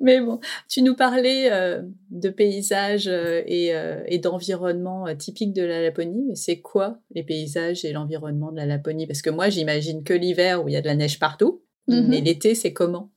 Mais 0.00 0.20
bon, 0.20 0.38
tu 0.68 0.82
nous 0.82 0.94
parlais 0.94 1.50
euh, 1.50 1.82
de 2.10 2.28
paysages 2.28 3.08
euh, 3.08 3.42
et, 3.46 3.74
euh, 3.74 4.02
et 4.06 4.18
d'environnement 4.18 5.06
typiques 5.16 5.52
de 5.52 5.62
la 5.62 5.82
Laponie, 5.82 6.24
mais 6.28 6.34
c'est 6.34 6.60
quoi 6.60 6.98
les 7.14 7.22
paysages 7.22 7.84
et 7.84 7.92
l'environnement 7.92 8.52
de 8.52 8.56
la 8.56 8.66
Laponie? 8.66 9.06
Parce 9.06 9.22
que 9.22 9.30
moi, 9.30 9.48
j'imagine 9.48 10.04
que 10.04 10.12
l'hiver 10.12 10.62
où 10.62 10.68
il 10.68 10.72
y 10.72 10.76
a 10.76 10.82
de 10.82 10.86
la 10.86 10.94
neige 10.94 11.18
partout, 11.18 11.62
mm-hmm. 11.88 12.06
mais 12.06 12.20
l'été, 12.20 12.54
c'est 12.54 12.72
comment? 12.72 13.10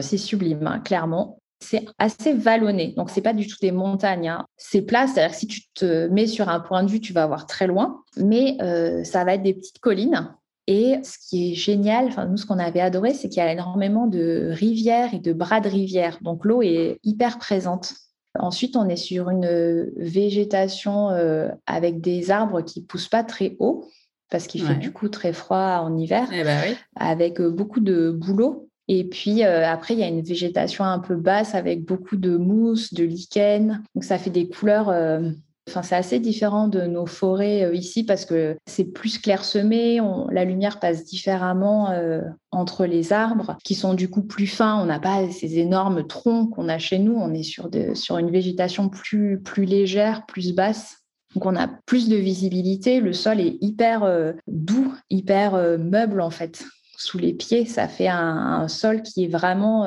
C'est 0.00 0.18
sublime, 0.18 0.66
hein, 0.66 0.80
clairement. 0.80 1.38
C'est 1.60 1.86
assez 1.98 2.34
vallonné, 2.34 2.92
donc 2.98 3.08
c'est 3.08 3.22
pas 3.22 3.32
du 3.32 3.46
tout 3.46 3.56
des 3.62 3.72
montagnes. 3.72 4.28
Hein. 4.28 4.44
C'est 4.58 4.82
plat, 4.82 5.06
c'est-à-dire 5.06 5.30
que 5.34 5.40
si 5.40 5.46
tu 5.46 5.62
te 5.72 6.06
mets 6.08 6.26
sur 6.26 6.50
un 6.50 6.60
point 6.60 6.84
de 6.84 6.90
vue, 6.90 7.00
tu 7.00 7.14
vas 7.14 7.26
voir 7.26 7.46
très 7.46 7.66
loin, 7.66 8.02
mais 8.18 8.58
ça 9.04 9.24
va 9.24 9.34
être 9.34 9.42
des 9.42 9.54
petites 9.54 9.78
collines 9.78 10.34
et 10.66 10.96
ce 11.04 11.16
qui 11.18 11.52
est 11.52 11.54
génial, 11.54 12.06
enfin, 12.06 12.26
nous, 12.26 12.36
ce 12.36 12.46
qu'on 12.46 12.58
avait 12.58 12.80
adoré, 12.80 13.14
c'est 13.14 13.28
qu'il 13.28 13.42
y 13.42 13.46
a 13.46 13.52
énormément 13.52 14.06
de 14.06 14.50
rivières 14.52 15.14
et 15.14 15.20
de 15.20 15.32
bras 15.32 15.60
de 15.60 15.68
rivières. 15.68 16.18
Donc, 16.22 16.44
l'eau 16.44 16.62
est 16.62 16.98
hyper 17.04 17.38
présente. 17.38 17.94
Ensuite, 18.38 18.76
on 18.76 18.88
est 18.88 18.96
sur 18.96 19.30
une 19.30 19.90
végétation 19.96 21.10
euh, 21.10 21.48
avec 21.66 22.00
des 22.00 22.30
arbres 22.30 22.62
qui 22.62 22.82
poussent 22.82 23.08
pas 23.08 23.24
très 23.24 23.56
haut 23.60 23.88
parce 24.28 24.48
qu'il 24.48 24.62
fait 24.62 24.74
du 24.74 24.92
coup 24.92 25.08
très 25.08 25.32
froid 25.32 25.78
en 25.82 25.96
hiver, 25.96 26.28
eh 26.32 26.42
ben 26.42 26.74
avec 26.96 27.40
euh, 27.40 27.48
beaucoup 27.48 27.80
de 27.80 28.10
bouleaux. 28.10 28.68
Et 28.88 29.04
puis 29.04 29.44
euh, 29.44 29.66
après, 29.66 29.94
il 29.94 30.00
y 30.00 30.02
a 30.02 30.08
une 30.08 30.22
végétation 30.22 30.84
un 30.84 30.98
peu 30.98 31.14
basse 31.14 31.54
avec 31.54 31.84
beaucoup 31.84 32.16
de 32.16 32.36
mousse, 32.36 32.92
de 32.92 33.04
lichen. 33.04 33.82
Donc 33.94 34.04
ça 34.04 34.18
fait 34.18 34.30
des 34.30 34.48
couleurs 34.48 34.90
Enfin, 35.68 35.82
c'est 35.82 35.96
assez 35.96 36.20
différent 36.20 36.68
de 36.68 36.82
nos 36.82 37.06
forêts 37.06 37.64
euh, 37.64 37.74
ici 37.74 38.04
parce 38.04 38.24
que 38.24 38.56
c'est 38.66 38.84
plus 38.84 39.18
clairsemé, 39.18 40.00
la 40.30 40.44
lumière 40.44 40.78
passe 40.78 41.04
différemment 41.04 41.90
euh, 41.90 42.20
entre 42.52 42.86
les 42.86 43.12
arbres 43.12 43.56
qui 43.64 43.74
sont 43.74 43.94
du 43.94 44.08
coup 44.08 44.22
plus 44.22 44.46
fins. 44.46 44.80
On 44.80 44.86
n'a 44.86 45.00
pas 45.00 45.28
ces 45.30 45.58
énormes 45.58 46.06
troncs 46.06 46.50
qu'on 46.54 46.68
a 46.68 46.78
chez 46.78 47.00
nous. 47.00 47.16
On 47.16 47.34
est 47.34 47.42
sur, 47.42 47.68
sur 47.94 48.18
une 48.18 48.30
végétation 48.30 48.88
plus, 48.88 49.40
plus 49.42 49.64
légère, 49.64 50.24
plus 50.26 50.54
basse. 50.54 50.98
Donc 51.34 51.46
on 51.46 51.56
a 51.56 51.68
plus 51.84 52.08
de 52.08 52.16
visibilité. 52.16 53.00
Le 53.00 53.12
sol 53.12 53.40
est 53.40 53.58
hyper 53.60 54.04
euh, 54.04 54.32
doux, 54.46 54.94
hyper 55.10 55.54
meuble 55.78 56.20
en 56.20 56.30
fait. 56.30 56.64
Sous 56.98 57.18
les 57.18 57.34
pieds, 57.34 57.66
ça 57.66 57.88
fait 57.88 58.08
un, 58.08 58.68
sol 58.68 59.02
qui 59.02 59.24
est 59.24 59.28
vraiment 59.28 59.86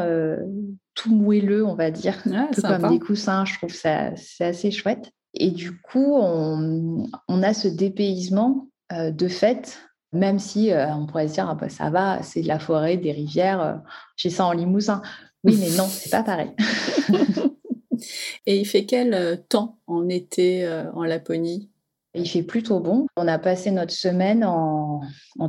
tout 0.93 1.11
moelleux, 1.11 1.65
on 1.65 1.73
va 1.73 1.89
dire, 1.89 2.21
ah, 2.31 2.49
tout 2.53 2.61
comme 2.61 2.87
des 2.87 2.99
coussins. 2.99 3.45
Je 3.45 3.55
trouve 3.57 3.73
ça 3.73 4.11
c'est 4.15 4.45
assez 4.45 4.69
chouette. 4.69 5.11
Et 5.33 5.51
du 5.51 5.79
coup, 5.79 6.15
on, 6.15 7.43
a 7.43 7.53
ce 7.53 7.67
dépaysement 7.67 8.67
euh, 8.91 9.11
de 9.11 9.27
fait, 9.27 9.79
même 10.11 10.39
si 10.39 10.71
euh, 10.71 10.87
on 10.93 11.05
pourrait 11.05 11.27
se 11.27 11.33
dire, 11.33 11.47
ah 11.49 11.55
bah, 11.55 11.69
ça 11.69 11.89
va, 11.89 12.21
c'est 12.23 12.41
de 12.41 12.47
la 12.47 12.59
forêt, 12.59 12.97
des 12.97 13.11
rivières, 13.11 13.61
euh, 13.61 13.75
j'ai 14.15 14.29
ça 14.29 14.45
en 14.45 14.51
Limousin. 14.51 15.01
Oui, 15.43 15.57
mais 15.59 15.69
non, 15.77 15.85
c'est 15.87 16.09
pas 16.09 16.23
pareil. 16.23 16.51
Et 18.45 18.59
il 18.59 18.65
fait 18.65 18.85
quel 18.85 19.43
temps 19.49 19.77
en 19.85 20.07
été 20.07 20.67
en 20.93 21.03
Laponie? 21.03 21.69
Il 22.13 22.27
fait 22.27 22.43
plutôt 22.43 22.79
bon. 22.79 23.07
On 23.17 23.27
a 23.27 23.37
passé 23.37 23.71
notre 23.71 23.91
semaine 23.91 24.43
en, 24.45 25.01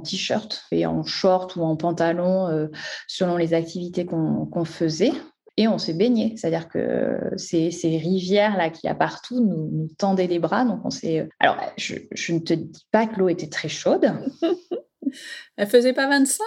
t-shirt 0.04 0.64
et 0.72 0.84
en 0.84 1.04
short 1.04 1.54
ou 1.56 1.62
en 1.62 1.76
pantalon 1.76 2.68
selon 3.06 3.36
les 3.36 3.54
activités 3.54 4.04
qu'on 4.04 4.64
faisait 4.64 5.12
et 5.60 5.68
on 5.68 5.76
s'est 5.76 5.92
baigné. 5.92 6.34
C'est-à-dire 6.36 6.68
que 6.68 7.20
ces, 7.36 7.68
rivières-là 7.82 8.70
qu'il 8.70 8.88
y 8.88 8.90
a 8.90 8.94
partout 8.94 9.44
nous, 9.44 9.88
tendaient 9.98 10.26
les 10.26 10.38
bras. 10.38 10.64
Donc 10.64 10.80
on 10.84 10.90
s'est. 10.90 11.28
Alors, 11.38 11.56
je, 11.76 11.96
ne 12.32 12.38
te 12.38 12.54
dis 12.54 12.86
pas 12.90 13.06
que 13.06 13.18
l'eau 13.18 13.28
était 13.28 13.48
très 13.48 13.68
chaude. 13.68 14.10
Elle 15.56 15.68
faisait 15.68 15.92
pas 15.92 16.08
25 16.08 16.42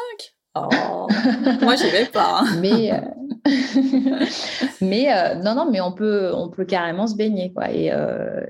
Oh, 0.55 1.07
moi, 1.61 1.75
j'y 1.75 1.89
vais 1.89 2.05
pas. 2.05 2.41
Hein. 2.41 2.57
Mais, 2.61 2.93
euh, 2.93 2.99
mais 4.81 5.35
non, 5.43 5.55
non, 5.55 5.67
mais 5.71 5.81
on 5.81 5.91
peut, 5.91 6.31
on 6.31 6.49
peut 6.49 6.65
carrément 6.65 7.07
se 7.07 7.15
baigner, 7.15 7.51
quoi. 7.51 7.71
Et 7.71 7.91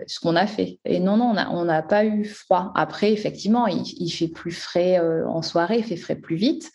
ce 0.07 0.19
qu'on 0.19 0.35
a 0.35 0.45
fait. 0.45 0.79
Et 0.83 0.99
non, 0.99 1.15
non, 1.15 1.33
on 1.51 1.63
n'a 1.63 1.81
pas 1.81 2.03
eu 2.03 2.25
froid. 2.25 2.73
Après, 2.75 3.13
effectivement, 3.13 3.67
il, 3.67 3.83
il 3.97 4.09
fait 4.09 4.27
plus 4.27 4.51
frais 4.51 4.99
en 4.99 5.41
soirée, 5.41 5.77
il 5.77 5.85
fait 5.85 5.95
frais 5.95 6.17
plus 6.17 6.35
vite, 6.35 6.71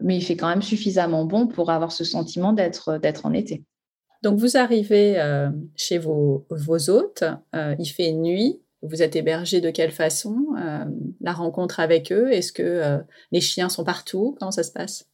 mais 0.00 0.16
il 0.16 0.22
fait 0.22 0.36
quand 0.36 0.48
même 0.48 0.62
suffisamment 0.62 1.24
bon 1.24 1.46
pour 1.46 1.70
avoir 1.70 1.92
ce 1.92 2.04
sentiment 2.04 2.52
d'être 2.52 2.98
d'être 2.98 3.26
en 3.26 3.32
été. 3.32 3.64
Donc 4.22 4.38
vous 4.38 4.56
arrivez 4.56 5.22
chez 5.76 5.98
vos, 5.98 6.46
vos 6.50 6.88
hôtes, 6.88 7.24
il 7.52 7.86
fait 7.86 8.12
nuit, 8.12 8.60
vous 8.84 9.02
êtes 9.02 9.16
hébergé 9.16 9.60
de 9.60 9.70
quelle 9.70 9.90
façon 9.90 10.54
euh, 10.58 10.84
La 11.20 11.32
rencontre 11.32 11.80
avec 11.80 12.12
eux? 12.12 12.32
Est-ce 12.32 12.52
que 12.52 12.62
euh, 12.62 12.98
les 13.32 13.40
chiens 13.40 13.68
sont 13.68 13.84
partout? 13.84 14.36
Comment 14.38 14.50
ça 14.50 14.62
se 14.62 14.72
passe? 14.72 15.06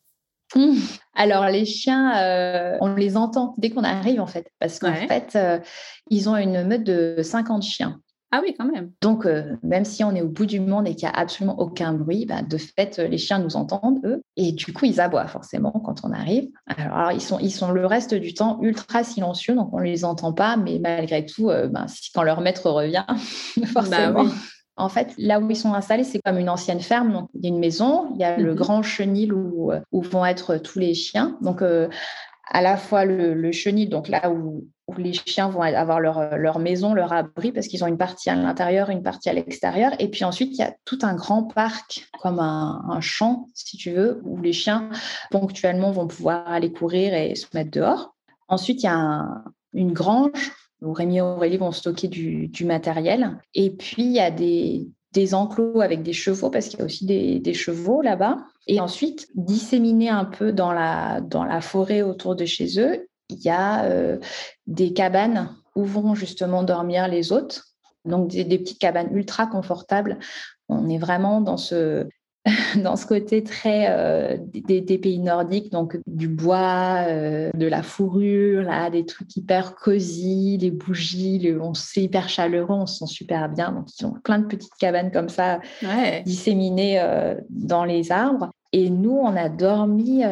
Mmh. 0.55 0.79
Alors 1.15 1.47
les 1.47 1.65
chiens, 1.65 2.19
euh, 2.21 2.77
on 2.81 2.95
les 2.95 3.17
entend 3.17 3.55
dès 3.59 3.71
qu'on 3.71 3.85
arrive 3.85 4.21
en 4.21 4.27
fait, 4.27 4.51
parce 4.59 4.79
qu'en 4.79 4.95
fait, 4.95 5.39
ils 6.11 6.29
ont 6.29 6.37
une 6.37 6.65
meute 6.65 6.85
de 6.85 7.17
50 7.23 7.63
chiens. 7.63 8.01
Ah 8.33 8.41
oui, 8.43 8.55
quand 8.57 8.67
même. 8.67 8.93
Donc, 9.01 9.27
euh, 9.27 9.57
même 9.65 9.85
si 9.85 10.05
on 10.05 10.15
est 10.15 10.23
au 10.23 10.29
bout 10.29 10.47
du 10.47 10.61
monde 10.61 10.87
et 10.87 10.95
qu'il 10.95 11.09
n'y 11.09 11.15
a 11.15 11.19
absolument 11.19 11.59
aucun 11.59 11.93
bruit, 11.93 12.27
bah, 12.27 12.43
de 12.43 12.59
fait, 12.59 12.99
les 12.99 13.19
chiens 13.19 13.41
nous 13.41 13.57
entendent, 13.57 13.99
eux. 14.05 14.23
Et 14.37 14.53
du 14.53 14.73
coup, 14.73 14.85
ils 14.85 15.01
aboient 15.01 15.27
forcément 15.27 15.73
quand 15.73 16.05
on 16.05 16.13
arrive. 16.13 16.49
Alors, 16.67 17.11
ils, 17.11 17.21
sont, 17.21 17.41
ils 17.41 17.51
sont 17.51 17.73
le 17.73 17.87
reste 17.87 18.15
du 18.15 18.33
temps 18.33 18.61
ultra 18.63 19.03
silencieux, 19.03 19.57
donc 19.57 19.71
on 19.73 19.79
ne 19.79 19.85
les 19.85 20.05
entend 20.05 20.33
pas. 20.33 20.57
Mais 20.57 20.79
malgré 20.79 21.27
tout, 21.27 21.51
euh, 21.51 21.67
ben, 21.67 21.87
quand 22.15 22.23
leur 22.23 22.41
maître 22.41 22.71
revient, 22.71 23.05
forcément. 23.73 24.25
Bah 24.25 24.31
en 24.77 24.89
fait, 24.89 25.13
là 25.19 25.41
où 25.41 25.51
ils 25.51 25.57
sont 25.57 25.75
installés, 25.75 26.05
c'est 26.05 26.21
comme 26.21 26.39
une 26.39 26.49
ancienne 26.49 26.81
ferme. 26.81 27.13
Donc, 27.13 27.29
il 27.35 27.43
y 27.43 27.47
a 27.47 27.49
une 27.49 27.59
maison, 27.59 28.13
il 28.15 28.21
y 28.21 28.25
a 28.25 28.39
le 28.39 28.53
mhm. 28.53 28.57
grand 28.57 28.83
chenil 28.83 29.33
où, 29.33 29.73
euh, 29.73 29.81
où, 29.93 30.01
vont 30.03 30.25
être 30.25 30.57
tous 30.57 30.79
les 30.79 30.95
chiens. 30.95 31.37
Donc, 31.43 31.63
à 32.51 32.63
la 32.63 32.77
fois 32.77 33.05
le, 33.05 33.53
chenil, 33.53 33.89
donc 33.89 34.09
là 34.09 34.31
où, 34.31 34.67
les 34.99 35.13
chiens 35.13 35.49
vont 35.49 35.63
avoir 35.63 36.01
leur, 36.01 36.59
maison, 36.59 36.95
leur 36.95 37.13
abri, 37.13 37.53
parce 37.53 37.67
qu'ils 37.67 37.83
ont 37.85 37.87
une 37.87 37.99
partie 37.99 38.31
à 38.31 38.35
l'intérieur, 38.35 38.91
une 38.91 39.03
partie 39.03 39.29
à 39.29 39.33
l'extérieur. 39.33 39.93
Et 39.99 40.09
puis 40.09 40.25
ensuite, 40.25 40.51
il 40.53 40.59
y 40.59 40.63
a 40.63 40.75
tout 40.85 40.99
un 41.03 41.15
grand 41.15 41.45
parc, 41.45 42.09
comme 42.21 42.39
un, 42.39 43.01
champ, 43.01 43.49
si 43.55 43.77
tu 43.77 43.91
veux, 43.91 44.21
où 44.25 44.41
les 44.41 44.53
chiens 44.53 44.91
ponctuellement 45.31 45.91
vont 45.91 46.07
pouvoir 46.07 46.49
aller 46.49 46.73
courir 46.73 47.15
et 47.15 47.35
se 47.35 47.47
mettre 47.55 47.71
dehors. 47.71 48.15
Ensuite, 48.49 48.83
il 48.83 48.87
y 48.87 48.89
a 48.89 49.43
une 49.73 49.93
grange 49.93 50.31
où 50.83 50.93
Rémi 50.93 51.19
et 51.19 51.21
Aurélie 51.21 51.59
vont 51.59 51.73
stocker 51.73 52.09
du, 52.09 52.65
matériel. 52.65 53.39
Et 53.55 53.71
puis, 53.71 54.05
il 54.05 54.13
y 54.13 54.21
a 54.21 54.31
des, 54.31 55.35
enclos 55.35 55.81
avec 55.81 56.03
des 56.03 56.13
chevaux, 56.13 56.51
parce 56.51 56.69
qu'il 56.69 56.79
y 56.79 56.83
a 56.83 56.85
aussi 56.85 57.05
des, 57.05 57.55
chevaux 57.55 58.03
là-bas. 58.03 58.39
Et 58.67 58.81
ensuite, 58.81 59.29
disséminés 59.35 60.09
un 60.09 60.25
peu 60.25 60.53
dans 60.53 60.73
la 60.73 61.61
forêt 61.61 62.03
autour 62.03 62.37
de 62.37 62.45
chez 62.45 62.81
eux, 62.81 63.10
il 63.31 63.41
y 63.43 63.49
a 63.49 63.85
euh, 63.85 64.19
des 64.67 64.93
cabanes 64.93 65.55
où 65.77 65.85
vont 65.85 66.15
justement 66.15 66.63
dormir 66.63 67.09
les 67.09 67.33
hôtes. 67.33 67.63
Donc, 68.05 68.29
des, 68.29 68.45
des, 68.45 68.59
petites 68.59 68.79
cabanes 68.79 69.15
ultra 69.15 69.47
confortables. 69.47 70.19
On 70.69 70.89
est 70.89 70.99
vraiment 70.99 71.41
dans 71.41 71.59
ce, 71.59 72.07
dans 72.83 72.97
ce 72.97 73.07
côté 73.07 73.43
très 73.43 73.87
euh, 73.91 74.39
des, 74.41 74.99
pays 74.99 75.19
nordiques, 75.19 75.71
donc 75.71 75.99
du 76.07 76.29
bois, 76.29 77.05
euh, 77.07 77.51
de 77.55 77.67
la 77.67 77.83
fourrure, 77.83 78.63
là, 78.63 78.89
des 78.91 79.05
trucs 79.05 79.37
hyper 79.37 79.75
cosy, 79.75 80.57
les 80.59 80.71
bougies, 80.71 81.55
on 81.61 81.75
c'est 81.75 82.03
hyper 82.03 82.29
chaleureux, 82.29 82.75
on 82.75 82.87
se 82.87 82.99
sent 82.99 83.13
super 83.13 83.49
bien. 83.49 83.73
Donc 83.73 83.89
ils 83.99 84.07
ont 84.07 84.15
plein 84.25 84.39
de 84.39 84.47
petites 84.47 84.75
cabanes 84.79 85.11
comme 85.11 85.29
ça 85.29 85.61
disséminées 86.25 87.01
euh, 87.01 87.35
dans 87.51 87.85
les 87.85 88.11
arbres. 88.11 88.51
Et 88.73 88.89
nous, 88.89 89.17
on 89.17 89.35
a 89.37 89.49
dormi 89.49 90.23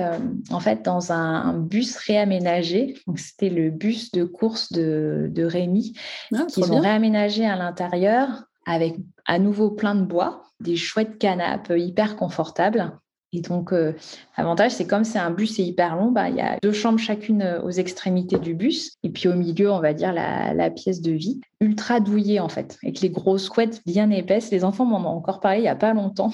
en 0.50 0.60
fait 0.60 0.84
dans 0.84 1.12
un, 1.12 1.54
bus 1.54 1.96
réaménagé. 1.96 2.94
C'était 3.16 3.50
le 3.50 3.70
bus 3.70 4.12
de 4.12 4.24
course 4.24 4.72
de, 4.72 5.28
de 5.32 5.44
Rémi 5.44 5.94
ah, 6.32 6.44
qu'ils 6.48 6.72
ont 6.72 6.78
réaménagé 6.78 7.44
à 7.44 7.56
l'intérieur 7.56 8.44
avec 8.64 8.96
à 9.26 9.38
nouveau 9.38 9.70
plein 9.70 9.94
de 9.94 10.04
bois, 10.04 10.44
des 10.60 10.76
chouettes 10.76 11.18
canapes 11.18 11.72
hyper 11.76 12.16
confortables. 12.16 12.92
Et 13.32 13.42
donc, 13.42 13.74
euh, 13.74 13.92
l'avantage, 14.38 14.72
c'est 14.72 14.86
comme 14.86 15.04
c'est 15.04 15.18
un 15.18 15.30
bus 15.30 15.56
c'est 15.56 15.62
hyper 15.62 15.96
long, 15.96 16.10
bah, 16.10 16.30
il 16.30 16.36
y 16.36 16.40
a 16.40 16.56
deux 16.62 16.72
chambres 16.72 16.98
chacune 16.98 17.42
euh, 17.42 17.62
aux 17.62 17.70
extrémités 17.70 18.38
du 18.38 18.54
bus. 18.54 18.96
Et 19.02 19.10
puis 19.10 19.28
au 19.28 19.34
milieu, 19.34 19.70
on 19.70 19.80
va 19.80 19.92
dire 19.92 20.14
la, 20.14 20.70
pièce 20.70 21.02
de 21.02 21.12
vie, 21.12 21.40
ultra 21.60 22.00
douillée 22.00 22.40
en 22.40 22.48
fait, 22.48 22.78
avec 22.82 23.00
les 23.00 23.10
grosses 23.10 23.50
couettes 23.50 23.82
bien 23.84 24.10
épaisses. 24.10 24.50
Les 24.50 24.64
enfants 24.64 24.86
m'en 24.86 25.00
ont 25.00 25.16
encore 25.16 25.40
parlé 25.40 25.58
il 25.58 25.62
n'y 25.62 25.68
a 25.68 25.76
pas 25.76 25.92
longtemps. 25.92 26.32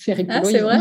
C'est 0.00 0.14
rigolo. 0.14 0.38
Ah, 0.42 0.44
c'est 0.44 0.60
vrai. 0.60 0.78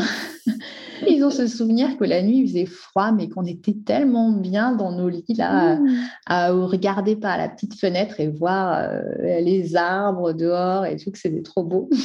Ils 1.07 1.23
ont 1.23 1.29
ce 1.29 1.47
souvenir 1.47 1.97
que 1.97 2.03
la 2.03 2.21
nuit, 2.21 2.39
il 2.39 2.47
faisait 2.47 2.65
froid, 2.65 3.11
mais 3.11 3.29
qu'on 3.29 3.45
était 3.45 3.75
tellement 3.85 4.31
bien 4.31 4.73
dans 4.73 4.91
nos 4.91 5.09
lits 5.09 5.23
là, 5.37 5.75
mmh. 5.75 5.87
à, 6.25 6.51
regarder 6.51 7.15
par 7.15 7.37
la 7.37 7.49
petite 7.49 7.79
fenêtre 7.79 8.19
et 8.19 8.27
voir 8.27 8.77
euh, 8.77 9.01
les 9.39 9.75
arbres 9.75 10.33
dehors 10.33 10.85
et 10.85 10.97
tout, 10.97 11.11
que 11.11 11.17
c'était 11.17 11.43
trop 11.43 11.63
beau. 11.63 11.89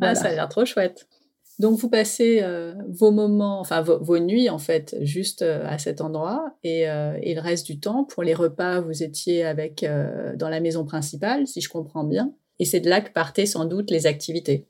Ah, 0.00 0.16
ça 0.16 0.28
a 0.28 0.32
l'air 0.32 0.48
trop 0.48 0.64
chouette. 0.64 1.06
Donc 1.60 1.78
vous 1.78 1.88
passez 1.88 2.40
euh, 2.42 2.74
vos 2.88 3.12
moments, 3.12 3.60
enfin 3.60 3.82
vos, 3.82 4.18
nuits 4.18 4.50
en 4.50 4.58
fait, 4.58 4.96
juste 5.00 5.42
euh, 5.42 5.64
à 5.66 5.78
cet 5.78 6.00
endroit 6.00 6.56
et, 6.64 6.80
et, 7.22 7.34
le 7.34 7.40
reste 7.40 7.64
du 7.64 7.78
temps 7.78 8.02
pour 8.02 8.24
les 8.24 8.34
repas, 8.34 8.80
vous 8.80 9.04
étiez 9.04 9.44
avec 9.44 9.86
dans 10.34 10.48
la 10.48 10.58
maison 10.58 10.84
principale, 10.84 11.46
si 11.46 11.60
je 11.60 11.68
comprends 11.68 12.02
bien. 12.02 12.34
Et 12.58 12.64
c'est 12.64 12.80
de 12.80 12.90
là 12.90 13.00
que 13.00 13.12
partaient 13.12 13.46
sans 13.46 13.64
doute 13.64 13.92
les 13.92 14.06
activités. 14.06 14.66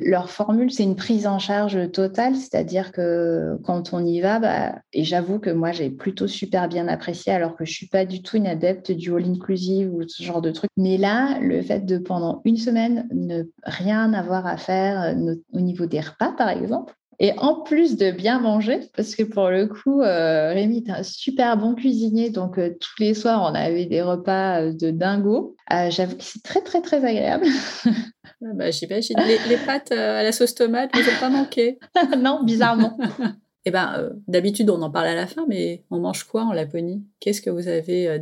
Leur 0.00 0.28
formule, 0.28 0.72
c'est 0.72 0.82
une 0.82 0.96
prise 0.96 1.26
en 1.26 1.38
charge 1.38 1.90
totale, 1.92 2.34
c'est-à-dire 2.34 2.90
que 2.90 3.56
quand 3.62 3.92
on 3.92 4.04
y 4.04 4.20
va, 4.20 4.40
bah, 4.40 4.74
et 4.92 5.04
j'avoue 5.04 5.38
que 5.38 5.50
moi 5.50 5.70
j'ai 5.70 5.88
plutôt 5.88 6.26
super 6.26 6.68
bien 6.68 6.88
apprécié, 6.88 7.32
alors 7.32 7.54
que 7.54 7.64
je 7.64 7.72
suis 7.72 7.86
pas 7.86 8.04
du 8.04 8.20
tout 8.20 8.36
une 8.36 8.48
adepte 8.48 8.90
du 8.90 9.14
all 9.14 9.24
inclusive 9.24 9.94
ou 9.94 10.02
ce 10.06 10.22
genre 10.24 10.42
de 10.42 10.50
truc. 10.50 10.68
Mais 10.76 10.96
là, 10.96 11.38
le 11.40 11.62
fait 11.62 11.86
de 11.86 11.98
pendant 11.98 12.42
une 12.44 12.56
semaine 12.56 13.08
ne 13.12 13.44
rien 13.62 14.12
avoir 14.14 14.46
à 14.46 14.56
faire 14.56 15.00
euh, 15.00 15.34
au 15.52 15.60
niveau 15.60 15.86
des 15.86 16.00
repas, 16.00 16.32
par 16.32 16.48
exemple, 16.48 16.94
et 17.18 17.32
en 17.38 17.60
plus 17.62 17.96
de 17.96 18.10
bien 18.10 18.40
manger, 18.40 18.80
parce 18.96 19.14
que 19.14 19.22
pour 19.22 19.48
le 19.48 19.66
coup, 19.66 20.02
euh, 20.02 20.52
Rémi 20.52 20.84
est 20.86 20.90
un 20.90 21.02
super 21.02 21.56
bon 21.56 21.74
cuisinier, 21.74 22.30
donc 22.30 22.58
euh, 22.58 22.76
tous 22.80 23.00
les 23.00 23.14
soirs, 23.14 23.42
on 23.42 23.54
avait 23.54 23.86
des 23.86 24.02
repas 24.02 24.72
de 24.72 24.90
dingo. 24.90 25.56
J'avoue 25.90 26.16
que 26.16 26.24
c'est 26.24 26.42
très, 26.42 26.60
très, 26.62 26.82
très 26.82 27.04
agréable. 27.04 27.46
Ah 28.42 28.52
bah, 28.54 28.70
J'imagine. 28.70 29.16
Les, 29.26 29.38
les, 29.48 29.56
pâtes 29.56 29.92
euh, 29.92 30.20
à 30.20 30.22
la 30.22 30.32
sauce 30.32 30.54
tomate 30.54 30.94
ne 30.94 31.00
ont 31.00 31.20
pas 31.20 31.30
manqué. 31.30 31.78
non, 32.18 32.42
bizarrement. 32.42 32.98
Eh 33.64 33.70
ben, 33.70 33.94
euh, 33.96 34.10
d'habitude, 34.28 34.68
on 34.68 34.82
en 34.82 34.90
parle 34.90 35.06
à 35.06 35.14
la 35.14 35.26
fin, 35.26 35.46
mais 35.48 35.84
on 35.90 35.98
mange 35.98 36.24
quoi 36.24 36.44
en 36.44 36.52
Laponie? 36.52 37.02
Qu'est-ce 37.20 37.40
que 37.40 37.50
vous 37.50 37.68
avez 37.68 38.18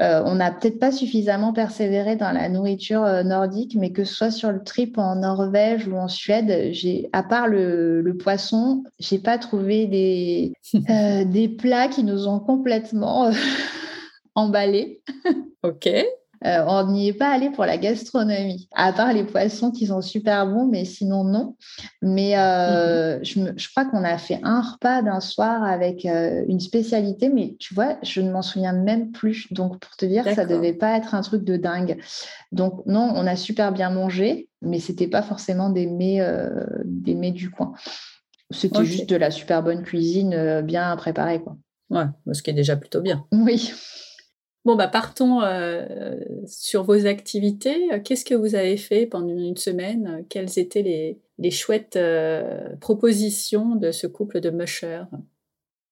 euh, 0.00 0.22
On 0.24 0.36
n'a 0.36 0.50
peut-être 0.50 0.78
pas 0.78 0.92
suffisamment 0.92 1.52
persévéré 1.52 2.16
dans 2.16 2.32
la 2.32 2.48
nourriture 2.48 3.02
nordique, 3.24 3.76
mais 3.78 3.92
que 3.92 4.04
ce 4.04 4.14
soit 4.14 4.30
sur 4.30 4.50
le 4.50 4.62
trip 4.62 4.98
en 4.98 5.16
Norvège 5.16 5.86
ou 5.88 5.96
en 5.96 6.08
Suède, 6.08 6.70
j'ai, 6.72 7.08
à 7.12 7.22
part 7.22 7.48
le, 7.48 8.00
le 8.00 8.16
poisson, 8.16 8.84
j'ai 8.98 9.18
pas 9.18 9.38
trouvé 9.38 9.86
des, 9.86 10.52
des 11.26 11.48
plats 11.48 11.88
qui 11.88 12.04
nous 12.04 12.28
ont 12.28 12.40
complètement 12.40 13.30
emballés. 14.34 15.02
ok. 15.62 15.88
Euh, 16.46 16.62
on 16.66 16.92
n'y 16.92 17.08
est 17.08 17.14
pas 17.14 17.30
allé 17.30 17.50
pour 17.50 17.64
la 17.64 17.78
gastronomie, 17.78 18.68
à 18.74 18.92
part 18.92 19.12
les 19.12 19.24
poissons 19.24 19.70
qui 19.70 19.86
sont 19.86 20.02
super 20.02 20.46
bons, 20.46 20.66
mais 20.66 20.84
sinon 20.84 21.24
non. 21.24 21.56
Mais 22.02 22.36
euh, 22.36 23.18
mhm. 23.18 23.54
je, 23.56 23.68
crois 23.70 23.86
qu'on 23.86 24.04
a 24.04 24.18
fait 24.18 24.40
un 24.42 24.60
repas 24.60 25.00
d'un 25.00 25.20
soir 25.20 25.64
avec 25.64 26.04
euh, 26.04 26.44
une 26.48 26.60
spécialité, 26.60 27.30
mais 27.30 27.56
tu 27.58 27.72
vois, 27.74 27.96
je 28.02 28.20
ne 28.20 28.30
m'en 28.30 28.42
souviens 28.42 28.74
même 28.74 29.10
plus. 29.10 29.50
Donc 29.52 29.78
pour 29.78 29.96
te 29.96 30.04
dire, 30.04 30.24
ça 30.34 30.44
devait 30.44 30.74
pas 30.74 30.96
être 30.96 31.14
un 31.14 31.22
truc 31.22 31.44
de 31.44 31.56
dingue. 31.56 31.98
Donc 32.52 32.84
non, 32.86 33.12
on 33.14 33.26
a 33.26 33.36
super 33.36 33.72
bien 33.72 33.88
mangé, 33.88 34.48
mais 34.60 34.80
c'était 34.80 35.08
pas 35.08 35.22
forcément 35.22 35.70
des 35.70 35.86
mets, 35.86 36.20
des 36.84 37.14
mets 37.14 37.32
du 37.32 37.50
coin. 37.50 37.72
C'était 38.50 38.84
juste 38.84 39.08
de 39.08 39.16
la 39.16 39.30
super 39.30 39.62
bonne 39.62 39.82
cuisine 39.82 40.60
bien 40.60 40.94
préparée, 40.96 41.40
quoi. 41.40 41.56
Ouais, 41.90 42.04
ce 42.32 42.42
qui 42.42 42.50
est 42.50 42.54
déjà 42.54 42.76
plutôt 42.76 43.00
bien. 43.00 43.24
Oui. 43.32 43.72
Bon, 44.64 44.76
bah 44.76 44.88
partons 44.88 45.42
euh, 45.42 46.16
sur 46.46 46.84
vos 46.84 47.06
activités. 47.06 48.00
Qu'est-ce 48.02 48.24
que 48.24 48.34
vous 48.34 48.54
avez 48.54 48.78
fait 48.78 49.06
pendant 49.06 49.28
une 49.28 49.58
semaine? 49.58 50.24
Quelles 50.30 50.58
étaient 50.58 50.82
les, 50.82 51.20
les 51.38 51.50
chouettes 51.50 51.96
euh, 51.96 52.74
propositions 52.80 53.76
de 53.76 53.90
ce 53.92 54.06
couple 54.06 54.40
de 54.40 54.48
mushers? 54.48 55.04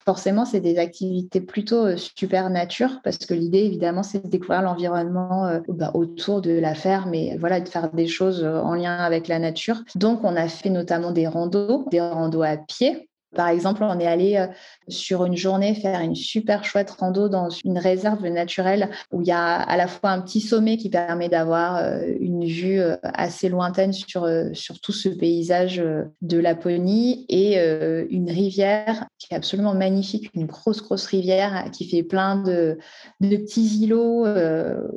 Forcément, 0.06 0.46
c'est 0.46 0.61
des 0.61 0.78
activités 0.78 1.42
plutôt 1.42 1.85
euh, 1.87 1.96
super 1.98 2.48
nature 2.48 3.00
parce 3.04 3.18
que 3.18 3.35
l'idée, 3.35 3.58
évidemment, 3.58 4.02
c'est 4.02 4.24
de 4.24 4.28
découvrir 4.30 4.62
l'environnement 4.62 5.61
bah, 5.68 5.90
autour 5.92 6.40
de 6.40 6.52
la 6.52 6.74
ferme 6.74 7.12
et 7.14 7.37
voilà, 7.37 7.61
de 7.61 7.68
faire 7.68 7.92
des 7.92 8.06
choses 8.08 8.42
en 8.42 8.74
lien 8.74 8.96
avec 8.96 9.28
la 9.28 9.38
nature. 9.38 9.82
Donc, 9.96 10.24
on 10.24 10.35
a 10.35 10.48
fait 10.48 10.70
notamment 10.70 11.12
des 11.12 11.26
randos, 11.26 11.87
des 11.90 12.00
randos 12.00 12.42
à 12.42 12.56
pied 12.56 13.11
Par 13.34 13.48
exemple, 13.48 13.82
on 13.82 13.98
est 13.98 14.06
allé 14.06 14.36
euh, 14.36 14.46
sur 14.88 15.24
une 15.24 15.36
journée 15.36 15.74
faire 15.74 16.00
une 16.00 16.14
super 16.14 16.64
chouette 16.64 16.90
rando 16.90 17.28
dans 17.28 17.48
une 17.48 17.78
réserve 17.78 18.26
naturelle 18.26 18.90
où 19.10 19.22
il 19.22 19.28
y 19.28 19.32
a 19.32 19.56
à 19.56 19.76
la 19.76 19.86
fois 19.86 20.10
un 20.10 20.20
petit 20.20 20.40
sommet 20.40 20.76
qui 20.76 20.90
permet 20.90 21.28
d'avoir 21.28 21.76
euh, 21.76 22.02
une 22.20 22.44
vue 22.44 22.80
euh, 22.80 22.96
assez 23.02 23.48
lointaine 23.48 23.92
sur, 23.92 24.28
tout 24.83 24.92
ce 24.92 25.08
paysage 25.08 25.83
de 26.22 26.38
Laponie 26.38 27.24
et 27.28 27.58
une 28.10 28.30
rivière 28.30 29.06
qui 29.18 29.28
est 29.33 29.37
absolument 29.37 29.74
magnifique, 29.74 30.30
une 30.35 30.46
grosse, 30.46 30.83
grosse 30.83 31.06
rivière 31.06 31.70
qui 31.72 31.88
fait 31.88 32.02
plein 32.02 32.37
de, 32.37 32.78
de 33.20 33.37
petits 33.37 33.83
îlots 33.83 34.26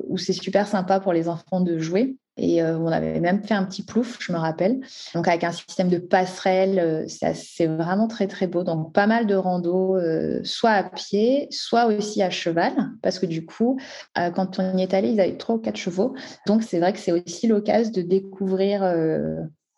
où 0.08 0.18
c'est 0.18 0.34
super 0.34 0.68
sympa 0.68 1.00
pour 1.00 1.14
les 1.14 1.30
enfants 1.30 1.62
de 1.62 1.78
jouer. 1.78 2.18
Et 2.38 2.62
euh, 2.62 2.78
on 2.78 2.88
avait 2.88 3.22
même 3.22 3.44
fait 3.44 3.54
un 3.54 3.64
petit 3.64 3.84
plouf, 3.84 4.18
je 4.20 4.34
me 4.34 4.38
rappelle. 4.38 4.82
Donc 5.14 5.28
avec 5.28 5.46
un 5.46 5.54
système 5.54 5.88
de 5.88 6.00
passerelle, 6.00 6.80
euh, 6.80 7.06
c'est 7.08 7.68
vraiment 7.68 8.08
très 8.08 8.28
très 8.28 8.46
beau. 8.48 8.64
Donc 8.64 8.94
pas 8.94 9.08
mal 9.08 9.26
de 9.26 9.36
rando, 9.36 9.96
euh, 9.96 10.42
soit 10.44 10.72
à 10.72 10.84
pied, 10.84 11.48
soit 11.52 11.86
aussi 11.86 12.22
à 12.22 12.30
cheval, 12.30 12.74
parce 13.02 13.20
que 13.20 13.26
du 13.26 13.46
coup, 13.46 13.80
quand 14.16 14.60
on 14.60 14.78
y 14.78 14.84
est 14.84 14.94
allé, 14.94 15.12
ils 15.12 15.22
avaient 15.22 15.38
trois 15.38 15.56
ou 15.56 15.60
quatre 15.60 15.78
chevaux. 15.78 16.14
Donc 16.46 16.64
c'est 16.64 16.80
vrai 16.80 16.92
que 16.92 17.00
c'est 17.00 17.14
aussi 17.14 17.48
l'occasion 17.48 17.92
de 17.92 18.02
découvrir 18.02 18.84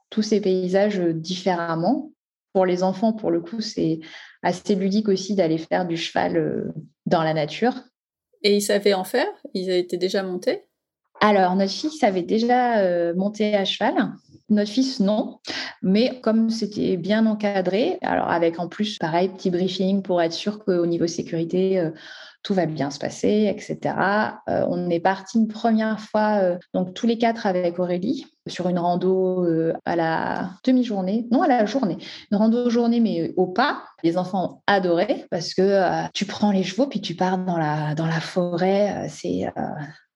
tous 0.10 0.24
ces 0.24 0.42
paysages 0.42 1.00
différemment. 1.00 2.12
Pour 2.54 2.66
les 2.66 2.82
enfants, 2.82 3.14
pour 3.14 3.30
le 3.30 3.42
coup, 3.42 3.62
c'est 3.62 4.00
assez 4.42 4.74
ludique 4.74 5.10
aussi 5.10 5.36
d'aller 5.36 5.60
faire 5.60 5.86
du 5.86 5.96
cheval 5.96 6.74
dans 7.06 7.22
la 7.22 7.36
nature. 7.36 7.76
Et 8.42 8.56
ils 8.56 8.62
savaient 8.62 8.96
en 8.96 9.04
faire? 9.04 9.28
Ils 9.54 9.70
étaient 9.70 9.98
déjà 9.98 10.24
montés? 10.24 10.67
Alors, 11.20 11.56
notre 11.56 11.72
fils 11.72 12.04
avait 12.04 12.24
déjà 12.24 12.80
euh, 12.80 13.14
monté 13.16 13.56
à 13.56 13.66
cheval. 13.66 13.94
Notre 14.50 14.70
fils, 14.70 15.00
non. 15.00 15.40
Mais 15.82 16.20
comme 16.22 16.50
c'était 16.50 16.96
bien 16.96 17.26
encadré, 17.26 17.98
alors 18.02 18.30
avec 18.30 18.60
en 18.60 18.68
plus, 18.68 18.98
pareil, 18.98 19.30
petit 19.30 19.50
briefing 19.50 20.02
pour 20.02 20.22
être 20.22 20.34
sûr 20.34 20.64
qu'au 20.64 20.86
niveau 20.86 21.08
sécurité, 21.08 21.80
euh, 21.80 21.92
tout 22.44 22.54
va 22.54 22.66
bien 22.66 22.92
se 22.92 23.00
passer, 23.00 23.52
etc. 23.54 23.96
Euh, 24.48 24.66
on 24.70 24.90
est 24.90 25.02
parti 25.02 25.38
une 25.38 25.50
première 25.50 26.00
fois, 26.00 26.40
donc 26.74 26.94
tous 26.94 27.08
les 27.08 27.18
quatre 27.18 27.46
avec 27.46 27.78
Aurélie, 27.78 28.26
sur 28.48 28.70
une 28.70 28.80
rando 28.80 29.46
à 29.84 29.96
la 29.98 30.52
demi-journée, 30.64 31.28
non 31.30 31.42
à 31.42 31.48
la 31.48 31.66
journée, 31.66 31.98
une 32.32 32.38
rando 32.38 32.70
journée 32.70 33.02
mais 33.02 33.34
au 33.36 33.48
pas. 33.48 33.84
Les 34.02 34.18
enfants 34.18 34.62
adoraient 34.66 35.26
parce 35.30 35.54
que 35.54 36.08
tu 36.14 36.26
prends 36.26 36.52
les 36.52 36.64
chevaux 36.64 36.88
puis 36.88 37.02
tu 37.02 37.16
pars 37.16 37.38
dans 37.38 37.58
la, 37.58 37.96
dans 37.96 38.06
la 38.06 38.22
forêt. 38.22 39.08
c'est 39.10 39.48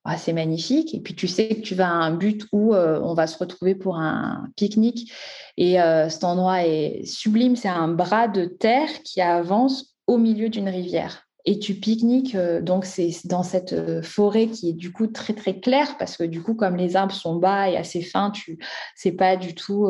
ah, 0.03 0.17
c'est 0.17 0.33
magnifique. 0.33 0.95
Et 0.95 0.99
puis 0.99 1.13
tu 1.13 1.27
sais 1.27 1.49
que 1.49 1.61
tu 1.61 1.75
vas 1.75 1.87
à 1.87 1.93
un 1.93 2.11
but 2.11 2.45
où 2.51 2.73
euh, 2.73 2.99
on 3.03 3.13
va 3.13 3.27
se 3.27 3.37
retrouver 3.37 3.75
pour 3.75 3.97
un 3.97 4.49
pique-nique. 4.55 5.11
Et 5.57 5.79
euh, 5.79 6.09
cet 6.09 6.23
endroit 6.23 6.65
est 6.65 7.05
sublime. 7.05 7.55
C'est 7.55 7.67
un 7.67 7.87
bras 7.87 8.27
de 8.27 8.45
terre 8.45 8.89
qui 9.03 9.21
avance 9.21 9.95
au 10.07 10.17
milieu 10.17 10.49
d'une 10.49 10.69
rivière. 10.69 11.27
Et 11.45 11.59
tu 11.59 11.75
pique-niques, 11.75 12.35
euh, 12.35 12.61
donc 12.61 12.85
c'est 12.85 13.11
dans 13.25 13.43
cette 13.43 14.03
forêt 14.03 14.47
qui 14.47 14.69
est 14.69 14.73
du 14.73 14.91
coup 14.91 15.07
très 15.07 15.33
très 15.33 15.59
claire 15.59 15.97
parce 15.97 16.17
que 16.17 16.23
du 16.23 16.43
coup 16.43 16.53
comme 16.53 16.75
les 16.75 16.95
arbres 16.95 17.15
sont 17.15 17.35
bas 17.35 17.69
et 17.69 17.77
assez 17.77 18.01
fins, 18.01 18.29
tu 18.29 18.59
c'est 18.95 19.11
pas 19.11 19.37
du 19.37 19.55
tout 19.55 19.89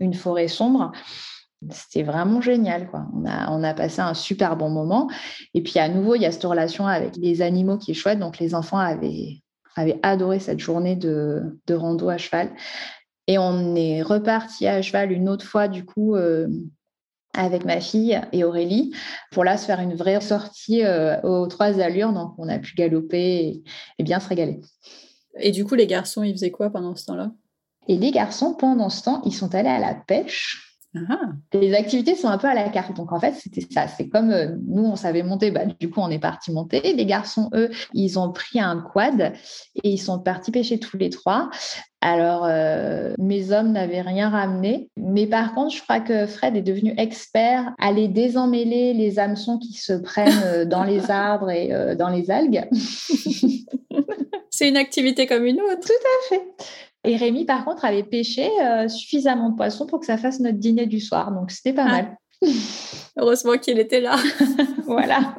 une 0.00 0.14
forêt 0.14 0.48
sombre. 0.48 0.92
C'était 1.70 2.02
vraiment 2.02 2.40
génial. 2.40 2.88
Quoi. 2.88 3.06
On, 3.14 3.26
a, 3.26 3.50
on 3.50 3.62
a 3.62 3.74
passé 3.74 4.00
un 4.00 4.14
super 4.14 4.56
bon 4.56 4.70
moment. 4.70 5.10
Et 5.52 5.62
puis 5.62 5.78
à 5.78 5.88
nouveau, 5.88 6.14
il 6.14 6.22
y 6.22 6.26
a 6.26 6.32
cette 6.32 6.44
relation 6.44 6.86
avec 6.86 7.16
les 7.16 7.42
animaux 7.42 7.76
qui 7.76 7.90
est 7.90 7.94
chouette. 7.94 8.18
Donc 8.18 8.38
les 8.38 8.54
enfants 8.54 8.78
avaient, 8.78 9.42
avaient 9.76 10.00
adoré 10.02 10.40
cette 10.40 10.58
journée 10.58 10.96
de, 10.96 11.58
de 11.66 11.74
rando 11.74 12.08
à 12.08 12.16
cheval. 12.16 12.50
Et 13.26 13.38
on 13.38 13.74
est 13.76 14.02
reparti 14.02 14.66
à 14.66 14.80
cheval 14.80 15.12
une 15.12 15.28
autre 15.28 15.44
fois, 15.44 15.68
du 15.68 15.84
coup, 15.84 16.16
euh, 16.16 16.48
avec 17.34 17.64
ma 17.64 17.80
fille 17.80 18.20
et 18.32 18.42
Aurélie, 18.42 18.92
pour 19.30 19.44
là 19.44 19.56
se 19.56 19.66
faire 19.66 19.80
une 19.80 19.94
vraie 19.94 20.20
sortie 20.20 20.82
euh, 20.82 21.20
aux 21.22 21.46
trois 21.46 21.78
allures. 21.78 22.12
Donc 22.12 22.32
on 22.38 22.48
a 22.48 22.58
pu 22.58 22.74
galoper 22.74 23.62
et 23.98 24.02
bien 24.02 24.18
se 24.18 24.28
régaler. 24.28 24.60
Et 25.38 25.52
du 25.52 25.64
coup, 25.64 25.76
les 25.76 25.86
garçons, 25.86 26.22
ils 26.22 26.32
faisaient 26.32 26.50
quoi 26.50 26.70
pendant 26.70 26.96
ce 26.96 27.04
temps-là? 27.04 27.30
Et 27.86 27.98
les 27.98 28.10
garçons, 28.10 28.54
pendant 28.54 28.88
ce 28.88 29.02
temps, 29.02 29.22
ils 29.24 29.34
sont 29.34 29.54
allés 29.54 29.68
à 29.68 29.78
la 29.78 29.94
pêche. 29.94 30.69
Ah. 30.96 31.20
Les 31.52 31.72
activités 31.74 32.16
sont 32.16 32.28
un 32.28 32.38
peu 32.38 32.48
à 32.48 32.54
la 32.54 32.68
carte. 32.68 32.96
Donc, 32.96 33.12
en 33.12 33.20
fait, 33.20 33.32
c'était 33.34 33.64
ça. 33.70 33.86
C'est 33.86 34.08
comme 34.08 34.30
euh, 34.30 34.56
nous, 34.66 34.84
on 34.84 34.96
savait 34.96 35.22
monter. 35.22 35.52
Bah, 35.52 35.64
du 35.64 35.88
coup, 35.88 36.00
on 36.00 36.10
est 36.10 36.18
parti 36.18 36.50
monter. 36.50 36.80
Les 36.80 37.06
garçons, 37.06 37.48
eux, 37.54 37.70
ils 37.94 38.18
ont 38.18 38.32
pris 38.32 38.58
un 38.58 38.80
quad 38.80 39.32
et 39.84 39.90
ils 39.90 39.98
sont 39.98 40.18
partis 40.18 40.50
pêcher 40.50 40.80
tous 40.80 40.96
les 40.96 41.08
trois. 41.10 41.48
Alors, 42.00 42.44
euh, 42.44 43.12
mes 43.18 43.52
hommes 43.52 43.70
n'avaient 43.70 44.00
rien 44.00 44.30
ramené. 44.30 44.90
Mais 44.96 45.26
par 45.26 45.54
contre, 45.54 45.76
je 45.76 45.82
crois 45.82 46.00
que 46.00 46.26
Fred 46.26 46.56
est 46.56 46.62
devenu 46.62 46.92
expert 46.96 47.72
à 47.78 47.92
les 47.92 48.08
désemmêler 48.08 48.92
les 48.92 49.20
hameçons 49.20 49.58
qui 49.58 49.74
se 49.74 49.92
prennent 49.92 50.42
euh, 50.44 50.64
dans 50.64 50.82
les 50.82 51.10
arbres 51.10 51.50
et 51.50 51.94
dans 51.96 52.08
les 52.08 52.30
algues. 52.32 52.68
C'est 54.50 54.68
une 54.68 54.76
activité 54.76 55.26
comme 55.26 55.46
une 55.46 55.60
autre. 55.60 55.86
Tout 55.86 55.92
à 55.92 56.28
fait. 56.28 56.42
Et 57.04 57.16
Rémi, 57.16 57.46
par 57.46 57.64
contre, 57.64 57.84
avait 57.84 58.02
pêché 58.02 58.48
euh, 58.60 58.88
suffisamment 58.88 59.50
de 59.50 59.56
poissons 59.56 59.86
pour 59.86 60.00
que 60.00 60.06
ça 60.06 60.18
fasse 60.18 60.40
notre 60.40 60.58
dîner 60.58 60.86
du 60.86 61.00
soir. 61.00 61.32
Donc, 61.32 61.50
c'était 61.50 61.72
pas 61.72 61.86
ah. 61.86 61.90
mal. 61.90 62.18
Heureusement 63.16 63.56
qu'il 63.58 63.78
était 63.78 64.00
là. 64.00 64.16
voilà. 64.86 65.36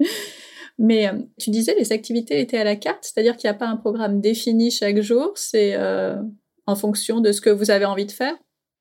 Mais 0.78 1.08
euh, 1.08 1.18
tu 1.38 1.50
disais 1.50 1.74
les 1.78 1.92
activités 1.92 2.40
étaient 2.40 2.58
à 2.58 2.64
la 2.64 2.74
carte, 2.74 2.98
c'est-à-dire 3.02 3.36
qu'il 3.36 3.48
n'y 3.48 3.54
a 3.54 3.58
pas 3.58 3.68
un 3.68 3.76
programme 3.76 4.20
défini 4.20 4.72
chaque 4.72 5.00
jour, 5.00 5.32
c'est 5.36 5.74
euh, 5.76 6.16
en 6.66 6.74
fonction 6.74 7.20
de 7.20 7.30
ce 7.30 7.40
que 7.40 7.50
vous 7.50 7.70
avez 7.70 7.84
envie 7.84 8.06
de 8.06 8.12
faire? 8.12 8.34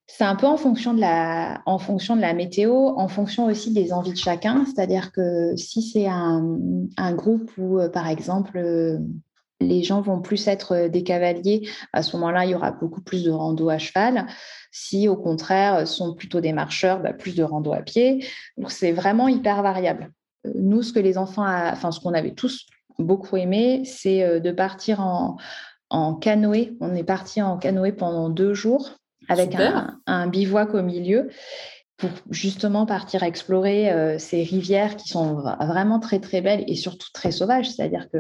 C'est 0.08 0.24
un 0.24 0.36
peu 0.36 0.48
en 0.48 0.58
fonction, 0.58 0.94
de 0.94 1.00
la, 1.00 1.62
en 1.66 1.78
fonction 1.78 2.16
de 2.16 2.22
la 2.22 2.34
météo, 2.34 2.74
en 2.74 3.08
fonction 3.08 3.46
aussi 3.46 3.72
des 3.72 3.94
envies 3.94 4.12
de 4.12 4.18
chacun. 4.18 4.66
C'est-à-dire 4.66 5.12
que 5.12 5.56
si 5.56 5.82
c'est 5.82 6.08
un, 6.08 6.58
un, 6.98 7.14
groupe 7.14 7.50
où, 7.58 7.80
par 7.94 8.10
exemple, 8.10 8.60
les 9.64 9.84
gens 9.84 10.02
vont 10.02 10.22
plus 10.22 10.48
être 10.48 10.74
euh, 10.74 10.90
des 10.90 11.04
cavaliers, 11.04 11.68
à 11.92 12.04
ce 12.04 12.16
moment-là, 12.18 12.46
il 12.46 12.52
y 12.52 12.56
aura 12.56 12.72
beaucoup 12.72 13.02
plus 13.02 13.24
de 13.24 13.32
rando 13.32 13.70
à 13.70 13.78
cheval. 13.78 14.28
Si 14.72 15.08
au 15.08 15.16
contraire, 15.16 15.88
sont 15.88 16.14
plutôt 16.14 16.42
des 16.42 16.54
marcheurs, 16.54 17.00
bah, 17.00 17.14
plus 17.14 17.36
de 17.36 17.44
rando 17.44 17.74
à 17.74 17.82
pied. 17.82 18.26
Donc 18.58 18.72
c'est 18.72 18.92
vraiment 18.92 19.28
hyper 19.28 19.62
variable. 19.62 20.12
Euh, 20.46 20.52
nous, 20.56 20.82
ce 20.82 20.94
que 20.94 21.00
les 21.00 21.18
enfants, 21.18 21.46
enfin 21.46 21.92
ce 21.92 22.00
qu'on 22.00 22.14
avait 22.14 22.34
tous 22.34 22.66
beaucoup 23.00 23.38
aimé, 23.38 23.84
c'est 23.86 24.24
euh, 24.24 24.40
de 24.40 24.52
partir 24.52 25.00
en, 25.00 25.38
canoë. 26.16 26.76
On 26.82 26.96
est 26.96 27.04
parti 27.04 27.42
en 27.42 27.58
canoë 27.58 27.92
pendant 27.92 28.30
deux 28.30 28.56
jours 28.56 28.98
avec 29.30 29.56
un, 29.56 30.28
bivouac 30.28 30.74
au 30.74 30.82
milieu 30.82 31.30
pour 31.98 32.10
justement 32.32 32.88
partir 32.88 33.22
explorer 33.22 34.18
ces 34.18 34.42
rivières 34.42 34.96
qui 34.96 35.08
sont 35.08 35.36
vraiment 35.36 36.00
très 36.00 36.20
très 36.20 36.42
belles 36.42 36.64
et 36.68 36.76
surtout 36.76 37.10
très 37.14 37.32
sauvages. 37.32 37.70
C'est-à-dire 37.70 38.10
que 38.12 38.18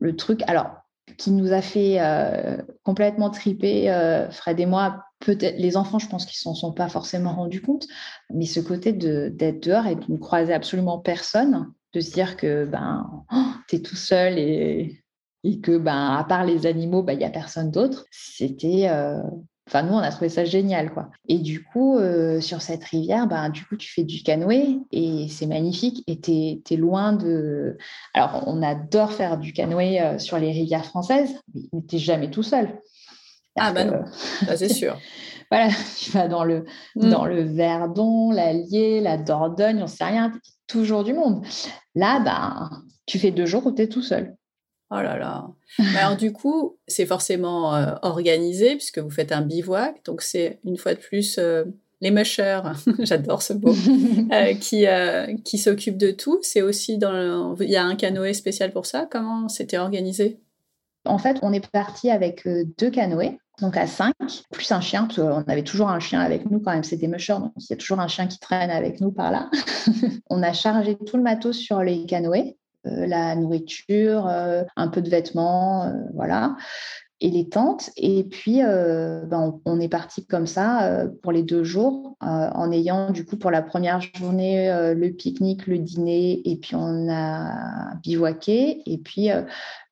le 0.00 0.16
truc, 0.16 0.42
alors, 0.46 0.82
qui 1.16 1.30
nous 1.30 1.52
a 1.52 1.62
fait 1.62 2.00
euh, 2.00 2.56
complètement 2.84 3.30
triper, 3.30 3.90
euh, 3.90 4.30
Fred 4.30 4.58
et 4.60 4.66
moi, 4.66 5.04
peut-être 5.20 5.58
les 5.58 5.76
enfants, 5.76 5.98
je 5.98 6.08
pense 6.08 6.26
qu'ils 6.26 6.38
s'en 6.38 6.54
sont 6.54 6.72
pas 6.72 6.88
forcément 6.88 7.34
rendus 7.34 7.62
compte, 7.62 7.86
mais 8.30 8.46
ce 8.46 8.60
côté 8.60 8.92
d'être 8.92 9.62
dehors 9.62 9.86
et 9.86 9.96
de 9.96 10.04
ne 10.08 10.16
croiser 10.16 10.52
absolument 10.52 10.98
personne, 10.98 11.72
de 11.92 12.00
se 12.00 12.12
dire 12.12 12.36
que 12.36 12.64
ben, 12.64 13.24
oh, 13.32 13.52
tu 13.68 13.76
es 13.76 13.80
tout 13.80 13.96
seul 13.96 14.38
et, 14.38 15.02
et, 15.44 15.60
que, 15.60 15.76
ben, 15.76 16.16
à 16.16 16.24
part 16.24 16.44
les 16.44 16.66
animaux, 16.66 17.02
ben, 17.02 17.12
il 17.12 17.18
n'y 17.18 17.24
a 17.24 17.30
personne 17.30 17.70
d'autre, 17.70 18.06
c'était 18.10 18.88
euh, 18.88 19.22
Enfin, 19.68 19.82
nous, 19.84 19.94
on 19.94 19.98
a 19.98 20.10
trouvé 20.10 20.28
ça 20.28 20.44
génial, 20.44 20.92
quoi. 20.92 21.08
Et 21.28 21.38
du 21.38 21.62
coup, 21.62 21.96
euh, 21.96 22.40
sur 22.40 22.60
cette 22.60 22.82
rivière, 22.84 23.26
ben, 23.28 23.48
du 23.48 23.64
coup, 23.64 23.76
tu 23.76 23.88
fais 23.90 24.02
du 24.02 24.22
canoë 24.22 24.80
et 24.90 25.28
c'est 25.28 25.46
magnifique. 25.46 26.02
Et 26.08 26.20
tu 26.20 26.32
es, 26.32 26.76
loin 26.76 27.12
de. 27.12 27.78
Alors, 28.12 28.42
on 28.46 28.60
adore 28.62 29.12
faire 29.12 29.38
du 29.38 29.52
canoë 29.52 30.00
euh, 30.00 30.18
sur 30.18 30.38
les 30.38 30.50
rivières 30.50 30.84
françaises, 30.84 31.34
mais 31.54 31.80
tu 31.88 31.98
jamais 31.98 32.30
tout 32.30 32.42
seul. 32.42 32.80
Ah, 33.56 33.72
ben 33.72 33.90
non, 33.90 34.04
c'est 34.56 34.72
sûr. 34.72 34.98
voilà, 35.50 35.68
tu 35.98 36.10
vas 36.10 36.26
dans 36.26 36.44
le, 36.44 36.64
mm. 36.96 37.10
dans 37.10 37.26
le 37.26 37.42
Verdon, 37.42 38.30
l'Allier, 38.32 39.00
la 39.00 39.16
Dordogne, 39.16 39.78
on 39.78 39.82
ne 39.82 39.86
sait 39.86 40.04
rien, 40.04 40.32
toujours 40.66 41.04
du 41.04 41.12
monde. 41.12 41.44
Là, 41.94 42.20
ben, 42.20 42.70
tu 43.06 43.18
fais 43.18 43.30
deux 43.30 43.46
jours 43.46 43.66
où 43.66 43.72
tu 43.72 43.82
es 43.82 43.88
tout 43.88 44.02
seul. 44.02 44.34
Oh 44.94 45.00
là 45.00 45.16
là. 45.16 45.48
Alors 45.96 46.16
du 46.18 46.32
coup, 46.32 46.76
c'est 46.86 47.06
forcément 47.06 47.74
euh, 47.74 47.94
organisé 48.02 48.76
puisque 48.76 48.98
vous 48.98 49.10
faites 49.10 49.32
un 49.32 49.40
bivouac. 49.40 50.04
Donc 50.04 50.20
c'est 50.20 50.60
une 50.64 50.76
fois 50.76 50.92
de 50.92 50.98
plus 50.98 51.38
euh, 51.38 51.64
les 52.02 52.10
mushers, 52.10 52.60
j'adore 52.98 53.40
ce 53.40 53.54
mot, 53.54 53.72
euh, 54.32 54.54
qui, 54.54 54.84
qui 55.44 55.56
s'occupent 55.56 55.96
de 55.96 56.10
tout. 56.10 56.40
C'est 56.42 56.60
aussi 56.60 56.98
dans 56.98 57.56
il 57.58 57.70
y 57.70 57.76
a 57.76 57.84
un 57.84 57.96
canoë 57.96 58.34
spécial 58.34 58.70
pour 58.70 58.84
ça. 58.84 59.08
Comment 59.10 59.48
c'était 59.48 59.78
organisé? 59.78 60.40
En 61.06 61.18
fait, 61.18 61.38
on 61.40 61.54
est 61.54 61.66
parti 61.70 62.10
avec 62.10 62.46
deux 62.46 62.90
canoës. 62.90 63.38
Donc 63.60 63.76
à 63.76 63.86
cinq, 63.86 64.14
plus 64.50 64.72
un 64.72 64.80
chien, 64.80 65.06
on 65.18 65.42
avait 65.42 65.62
toujours 65.62 65.88
un 65.88 66.00
chien 66.00 66.20
avec 66.20 66.50
nous 66.50 66.58
quand 66.58 66.72
même, 66.72 66.82
c'est 66.82 66.96
des 66.96 67.06
mushers, 67.06 67.34
donc 67.34 67.52
il 67.58 67.66
y 67.68 67.72
a 67.74 67.76
toujours 67.76 68.00
un 68.00 68.08
chien 68.08 68.26
qui 68.26 68.38
traîne 68.38 68.70
avec 68.70 69.00
nous 69.00 69.12
par 69.12 69.30
là. 69.30 69.50
on 70.30 70.42
a 70.42 70.52
chargé 70.54 70.96
tout 70.96 71.18
le 71.18 71.22
matos 71.22 71.56
sur 71.56 71.82
les 71.82 72.06
canoës, 72.06 72.56
la 72.84 73.34
nourriture, 73.36 74.26
euh, 74.26 74.64
un 74.76 74.88
peu 74.88 75.02
de 75.02 75.08
vêtements, 75.08 75.84
euh, 75.84 75.92
voilà. 76.14 76.56
et 77.20 77.30
les 77.30 77.48
tentes. 77.48 77.90
Et 77.96 78.24
puis, 78.24 78.62
ben, 78.62 79.60
on, 79.64 79.80
est 79.80 79.88
parti 79.88 80.26
comme 80.26 80.48
ça 80.48 81.06
pour 81.22 81.30
les 81.30 81.44
deux 81.44 81.62
jours, 81.62 82.16
en 82.20 82.72
ayant 82.72 83.10
du 83.12 83.24
coup 83.24 83.36
pour 83.36 83.52
la 83.52 83.62
première 83.62 84.00
journée 84.00 84.68
le 84.92 85.10
pique-nique, 85.10 85.68
le 85.68 85.78
dîner, 85.78 86.42
et 86.44 86.56
puis 86.56 86.74
on 86.74 87.08
a 87.08 87.94
bivouaqué. 88.02 88.82
Et 88.86 88.98
puis 88.98 89.28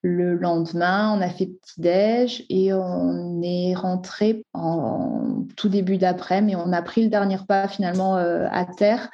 le 0.03 0.35
lendemain, 0.35 1.17
on 1.17 1.21
a 1.21 1.29
fait 1.29 1.47
petit-déj 1.47 2.47
et 2.49 2.73
on 2.73 3.41
est 3.43 3.75
rentré 3.75 4.45
en 4.53 5.45
tout 5.57 5.69
début 5.69 5.99
d'après, 5.99 6.43
mais 6.43 6.57
on 6.57 6.73
a 6.73 6.83
pris 6.83 7.05
le 7.05 7.11
dernier 7.11 7.37
repas 7.37 7.69
finalement 7.69 8.17
à 8.17 8.65
terre 8.65 9.09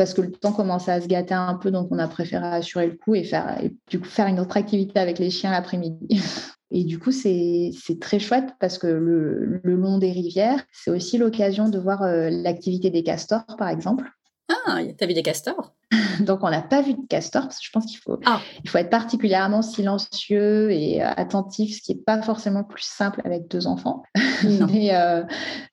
parce 0.00 0.14
que 0.14 0.22
le 0.22 0.32
temps 0.32 0.52
commençait 0.52 0.92
à 0.92 0.98
se 1.02 1.06
gâter 1.06 1.34
un 1.34 1.52
peu, 1.56 1.70
donc 1.70 1.88
on 1.90 1.98
a 1.98 2.08
préféré 2.08 2.46
assurer 2.46 2.86
le 2.86 2.96
coup 2.96 3.14
et 3.14 3.22
faire, 3.22 3.60
du 3.90 4.00
coup, 4.00 4.06
faire 4.06 4.28
une 4.28 4.40
autre 4.40 4.56
activité 4.56 4.98
avec 4.98 5.18
les 5.18 5.28
chiens 5.28 5.50
l'après-midi. 5.50 6.08
Et 6.70 6.84
du 6.84 6.98
coup, 6.98 7.12
c'est 7.12 7.70
très 8.00 8.18
chouette 8.18 8.54
parce 8.60 8.78
que 8.78 8.86
le, 8.86 9.60
long 9.62 9.98
des 9.98 10.10
rivières, 10.10 10.64
c'est 10.72 10.90
aussi 10.90 11.18
l'occasion 11.18 11.68
de 11.68 11.78
voir 11.78 12.02
euh, 12.02 12.30
l'activité 12.30 12.88
des 12.88 13.02
castors, 13.02 13.44
par 13.58 13.68
exemple. 13.68 14.10
Ah, 14.66 14.78
t'as 14.96 15.06
vu 15.06 15.12
des 15.12 15.22
castors? 15.22 15.74
Donc, 16.20 16.44
on 16.44 16.48
n'a 16.48 16.62
pas 16.62 16.80
vu 16.80 16.94
de 16.94 17.06
castor 17.06 17.42
parce 17.42 17.58
que 17.58 17.64
je 17.66 17.70
pense 17.70 17.84
qu'il 17.84 17.98
faut, 17.98 18.18
ah. 18.24 18.40
il 18.64 18.70
faut 18.70 18.78
être 18.78 18.88
particulièrement 18.88 19.60
silencieux 19.60 20.70
et 20.70 21.02
euh, 21.02 21.10
attentif, 21.14 21.76
ce 21.76 21.82
qui 21.82 21.94
n'est 21.94 22.00
pas 22.00 22.22
forcément 22.22 22.64
plus 22.64 22.84
simple 22.84 23.20
avec 23.24 23.48
deux 23.48 23.66
enfants. 23.66 24.02
Mais 24.72 24.94
euh, 24.94 25.22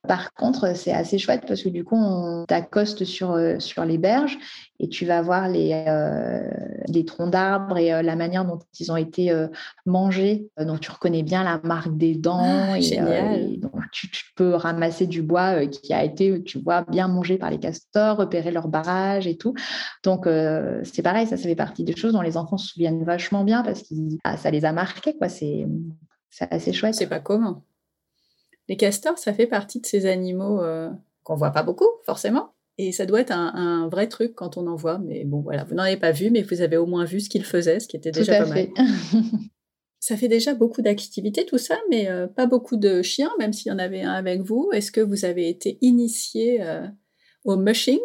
par 0.07 0.33
contre, 0.33 0.75
c'est 0.75 0.91
assez 0.91 1.17
chouette 1.17 1.43
parce 1.47 1.63
que 1.63 1.69
du 1.69 1.83
coup, 1.83 1.95
on 1.95 2.45
t'accoste 2.45 3.05
sur, 3.05 3.31
euh, 3.31 3.59
sur 3.59 3.85
les 3.85 3.97
berges 3.97 4.37
et 4.79 4.89
tu 4.89 5.05
vas 5.05 5.21
voir 5.21 5.49
les, 5.49 5.85
les 6.87 7.03
troncs 7.03 7.31
d'arbres 7.31 7.79
et 7.79 8.03
la 8.03 8.15
manière 8.15 8.45
dont 8.45 8.59
ils 8.79 8.91
ont 8.91 8.95
été 8.95 9.33
mangés. 9.87 10.49
Donc, 10.59 10.81
tu 10.81 10.91
reconnais 10.91 11.23
bien 11.23 11.43
la 11.43 11.59
marque 11.63 11.97
des 11.97 12.13
dents. 12.13 12.43
Ah, 12.43 12.77
et, 12.77 13.57
donc, 13.57 13.71
tu, 13.91 14.11
tu, 14.11 14.23
peux 14.35 14.53
ramasser 14.53 15.07
du 15.07 15.23
bois 15.23 15.65
qui 15.65 15.93
a 15.93 16.03
été, 16.03 16.43
tu 16.43 16.59
vois, 16.59 16.83
bien 16.83 17.07
mangé 17.07 17.37
par 17.37 17.49
les 17.49 17.57
castors, 17.57 18.17
repérer 18.17 18.51
leur 18.51 18.67
barrage 18.67 19.25
et 19.25 19.35
tout. 19.35 19.55
Donc, 20.03 20.27
euh, 20.27 20.81
c'est 20.83 21.01
pareil, 21.01 21.27
ça, 21.27 21.37
ça 21.37 21.43
fait 21.43 21.55
partie 21.55 21.83
des 21.83 21.95
choses 21.95 22.13
dont 22.13 22.21
les 22.21 22.37
enfants 22.37 22.57
se 22.57 22.67
souviennent 22.67 23.03
vachement 23.03 23.43
bien 23.43 23.63
parce 23.63 23.83
que 23.83 23.95
ah, 24.23 24.37
ça 24.37 24.51
les 24.51 24.65
a 24.65 24.71
marqués, 24.71 25.17
quoi. 25.17 25.29
C'est 25.29 25.65
assez 26.39 26.73
chouette. 26.73 26.95
C'est 26.95 27.07
pas 27.07 27.19
commun. 27.19 27.63
Les 28.67 28.77
castors, 28.77 29.17
ça 29.17 29.33
fait 29.33 29.47
partie 29.47 29.79
de 29.79 29.85
ces 29.85 30.05
animaux 30.05 30.61
euh, 30.61 30.89
qu'on 31.23 31.35
voit 31.35 31.51
pas 31.51 31.63
beaucoup, 31.63 31.89
forcément. 32.05 32.53
Et 32.77 32.91
ça 32.91 33.05
doit 33.05 33.21
être 33.21 33.31
un, 33.31 33.87
vrai 33.89 34.07
truc 34.07 34.35
quand 34.35 34.57
on 34.57 34.67
en 34.67 34.75
voit. 34.75 34.99
Mais 34.99 35.23
bon, 35.25 35.41
voilà, 35.41 35.63
vous 35.63 35.73
n'en 35.73 35.83
avez 35.83 35.97
pas 35.97 36.11
vu, 36.11 36.29
mais 36.29 36.43
vous 36.43 36.61
avez 36.61 36.77
au 36.77 36.85
moins 36.85 37.05
vu 37.05 37.19
ce 37.19 37.29
qu'ils 37.29 37.45
faisaient, 37.45 37.79
ce 37.79 37.87
qui 37.87 37.97
était 37.97 38.11
déjà 38.11 38.43
pas 38.43 38.45
mal. 38.45 38.67
ça 39.99 40.15
fait 40.15 40.27
déjà 40.27 40.53
beaucoup 40.53 40.83
d'activités, 40.83 41.45
tout 41.45 41.57
ça, 41.57 41.77
mais 41.89 42.07
euh, 42.09 42.27
pas 42.27 42.45
beaucoup 42.45 42.77
de 42.77 43.01
chiens, 43.01 43.31
même 43.39 43.51
s'il 43.51 43.71
y 43.71 43.75
en 43.75 43.79
avait 43.79 44.03
un 44.03 44.13
avec 44.13 44.41
vous. 44.41 44.69
Est-ce 44.73 44.91
que 44.91 45.01
vous 45.01 45.25
avez 45.25 45.49
été 45.49 45.79
initié 45.81 46.61
au 47.45 47.57
mushing? 47.57 47.99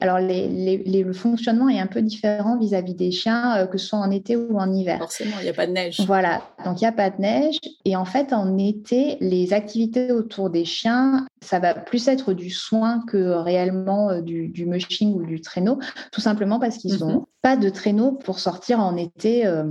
Alors, 0.00 0.18
le 0.20 1.12
fonctionnement 1.12 1.68
est 1.68 1.78
un 1.78 1.86
peu 1.86 2.02
différent 2.02 2.58
vis-à-vis 2.58 2.94
des 2.94 3.12
chiens, 3.12 3.56
euh, 3.58 3.66
que 3.66 3.78
ce 3.78 3.86
soit 3.86 3.98
en 3.98 4.10
été 4.10 4.36
ou 4.36 4.58
en 4.58 4.72
hiver. 4.72 4.98
Forcément, 4.98 5.36
il 5.40 5.44
n'y 5.44 5.48
a 5.48 5.54
pas 5.54 5.66
de 5.66 5.72
neige. 5.72 6.00
Voilà, 6.06 6.42
donc 6.64 6.80
il 6.80 6.84
n'y 6.84 6.88
a 6.88 6.92
pas 6.92 7.10
de 7.10 7.20
neige. 7.20 7.58
Et 7.84 7.94
en 7.94 8.04
fait, 8.04 8.32
en 8.32 8.58
été, 8.58 9.16
les 9.20 9.52
activités 9.52 10.10
autour 10.10 10.50
des 10.50 10.64
chiens, 10.64 11.26
ça 11.42 11.60
va 11.60 11.74
plus 11.74 12.08
être 12.08 12.32
du 12.32 12.50
soin 12.50 13.02
que 13.06 13.16
réellement 13.16 14.10
euh, 14.10 14.20
du, 14.20 14.66
mushing 14.66 15.14
ou 15.14 15.24
du 15.24 15.40
traîneau, 15.40 15.78
tout 16.10 16.20
simplement 16.20 16.58
parce 16.58 16.76
qu'ils 16.78 16.98
n'ont 16.98 17.20
mhm. 17.20 17.24
pas 17.40 17.56
de 17.56 17.68
traîneau 17.68 18.12
pour 18.12 18.40
sortir 18.40 18.80
en 18.80 18.96
été. 18.96 19.46
Euh, 19.46 19.64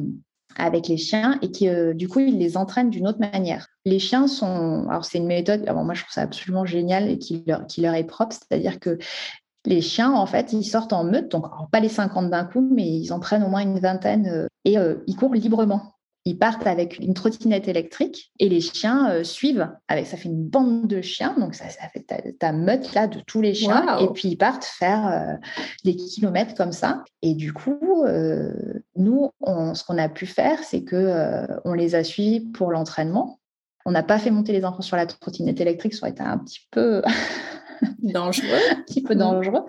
avec 0.55 0.87
les 0.87 0.97
chiens 0.97 1.39
et 1.41 1.49
qui, 1.49 1.67
du 1.95 2.07
coup, 2.07 2.19
ils 2.19 2.37
les 2.37 2.57
entraînent 2.57 2.91
d'une 2.91 3.07
autre 3.07 3.17
manière. 3.17 3.69
Les 3.85 3.97
chiens 3.97 4.27
sont, 4.27 4.85
alors 4.87 5.03
c'est 5.03 5.17
une 5.17 5.25
méthode, 5.25 5.67
moi 5.67 5.95
je 5.95 6.01
trouve 6.01 6.13
ça 6.13 6.21
absolument 6.21 6.63
génial 6.63 7.09
et 7.09 7.17
qui 7.17 7.43
leur, 7.47 7.65
qui 7.65 7.81
leur 7.81 7.95
est 7.95 8.03
propre, 8.03 8.35
c'est-à-dire 8.35 8.79
que 8.79 8.99
les 9.65 9.81
chiens, 9.81 10.11
en 10.11 10.25
fait, 10.25 10.53
ils 10.53 10.65
sortent 10.65 10.93
en 10.93 11.03
meute, 11.03 11.31
donc 11.31 11.45
pas 11.71 11.79
les 11.79 11.89
50 11.89 12.29
d'un 12.29 12.43
coup, 12.43 12.67
mais 12.73 12.87
ils 12.87 13.13
en 13.13 13.19
prennent 13.19 13.43
au 13.43 13.49
moins 13.49 13.61
une 13.61 13.79
vingtaine 13.79 14.27
euh, 14.27 14.47
et 14.65 14.77
euh, 14.77 14.95
ils 15.07 15.15
courent 15.15 15.33
librement. 15.33 15.93
Ils 16.25 16.37
partent 16.37 16.67
avec 16.67 16.99
une 16.99 17.13
trottinette 17.13 17.67
électrique 17.67 18.31
et 18.39 18.47
les 18.47 18.61
chiens 18.61 19.09
euh, 19.11 19.23
suivent. 19.23 19.69
Avec, 19.89 20.05
ça 20.05 20.15
fait 20.15 20.29
une 20.29 20.45
bande 20.45 20.87
de 20.87 21.01
chiens, 21.01 21.35
donc 21.37 21.53
ça, 21.53 21.65
fait 21.65 22.05
ta, 22.39 22.51
meute 22.53 22.93
là 22.93 23.07
de 23.07 23.19
tous 23.19 23.41
les 23.41 23.53
chiens. 23.53 23.97
Et 23.99 24.07
puis 24.07 24.29
ils 24.29 24.37
partent 24.37 24.63
faire 24.63 25.37
des 25.83 25.95
kilomètres 25.97 26.55
comme 26.55 26.71
ça. 26.71 27.03
Et 27.21 27.33
du 27.33 27.51
coup, 27.51 28.05
nous, 28.95 29.31
ce 29.45 29.83
qu'on 29.83 29.97
a 29.97 30.07
pu 30.07 30.25
faire, 30.25 30.59
c'est 30.63 30.83
que 30.83 31.45
on 31.65 31.73
les 31.73 31.95
a 31.95 32.05
suivis 32.05 32.39
pour 32.39 32.71
l'entraînement. 32.71 33.41
On 33.85 33.91
n'a 33.91 34.03
pas 34.03 34.17
fait 34.17 34.31
monter 34.31 34.53
les 34.53 34.63
enfants 34.63 34.81
sur 34.81 34.95
la 34.95 35.05
trottinette 35.05 35.59
électrique, 35.59 35.93
ça 35.93 36.03
aurait 36.03 36.11
été 36.11 36.23
un 36.23 36.37
petit 36.37 36.61
peu 36.71 37.01
dangereux. 38.13 38.47
un 38.71 38.81
petit 38.81 39.01
peu 39.01 39.15
dangereux. 39.15 39.63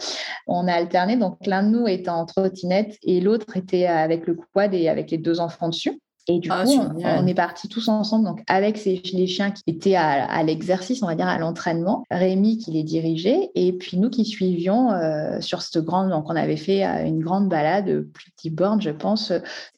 On 0.47 0.67
a 0.69 0.73
alterné, 0.73 1.17
donc 1.17 1.39
l'un 1.47 1.63
de 1.63 1.69
nous 1.69 1.87
était 1.87 2.11
en 2.11 2.27
trottinette 2.27 2.97
et 3.03 3.21
l'autre 3.21 3.57
était 3.57 3.87
avec 3.87 4.27
le 4.27 4.37
quad 4.53 4.75
et 4.75 4.89
avec 4.89 5.11
les 5.11 5.19
deux 5.19 5.41
enfants 5.41 5.69
dessus. 5.69 5.99
Et 6.27 6.39
du 6.39 6.49
ah, 6.51 6.65
coup, 6.65 6.73
on, 7.05 7.27
est 7.27 7.35
partis 7.35 7.69
tous 7.69 7.87
ensemble, 7.89 8.25
donc 8.25 8.43
avec 8.47 8.79
ces, 8.79 9.03
les 9.13 9.27
chiens 9.27 9.51
qui 9.51 9.63
étaient 9.67 9.95
à, 9.95 10.43
l'exercice, 10.43 11.03
on 11.03 11.07
va 11.07 11.15
dire 11.15 11.29
à 11.29 11.37
l'entraînement, 11.39 12.05
Rémi 12.11 12.57
qui 12.57 12.71
les 12.71 12.83
dirigeait, 12.83 13.51
et 13.55 13.75
puis 13.75 13.99
nous 13.99 14.09
qui 14.09 14.25
suivions 14.25 14.91
euh, 14.93 15.39
sur 15.41 15.61
cette 15.61 15.85
grande, 15.85 16.09
donc 16.09 16.31
on 16.31 16.37
avait 16.37 16.57
fait 16.57 16.87
euh, 16.87 17.05
une 17.05 17.21
grande 17.21 17.51
balade, 17.51 18.07
plus 18.15 18.31
petit 18.31 18.49
borne, 18.49 18.81
je 18.81 18.89
pense, 18.89 19.33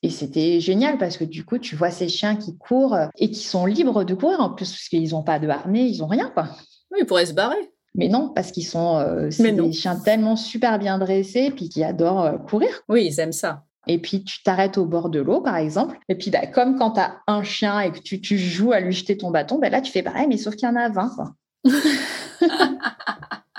et 0.04 0.10
c'était 0.10 0.60
génial 0.60 0.98
parce 0.98 1.16
que 1.16 1.24
du 1.24 1.44
coup, 1.44 1.58
tu 1.58 1.74
vois 1.74 1.90
ces 1.90 2.08
chiens 2.08 2.36
qui 2.36 2.56
courent 2.56 2.96
et 3.18 3.28
qui 3.28 3.42
sont 3.42 3.66
libres 3.66 4.04
de 4.04 4.14
courir 4.14 4.38
en 4.38 4.50
plus, 4.50 4.70
parce 4.70 4.88
qu'ils 4.88 5.10
n'ont 5.10 5.24
pas 5.24 5.40
de 5.40 5.48
harnais, 5.48 5.90
ils 5.90 5.98
n'ont 5.98 6.06
rien, 6.06 6.30
quoi. 6.30 6.46
Oui, 6.92 6.98
ils 7.00 7.06
pourraient 7.06 7.26
se 7.26 7.34
barrer. 7.34 7.72
Mais 7.96 8.08
non, 8.08 8.30
parce 8.34 8.52
qu'ils 8.52 8.66
sont 8.66 8.98
euh, 8.98 9.30
des 9.30 9.72
chiens 9.72 9.96
tellement 9.96 10.36
super 10.36 10.78
bien 10.78 10.98
dressés, 10.98 11.50
puis 11.50 11.68
qui 11.68 11.82
adorent 11.82 12.24
euh, 12.24 12.36
courir. 12.36 12.68
Oui, 12.88 13.06
ils 13.06 13.20
aiment 13.20 13.32
ça. 13.32 13.64
Et 13.88 13.98
puis 13.98 14.24
tu 14.24 14.42
t'arrêtes 14.42 14.78
au 14.78 14.84
bord 14.84 15.08
de 15.08 15.20
l'eau, 15.20 15.40
par 15.40 15.56
exemple. 15.56 15.98
Et 16.08 16.16
puis 16.16 16.30
bah, 16.30 16.46
comme 16.46 16.76
quand 16.76 16.92
tu 16.92 17.00
as 17.00 17.18
un 17.26 17.42
chien 17.42 17.80
et 17.80 17.92
que 17.92 18.00
tu, 18.00 18.20
tu, 18.20 18.36
joues 18.36 18.72
à 18.72 18.80
lui 18.80 18.92
jeter 18.92 19.16
ton 19.16 19.30
bâton, 19.30 19.58
bah, 19.58 19.70
là 19.70 19.80
tu 19.80 19.92
fais 19.92 20.02
pareil, 20.02 20.26
mais 20.28 20.36
sauf 20.36 20.56
qu'il 20.56 20.68
y 20.68 20.70
en 20.70 20.76
a 20.76 20.88
20. 20.88 21.34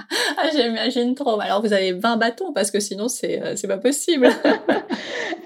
ah, 0.38 0.50
J'imagine 0.52 1.16
trop. 1.16 1.40
Alors 1.40 1.62
vous 1.62 1.74
avez 1.74 1.94
20 1.94 2.18
bâtons 2.18 2.54
parce 2.54 2.72
que 2.72 2.80
sinon 2.80 3.08
c'est 3.08 3.42
euh, 3.42 3.68
pas 3.68 3.78
possible. 3.78 4.30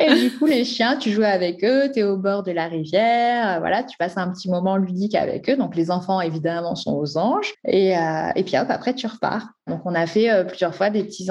Et 0.02 0.16
du 0.16 0.32
coup, 0.32 0.46
les 0.46 0.66
chiens, 0.66 0.98
tu 0.98 1.12
joues 1.12 1.24
avec 1.24 1.64
eux, 1.64 1.92
tu 1.94 2.00
es 2.00 2.04
au 2.04 2.18
bord 2.18 2.44
de 2.44 2.52
la 2.52 2.68
rivière, 2.68 3.58
euh, 3.58 3.60
voilà, 3.60 3.84
tu 3.84 3.98
passes 3.98 4.18
un 4.18 4.32
petit 4.32 4.50
moment 4.50 4.78
ludique 4.78 5.16
avec 5.16 5.50
eux. 5.50 5.56
Donc, 5.56 5.76
les 5.76 5.92
enfants, 5.92 6.22
évidemment, 6.22 6.76
sont 6.76 6.94
aux 6.94 7.18
anges. 7.18 7.54
Et, 7.66 7.96
euh, 7.96 8.30
et 8.36 8.44
puis, 8.44 8.58
hop, 8.58 8.68
après, 8.70 8.96
tu 8.96 9.06
repars. 9.08 9.50
Donc, 9.68 9.82
on 9.86 9.94
a 9.94 10.08
fait 10.08 10.32
euh, 10.32 10.44
plusieurs 10.44 10.74
fois 10.74 10.90
des 10.90 11.04
petits 11.04 11.28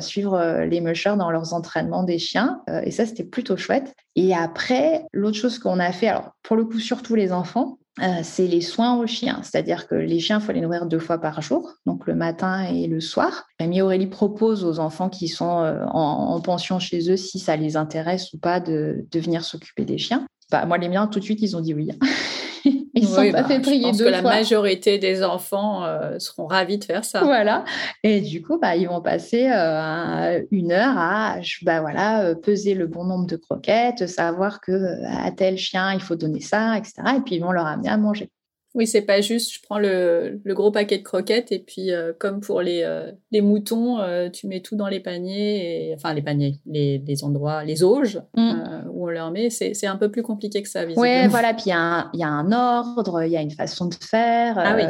suivre 0.00 0.64
les 0.64 0.80
mushers 0.80 1.16
dans 1.18 1.30
leurs 1.30 1.52
entraînements 1.52 2.02
des 2.02 2.18
chiens. 2.18 2.62
et 2.82 2.90
ça, 2.90 3.04
c'était 3.04 3.24
plutôt 3.24 3.56
chouette. 3.56 3.94
Et 4.16 4.34
après, 4.34 5.04
l'autre 5.12 5.36
chose 5.36 5.58
qu'on 5.58 5.78
a 5.78 5.92
fait, 5.92 6.08
alors 6.08 6.30
pour 6.42 6.56
le 6.56 6.64
coup, 6.64 6.78
surtout 6.78 7.14
les 7.14 7.32
enfants, 7.32 7.78
euh, 8.02 8.20
c'est 8.22 8.46
les 8.48 8.60
soins 8.60 8.96
aux 8.98 9.06
chiens. 9.06 9.40
C'est-à-dire 9.42 9.86
que 9.86 9.94
les 9.94 10.18
chiens, 10.18 10.40
il 10.40 10.44
faut 10.44 10.52
les 10.52 10.60
nourrir 10.60 10.86
deux 10.86 10.98
fois 10.98 11.18
par 11.18 11.40
jour, 11.42 11.74
donc 11.86 12.06
le 12.06 12.14
matin 12.14 12.64
et 12.64 12.88
le 12.88 13.00
soir. 13.00 13.46
Rémi 13.60 13.82
Aurélie 13.82 14.08
propose 14.08 14.64
aux 14.64 14.80
enfants 14.80 15.08
qui 15.08 15.28
sont 15.28 15.60
euh, 15.60 15.84
en, 15.86 16.40
pension 16.40 16.78
chez 16.78 17.10
eux, 17.10 17.16
si 17.16 17.38
ça 17.38 17.56
les 17.56 17.76
intéresse 17.76 18.32
ou 18.32 18.38
pas, 18.38 18.58
de, 18.58 19.06
de 19.10 19.20
venir 19.20 19.44
s'occuper 19.44 19.84
des 19.84 19.98
chiens. 19.98 20.26
Bah, 20.50 20.66
moi, 20.66 20.76
les 20.76 20.88
miens, 20.88 21.06
tout 21.06 21.20
de 21.20 21.24
suite, 21.24 21.40
ils 21.42 21.56
ont 21.56 21.60
dit 21.60 21.72
oui. 21.72 21.90
Ils 23.04 23.08
sont 23.08 23.32
pas 23.32 23.42
bah, 23.42 23.48
fait 23.48 23.60
prier 23.60 23.82
je 23.82 23.88
pense 23.88 23.98
que 23.98 24.08
la 24.08 24.22
majorité 24.22 24.98
des 24.98 25.22
enfants 25.22 25.84
euh, 25.84 26.18
seront 26.18 26.46
ravis 26.46 26.78
de 26.78 26.84
faire 26.84 27.04
ça. 27.04 27.22
Voilà. 27.22 27.64
Et 28.02 28.20
du 28.20 28.42
coup, 28.42 28.58
bah, 28.58 28.76
ils 28.76 28.88
vont 28.88 29.00
passer 29.00 29.50
euh, 29.50 30.42
une 30.50 30.72
heure 30.72 30.96
à 30.96 31.36
bah, 31.62 31.80
voilà, 31.80 32.22
euh, 32.22 32.34
peser 32.34 32.74
le 32.74 32.86
bon 32.86 33.04
nombre 33.04 33.26
de 33.26 33.36
croquettes, 33.36 34.06
savoir 34.06 34.60
que 34.60 35.04
à 35.04 35.30
tel 35.30 35.58
chien, 35.58 35.92
il 35.92 36.00
faut 36.00 36.16
donner 36.16 36.40
ça, 36.40 36.76
etc. 36.76 36.94
Et 37.16 37.20
puis, 37.20 37.36
ils 37.36 37.40
vont 37.40 37.52
leur 37.52 37.66
amener 37.66 37.88
à 37.88 37.96
manger. 37.96 38.30
Oui, 38.74 38.86
c'est 38.88 39.02
pas 39.02 39.20
juste, 39.20 39.52
je 39.54 39.60
prends 39.62 39.78
le, 39.78 40.40
gros 40.46 40.72
paquet 40.72 40.98
de 40.98 41.04
croquettes 41.04 41.52
et 41.52 41.60
puis 41.60 41.90
comme 42.18 42.40
pour 42.40 42.60
les, 42.60 42.84
les 43.30 43.40
moutons, 43.40 43.98
tu 44.32 44.48
mets 44.48 44.60
tout 44.60 44.74
dans 44.74 44.88
les 44.88 44.98
paniers, 44.98 45.90
et, 45.90 45.94
enfin 45.94 46.12
les 46.12 46.22
paniers, 46.22 46.60
les, 46.66 46.98
les 46.98 47.24
endroits, 47.24 47.62
les 47.62 47.84
auges 47.84 48.20
mm. 48.36 48.88
où 48.90 49.06
on 49.06 49.10
leur 49.10 49.30
met. 49.30 49.48
C'est 49.50 49.86
un 49.86 49.96
peu 49.96 50.10
plus 50.10 50.22
compliqué 50.22 50.60
que 50.60 50.68
ça, 50.68 50.84
visiblement. 50.84 51.22
Oui, 51.22 51.28
voilà, 51.28 51.54
puis 51.54 51.66
il 51.66 51.68
y, 51.68 52.18
y, 52.18 52.24
a 52.24 52.28
un 52.28 52.50
ordre, 52.50 53.22
il 53.22 53.30
y 53.30 53.36
a 53.36 53.42
une 53.42 53.52
façon 53.52 53.86
de 53.86 53.94
faire. 53.94 54.58
Ah 54.58 54.74
oui. 54.76 54.82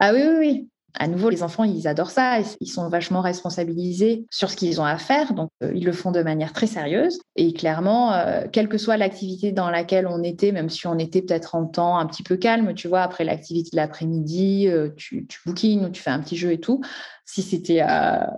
Ah 0.00 0.12
oui, 0.14 0.20
oui, 0.26 0.36
oui 0.38 0.71
à 0.94 1.08
nouveau, 1.08 1.30
les 1.30 1.42
enfants, 1.42 1.64
ils 1.64 1.88
adorent 1.88 2.10
ça. 2.10 2.38
Ils 2.60 2.66
sont 2.68 2.88
vachement 2.88 3.20
responsabilisés 3.20 4.26
sur 4.30 4.50
ce 4.50 4.56
qu'ils 4.56 4.80
ont 4.80 4.84
à 4.84 4.98
faire. 4.98 5.32
Donc, 5.32 5.50
euh, 5.62 5.72
ils 5.74 5.84
le 5.84 5.92
font 5.92 6.10
de 6.10 6.22
manière 6.22 6.52
très 6.52 6.66
sérieuse. 6.66 7.18
Et 7.36 7.52
clairement, 7.52 8.12
euh, 8.12 8.44
quelle 8.52 8.68
que 8.68 8.78
soit 8.78 8.96
l'activité 8.96 9.52
dans 9.52 9.70
laquelle 9.70 10.06
on 10.06 10.22
était, 10.22 10.52
même 10.52 10.68
si 10.68 10.86
on 10.86 10.98
était 10.98 11.22
peut-être 11.22 11.54
en 11.54 11.66
temps 11.66 11.98
un 11.98 12.06
petit 12.06 12.22
peu 12.22 12.36
calme, 12.36 12.74
tu 12.74 12.88
vois, 12.88 13.02
après 13.02 13.24
l'activité 13.24 13.70
de 13.72 13.76
l'après-midi, 13.76 14.68
euh, 14.68 14.90
tu, 14.96 15.26
tu 15.26 15.40
bookines 15.46 15.86
ou 15.86 15.88
tu 15.88 16.02
fais 16.02 16.10
un 16.10 16.20
petit 16.20 16.36
jeu 16.36 16.52
et 16.52 16.60
tout. 16.60 16.82
Si 17.24 17.42
c'était 17.42 17.82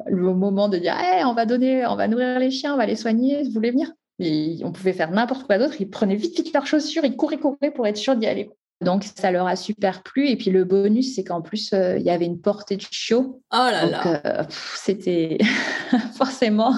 le 0.06 0.34
moment 0.34 0.68
de 0.68 0.78
dire, 0.78 0.94
hey, 0.96 1.24
on 1.24 1.34
va 1.34 1.46
donner, 1.46 1.84
on 1.86 1.96
va 1.96 2.06
nourrir 2.06 2.38
les 2.38 2.50
chiens, 2.50 2.74
on 2.74 2.76
va 2.76 2.86
les 2.86 2.96
soigner, 2.96 3.42
vous 3.42 3.50
voulez 3.50 3.72
venir? 3.72 3.90
Et 4.20 4.58
on 4.62 4.70
pouvait 4.70 4.92
faire 4.92 5.10
n'importe 5.10 5.44
quoi 5.44 5.58
d'autre. 5.58 5.80
Ils 5.80 5.90
prenaient 5.90 6.14
vite, 6.14 6.36
vite 6.36 6.52
leurs 6.52 6.66
chaussures, 6.66 7.04
ils 7.04 7.16
couraient, 7.16 7.38
couraient 7.38 7.72
pour 7.72 7.86
être 7.86 7.96
sûrs 7.96 8.14
d'y 8.14 8.26
aller. 8.26 8.50
Donc, 8.84 9.04
ça 9.04 9.30
leur 9.30 9.46
a 9.46 9.56
super 9.56 10.02
plu. 10.02 10.28
Et 10.28 10.36
puis, 10.36 10.50
le 10.50 10.64
bonus, 10.64 11.14
c'est 11.14 11.24
qu'en 11.24 11.42
plus, 11.42 11.72
il 11.72 12.02
y 12.02 12.10
avait 12.10 12.26
une 12.26 12.40
portée 12.40 12.76
de 12.76 12.82
chiot. 12.90 13.42
Oh 13.52 13.56
là 13.56 13.86
là 13.86 14.46
C'était 14.48 15.38
forcément 16.16 16.74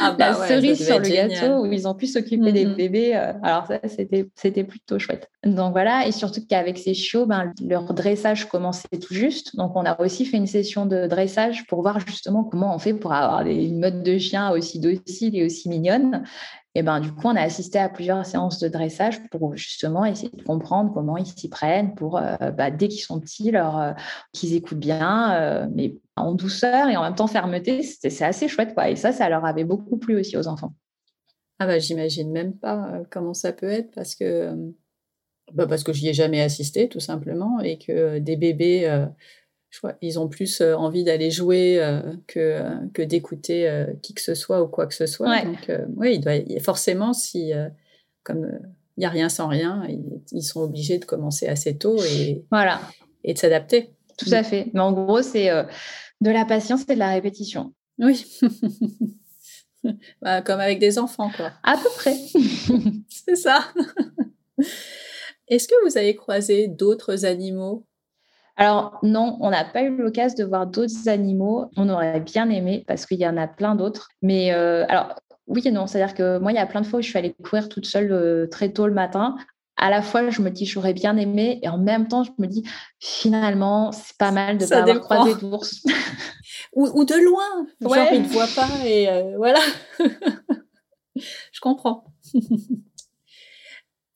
ah 0.00 0.12
bah 0.12 0.30
la 0.30 0.34
cerise 0.34 0.84
sur 0.84 0.98
le 0.98 1.08
gâteau 1.08 1.62
où 1.62 1.72
ils 1.72 1.88
ont 1.88 1.94
pu 1.94 2.06
s'occuper 2.06 2.52
des 2.52 2.64
mm-hmm. 2.64 2.76
bébés. 2.76 3.16
Euh, 3.16 3.32
alors 3.42 3.66
ça, 3.66 3.80
c'était 4.34 4.64
plutôt 4.64 4.98
chouette. 4.98 5.28
Donc 5.44 5.72
voilà, 5.72 6.06
et 6.06 6.12
surtout 6.12 6.40
qu'avec 6.46 6.78
ces 6.78 6.94
chiots, 6.94 7.26
ben, 7.26 7.52
leur 7.66 7.92
dressage 7.92 8.46
commençait 8.46 8.88
tout 9.00 9.14
juste. 9.14 9.56
Donc 9.56 9.72
on 9.74 9.84
a 9.84 10.00
aussi 10.00 10.24
fait 10.24 10.36
une 10.36 10.46
session 10.46 10.86
de 10.86 11.06
dressage 11.06 11.66
pour 11.66 11.82
voir 11.82 11.98
justement 12.00 12.44
comment 12.44 12.74
on 12.74 12.78
fait 12.78 12.94
pour 12.94 13.12
avoir 13.12 13.46
une 13.46 13.80
mode 13.80 14.02
de 14.02 14.18
chien 14.18 14.50
aussi 14.50 14.78
docile 14.78 15.36
et 15.36 15.44
aussi 15.44 15.68
mignonne. 15.68 16.22
Et 16.78 16.82
ben, 16.82 17.00
du 17.00 17.12
coup, 17.12 17.26
on 17.26 17.36
a 17.36 17.42
assisté 17.42 17.78
à 17.78 17.88
plusieurs 17.88 18.24
séances 18.24 18.60
de 18.60 18.68
dressage 18.68 19.20
pour 19.30 19.56
justement 19.56 20.04
essayer 20.04 20.30
de 20.30 20.42
comprendre 20.42 20.92
comment 20.94 21.16
ils 21.16 21.26
s'y 21.26 21.48
prennent 21.48 21.94
pour, 21.94 22.18
euh, 22.18 22.50
bah, 22.52 22.70
dès 22.70 22.88
qu'ils 22.88 23.00
sont 23.00 23.18
petits, 23.20 23.50
leur, 23.50 23.78
euh, 23.78 23.92
qu'ils 24.32 24.54
écoutent 24.54 24.78
bien, 24.78 25.68
mais 25.74 25.96
en 26.16 26.34
douceur 26.34 26.88
et 26.88 26.96
en 26.96 27.02
même 27.02 27.14
temps 27.14 27.26
fermeté. 27.26 27.82
C'est 27.82 28.24
assez 28.24 28.48
chouette. 28.48 28.74
Quoi. 28.74 28.90
Et 28.90 28.96
ça, 28.96 29.12
ça 29.12 29.28
leur 29.28 29.44
avait 29.44 29.64
beaucoup 29.64 29.96
plu 29.96 30.20
aussi 30.20 30.36
aux 30.36 30.46
enfants. 30.46 30.72
Ah 31.60 31.66
bah 31.66 31.78
j'imagine 31.80 32.30
même 32.30 32.56
pas 32.56 32.88
euh, 32.92 33.04
comment 33.10 33.34
ça 33.34 33.52
peut 33.52 33.68
être 33.68 33.90
parce 33.92 34.14
que 34.14 34.24
euh, 34.24 34.54
bah 35.52 35.66
parce 35.66 35.82
que 35.82 35.92
j'y 35.92 36.08
ai 36.08 36.14
jamais 36.14 36.40
assisté 36.40 36.88
tout 36.88 37.00
simplement 37.00 37.60
et 37.60 37.78
que 37.78 37.90
euh, 37.92 38.20
des 38.20 38.36
bébés 38.36 39.06
je 39.70 39.78
crois 39.78 39.94
ils 40.00 40.18
ont 40.18 40.28
plus 40.28 40.60
envie 40.60 41.04
d'aller 41.04 41.30
jouer 41.30 41.78
que 42.26 42.62
que 42.92 43.02
d'écouter 43.02 43.86
qui 44.02 44.14
que 44.14 44.22
ce 44.22 44.34
soit 44.34 44.62
ou 44.62 44.68
quoi 44.68 44.86
que 44.86 44.94
ce 44.94 45.06
soit 45.06 45.42
donc 45.42 45.70
oui 45.96 46.14
il 46.14 46.20
doit 46.20 46.60
forcément 46.60 47.12
si 47.12 47.52
comme 48.22 48.50
il 48.96 49.02
y 49.02 49.06
a 49.06 49.10
rien 49.10 49.28
sans 49.28 49.48
rien 49.48 49.84
ils, 49.88 50.22
ils, 50.32 50.42
sont 50.42 50.60
obligés 50.62 50.98
de 50.98 51.04
commencer 51.04 51.46
assez 51.46 51.76
tôt 51.76 52.02
et 52.02 52.44
voilà 52.50 52.80
et 53.24 53.34
de 53.34 53.38
s'adapter 53.38 53.90
tout 54.16 54.30
à 54.32 54.42
fait 54.42 54.70
mais 54.72 54.80
en 54.80 54.92
gros 54.92 55.20
c'est 55.20 55.50
de 56.20 56.30
la 56.30 56.44
patience 56.44 56.82
et 56.88 56.94
de 56.94 56.98
la 56.98 57.10
répétition. 57.10 57.72
Oui. 57.98 58.24
Bah, 60.20 60.42
comme 60.42 60.58
avec 60.58 60.80
des 60.80 60.98
enfants, 60.98 61.30
quoi. 61.34 61.52
À 61.62 61.76
peu 61.76 61.88
près. 61.96 62.14
C'est 63.08 63.36
ça. 63.36 63.72
Est-ce 65.46 65.68
que 65.68 65.86
vous 65.86 65.96
avez 65.96 66.16
croisé 66.16 66.66
d'autres 66.66 67.24
animaux? 67.24 67.86
Alors 68.58 68.98
non, 69.02 69.38
on 69.40 69.50
n'a 69.50 69.64
pas 69.64 69.82
eu 69.82 69.96
l'occasion 69.96 70.44
de 70.44 70.48
voir 70.48 70.66
d'autres 70.66 71.08
animaux. 71.08 71.70
On 71.76 71.88
aurait 71.88 72.20
bien 72.20 72.50
aimé 72.50 72.84
parce 72.86 73.06
qu'il 73.06 73.18
y 73.18 73.26
en 73.26 73.36
a 73.36 73.46
plein 73.46 73.74
d'autres. 73.74 74.08
Mais 74.20 74.52
euh, 74.52 74.84
alors 74.88 75.14
oui 75.46 75.62
et 75.64 75.70
non, 75.70 75.86
c'est-à-dire 75.86 76.14
que 76.14 76.38
moi, 76.38 76.52
il 76.52 76.56
y 76.56 76.58
a 76.58 76.66
plein 76.66 76.82
de 76.82 76.86
fois 76.86 76.98
où 76.98 77.02
je 77.02 77.08
suis 77.08 77.18
allée 77.18 77.34
courir 77.42 77.68
toute 77.68 77.86
seule 77.86 78.12
euh, 78.12 78.46
très 78.48 78.70
tôt 78.70 78.86
le 78.86 78.92
matin 78.92 79.36
à 79.78 79.90
la 79.90 80.02
fois, 80.02 80.28
je 80.28 80.42
me 80.42 80.50
dis, 80.50 80.66
j'aurais 80.66 80.92
bien 80.92 81.16
aimé, 81.16 81.60
et 81.62 81.68
en 81.68 81.78
même 81.78 82.08
temps, 82.08 82.24
je 82.24 82.32
me 82.38 82.48
dis, 82.48 82.64
finalement, 82.98 83.92
c'est 83.92 84.16
pas 84.18 84.32
mal 84.32 84.58
de 84.58 84.64
ne 84.64 84.68
pas 84.68 84.78
avoir 84.78 85.00
croisé 85.00 85.34
d'ours. 85.36 85.84
ou, 86.74 87.04
de 87.04 87.14
loin, 87.14 87.66
genre, 87.80 88.12
ils 88.12 88.22
ne 88.22 88.26
voient 88.26 88.48
pas, 88.54 88.68
et 88.84 89.08
euh, 89.08 89.36
voilà. 89.36 89.60
je 91.14 91.60
comprends. 91.60 92.04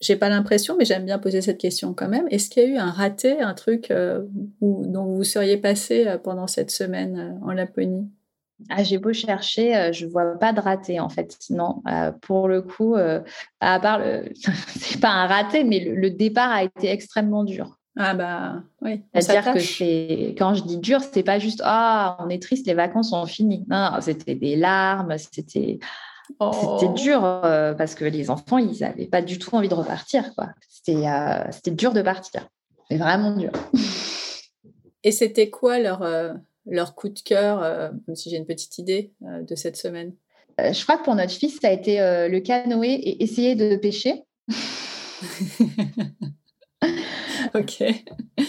J'ai 0.03 0.17
pas 0.17 0.29
l'impression, 0.29 0.77
mais 0.77 0.85
j'aime 0.85 1.07
bien 1.07 1.19
poser 1.19 1.41
cette 1.41 1.59
question 1.59 1.95
quand 1.95 2.09
même. 2.09 2.27
Est-ce 2.31 2.51
qu'il 2.51 2.63
y 2.63 2.67
a 2.67 2.69
eu 2.69 2.77
un 2.77 2.91
raté, 2.91 3.41
un 3.41 3.55
truc 3.55 3.91
euh, 3.91 4.23
dont 4.61 5.05
vous 5.05 5.25
seriez 5.25 5.57
passé 5.57 6.07
euh, 6.07 6.19
pendant 6.19 6.47
cette 6.47 6.71
semaine 6.71 7.41
en 7.43 7.53
Laponie? 7.53 8.11
Ah, 8.71 8.83
j'ai 8.83 8.99
beau 8.99 9.13
chercher, 9.13 9.77
euh, 9.77 9.93
je 9.93 10.07
vois 10.07 10.39
pas 10.39 10.53
de 10.53 10.61
raté 10.61 11.01
en 11.01 11.09
fait. 11.09 11.37
Non, 11.51 11.83
euh, 11.89 12.13
pour 12.13 12.49
le 12.49 12.63
coup, 12.63 12.95
euh, 12.95 13.21
à 13.61 13.81
part 13.81 13.99
le, 13.99 14.33
c'est 14.77 15.01
pas 15.01 15.11
un 15.11 15.27
raté, 15.27 15.65
mais 15.65 15.81
le, 15.81 16.11
départ 16.11 16.51
a 16.51 16.65
été 16.65 16.89
extrêmement 16.89 17.45
dur. 17.45 17.79
Ah 17.97 18.15
bah 18.15 18.63
oui. 18.81 19.03
C'est-à-dire 19.15 19.53
que 19.53 19.61
c'est 19.61 20.35
quand 20.39 20.55
je 20.55 20.65
dis 20.65 20.79
dur, 20.79 21.01
c'est 21.01 21.23
pas 21.23 21.39
juste 21.39 21.61
ah 21.65 22.17
on 22.21 22.31
est 22.31 22.41
triste, 22.41 22.67
les 22.67 22.75
vacances 22.75 23.11
sont 23.11 23.27
finies. 23.27 23.67
Non, 23.69 23.91
c'était 24.01 24.35
des 24.35 24.57
larmes, 24.57 25.17
c'était 25.19 25.79
oh. 26.41 26.79
c'était 26.81 26.93
dur 26.95 27.21
parce 27.21 27.95
que 27.95 28.05
les 28.05 28.31
enfants 28.31 28.59
ils 28.59 28.81
n'avaient 28.81 29.07
pas 29.07 29.23
du 29.23 29.39
tout 29.39 29.55
envie 29.55 29.69
de 29.69 29.75
repartir 29.75 30.35
quoi. 30.35 30.49
C'était 30.69 31.05
c'était 31.51 31.71
dur 31.71 31.93
de 31.93 32.03
partir, 32.03 32.49
c'est 32.91 32.97
vraiment 32.97 33.33
dur. 33.33 33.53
Et 35.05 35.11
c'était 35.11 35.51
quoi 35.51 35.79
leur 35.79 36.03
leur 36.67 36.95
coup 36.95 37.09
de 37.09 37.19
cœur, 37.19 37.63
euh, 37.63 37.91
même 38.07 38.17
si 38.17 38.31
j'ai 38.31 38.37
une 38.37 38.47
petite 38.47 38.79
idée 38.79 39.13
euh, 39.25 39.43
de 39.43 39.55
cette 39.55 39.77
semaine? 39.77 40.15
Euh, 40.61 40.73
Je 40.73 40.83
crois 40.83 40.99
que 40.99 41.05
pour 41.05 41.15
notre 41.15 41.33
fils, 41.33 41.59
ça 41.61 41.69
a 41.69 41.73
été 41.73 41.99
le 41.99 42.39
canoë 42.41 42.93
et 42.93 43.23
essayer 43.23 43.55
de 43.55 43.77
pêcher. 43.77 44.23
ok. 47.59 47.85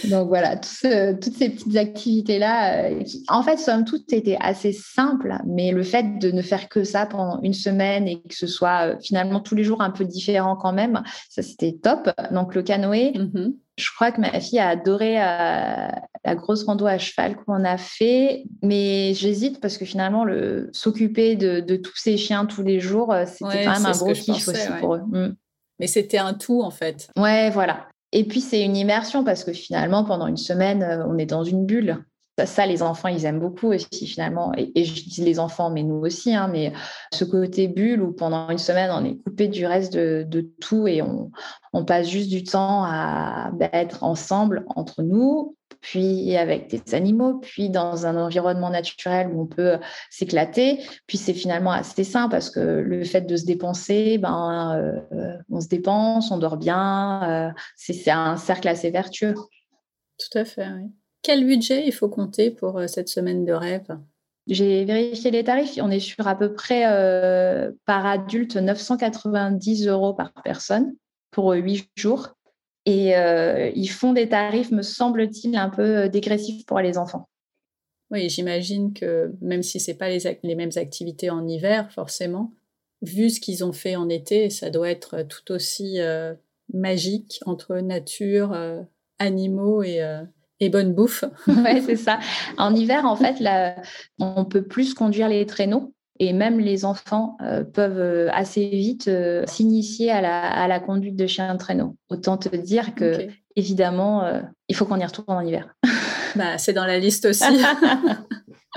Donc 0.10 0.28
voilà, 0.28 0.58
toutes 0.58 1.36
ces 1.36 1.50
petites 1.50 1.76
activités-là, 1.76 2.90
en 3.28 3.44
fait, 3.44 3.58
somme 3.58 3.86
toute, 3.86 4.12
étaient 4.14 4.38
assez 4.40 4.72
simples, 4.72 5.38
mais 5.46 5.72
le 5.72 5.84
fait 5.84 6.20
de 6.20 6.32
ne 6.32 6.42
faire 6.42 6.70
que 6.70 6.84
ça 6.84 7.06
pendant 7.06 7.42
une 7.42 7.54
semaine 7.54 8.08
et 8.08 8.22
que 8.22 8.36
ce 8.36 8.48
soit 8.48 8.98
finalement 9.02 9.40
tous 9.40 9.56
les 9.56 9.64
jours 9.64 9.82
un 9.82 9.92
peu 9.92 10.06
différent 10.06 10.56
quand 10.56 10.74
même, 10.74 11.04
ça 11.30 11.42
c'était 11.42 11.74
top. 11.82 12.10
Donc 12.32 12.56
le 12.56 12.64
canoë, 12.64 13.12
mm-hmm. 13.12 13.54
Je 13.76 13.90
crois 13.96 14.12
que 14.12 14.22
ma 14.22 14.40
fille 14.40 14.60
a 14.60 14.70
adoré 14.70 15.20
euh, 15.20 15.88
la 16.24 16.36
grosse 16.36 16.64
rando 16.64 16.86
à 16.86 17.00
cheval 17.00 17.36
qu'on 17.36 17.64
a 17.66 17.78
fait, 17.78 18.44
mais 18.62 19.16
j'hésite 19.16 19.60
parce 19.60 19.80
que 19.80 19.86
finalement, 19.86 20.26
le, 20.26 20.70
s'occuper 20.74 21.36
de, 21.36 21.76
tous 21.78 21.96
ces 21.96 22.18
chiens 22.18 22.46
tous 22.46 22.62
les 22.62 22.80
jours, 22.80 23.12
euh, 23.12 23.26
c'était 23.26 23.66
quand 23.66 23.74
même 23.74 23.86
un 23.86 23.92
gros 23.92 24.14
kiff 24.14 24.48
aussi 24.48 24.68
pour 24.80 24.96
eux. 24.96 25.02
Mm. 25.08 25.36
Mais 25.80 25.88
c'était 25.88 26.20
un 26.20 26.36
tout 26.36 26.62
en 26.62 26.70
fait. 26.70 27.10
Ouais, 27.18 27.50
voilà. 27.50 27.88
Et 28.14 28.24
puis 28.26 28.42
c'est 28.42 28.64
une 28.64 28.78
immersion 28.78 29.24
parce 29.24 29.44
que 29.44 29.52
finalement, 29.52 30.06
pendant 30.06 30.28
une 30.28 30.38
semaine, 30.38 30.84
euh, 30.84 31.06
on 31.08 31.18
est 31.18 31.26
dans 31.26 31.44
une 31.44 31.66
bulle. 31.66 32.06
Ça, 32.46 32.66
les 32.66 32.82
enfants, 32.82 33.10
ils 33.10 33.26
aiment 33.26 33.40
beaucoup 33.40 33.68
aussi 33.68 34.08
finalement. 34.08 34.52
Et, 34.58 34.86
je 34.86 35.08
dis 35.08 35.22
les 35.22 35.40
enfants, 35.40 35.70
mais 35.70 35.84
nous 35.84 36.04
aussi. 36.04 36.34
Hein, 36.34 36.48
mais 36.52 36.74
ce 37.14 37.26
côté 37.26 37.68
bulle 37.68 38.02
où 38.02 38.12
pendant 38.12 38.50
une 38.50 38.58
semaine, 38.58 38.90
on 38.92 39.06
est 39.06 39.18
coupé 39.18 39.48
du 39.48 39.68
reste 39.68 39.94
de, 39.94 40.50
tout 40.60 40.88
et 40.88 41.04
on, 41.04 41.32
passe 41.86 42.08
juste 42.08 42.30
du 42.30 42.44
temps 42.44 42.84
à 42.86 43.52
bah, 43.54 43.70
être 43.74 44.04
ensemble 44.04 44.66
entre 44.76 45.04
nous, 45.04 45.56
puis 45.84 46.36
avec 46.38 46.70
des 46.70 46.96
animaux, 46.96 47.36
puis 47.36 47.70
dans 47.70 48.08
un 48.08 48.16
environnement 48.16 48.70
naturel 48.70 49.28
où 49.28 49.42
on 49.42 49.46
peut 49.46 49.78
s'éclater. 50.10 50.80
Puis 51.08 51.18
c'est 51.18 51.34
finalement 51.34 51.72
assez 51.72 52.06
sain 52.06 52.30
parce 52.30 52.50
que 52.50 52.60
le 52.60 53.04
fait 53.04 53.22
de 53.22 53.36
se 53.36 53.46
dépenser, 53.46 54.18
ben, 54.18 55.04
euh, 55.12 55.38
on 55.52 55.60
se 55.60 55.68
dépense, 55.68 56.32
on 56.32 56.38
dort 56.38 56.58
bien. 56.58 57.30
Euh, 57.30 57.52
c'est 57.76 58.10
un 58.10 58.38
cercle 58.38 58.70
assez 58.70 58.92
vertueux. 58.92 59.36
Tout 60.18 60.38
à 60.38 60.46
fait, 60.46 60.68
oui. 60.68 60.90
Quel 61.22 61.46
budget 61.46 61.86
il 61.86 61.92
faut 61.92 62.10
compter 62.10 62.50
pour 62.50 62.78
euh, 62.78 62.88
cette 62.88 63.10
semaine 63.10 63.44
de 63.44 63.54
rêve? 63.54 63.98
J'ai 64.48 64.86
vérifié 64.86 65.32
les 65.32 65.44
tarifs. 65.44 65.78
On 65.82 65.92
est 65.92 66.00
sur 66.00 66.28
à 66.28 66.36
peu 66.38 66.54
près 66.54 66.84
euh, 66.86 67.72
par 67.86 68.06
adulte 68.06 68.56
990 68.56 69.88
euros 69.88 70.14
par 70.14 70.32
personne 70.44 70.94
pour 71.32 71.52
huit 71.54 71.90
jours. 71.96 72.36
Et 72.86 73.16
euh, 73.16 73.72
ils 73.76 73.88
font 73.88 74.14
des 74.14 74.30
tarifs, 74.30 74.72
me 74.72 74.82
semble-t-il, 74.82 75.56
un 75.56 75.70
peu 75.70 76.10
dégressifs 76.10 76.66
pour 76.66 76.80
les 76.80 76.98
enfants. 76.98 77.30
Oui, 78.12 78.30
j'imagine 78.30 78.94
que 78.94 79.34
même 79.42 79.64
si 79.64 79.80
ce 79.80 79.92
n'est 79.92 79.98
pas 79.98 80.10
les, 80.10 80.40
les, 80.44 80.56
mêmes 80.56 80.72
activités 80.76 81.30
en 81.30 81.48
hiver, 81.48 81.92
forcément, 81.92 82.54
vu 83.02 83.30
ce 83.30 83.40
qu'ils 83.40 83.64
ont 83.64 83.74
fait 83.74 83.96
en 83.96 84.10
été, 84.10 84.50
ça 84.50 84.70
doit 84.70 84.90
être 84.90 85.24
tout 85.24 85.52
aussi 85.52 85.98
magique 86.74 87.40
entre 87.46 87.78
nature, 87.78 88.56
animaux 89.18 89.82
et, 89.82 90.02
et 90.60 90.70
bonne 90.70 90.94
bouffe. 90.94 91.24
ouais, 91.48 91.82
c'est 91.82 91.96
ça. 91.96 92.20
En 92.58 92.76
hiver, 92.76 93.06
en 93.06 93.16
fait, 93.16 93.40
là, 93.40 93.76
on 94.20 94.46
peut 94.46 94.64
plus 94.64 94.94
conduire 94.94 95.30
les 95.30 95.46
traîneaux. 95.46 95.93
Et 96.20 96.32
même 96.32 96.60
les 96.60 96.86
enfants 96.86 97.38
euh, 97.42 97.64
peuvent 97.64 98.00
euh, 98.00 98.30
assez 98.32 98.68
vite 98.70 99.08
euh, 99.08 99.44
s'initier 99.48 100.12
à 100.12 100.22
la, 100.68 100.80
conduite 100.80 101.16
de 101.16 101.26
chiens 101.26 101.54
de 101.54 101.60
traîneau. 101.60 101.96
Autant 102.10 102.38
te 102.38 102.56
dire 102.56 102.94
que, 102.94 103.28
évidemment, 103.56 104.42
il 104.68 104.76
faut 104.76 104.86
qu'on 104.86 105.00
y 105.00 105.06
retourne 105.06 105.26
en 105.30 105.42
hiver. 105.42 105.76
bah, 106.36 106.58
c'est 106.58 106.74
dans 106.74 106.86
la 106.86 107.00
liste 107.00 107.26
aussi. 107.26 107.44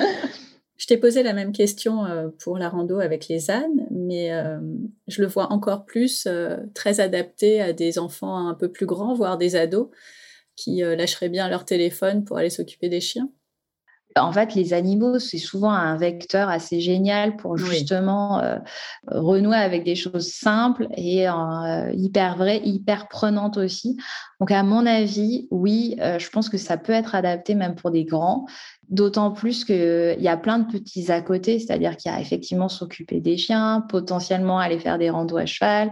je 0.76 0.86
t'ai 0.86 0.96
posé 0.96 1.22
la 1.22 1.32
même 1.32 1.52
question 1.52 2.04
pour 2.42 2.58
la 2.58 2.68
rando 2.68 3.00
avec 3.00 3.28
les 3.28 3.50
ânes, 3.50 3.86
mais 3.90 4.30
je 5.08 5.22
le 5.22 5.28
vois 5.28 5.52
encore 5.52 5.84
plus 5.84 6.28
très 6.74 7.00
adapté 7.00 7.60
à 7.60 7.72
des 7.72 7.98
enfants 7.98 8.48
un 8.48 8.54
peu 8.54 8.70
plus 8.70 8.86
grands, 8.86 9.14
voire 9.14 9.36
des 9.36 9.56
ados 9.56 9.88
qui 10.54 10.80
lâcheraient 10.80 11.28
bien 11.28 11.48
leur 11.48 11.64
téléphone 11.64 12.24
pour 12.24 12.38
aller 12.38 12.50
s'occuper 12.50 12.88
des 12.88 13.00
chiens 13.00 13.28
en 14.16 14.32
fait, 14.32 14.54
les 14.54 14.72
animaux, 14.72 15.18
c'est 15.18 15.38
souvent 15.38 15.70
un 15.70 15.96
vecteur 15.96 16.48
assez 16.48 16.80
génial 16.80 17.36
pour 17.36 17.56
justement 17.56 18.40
euh, 18.40 18.58
renouer 19.06 19.56
avec 19.56 19.84
des 19.84 19.94
choses 19.94 20.32
simples 20.32 20.88
et 20.96 21.28
euh, 21.28 21.92
hyper 21.92 22.36
vraies, 22.36 22.60
hyper 22.64 23.08
prenantes 23.08 23.56
aussi. 23.56 23.96
Donc, 24.40 24.50
à 24.50 24.62
mon 24.62 24.86
avis, 24.86 25.48
oui, 25.50 25.96
je 25.98 26.28
pense 26.28 26.48
que 26.48 26.58
ça 26.58 26.76
peut 26.76 26.92
être 26.92 27.14
adapté 27.14 27.54
même 27.54 27.74
pour 27.74 27.90
des 27.90 28.04
grands. 28.04 28.46
D'autant 28.88 29.32
plus 29.32 29.64
qu'il 29.64 30.16
y 30.18 30.28
a 30.28 30.36
plein 30.36 30.58
de 30.58 30.70
petits 30.70 31.10
à 31.10 31.20
côté, 31.20 31.58
c'est-à-dire 31.58 31.96
qu'il 31.96 32.12
y 32.12 32.14
a 32.14 32.20
effectivement 32.20 32.68
s'occuper 32.68 33.20
des 33.20 33.36
chiens, 33.36 33.84
potentiellement 33.88 34.58
aller 34.58 34.78
faire 34.78 34.98
des 34.98 35.10
randos 35.10 35.38
à 35.38 35.46
cheval, 35.46 35.90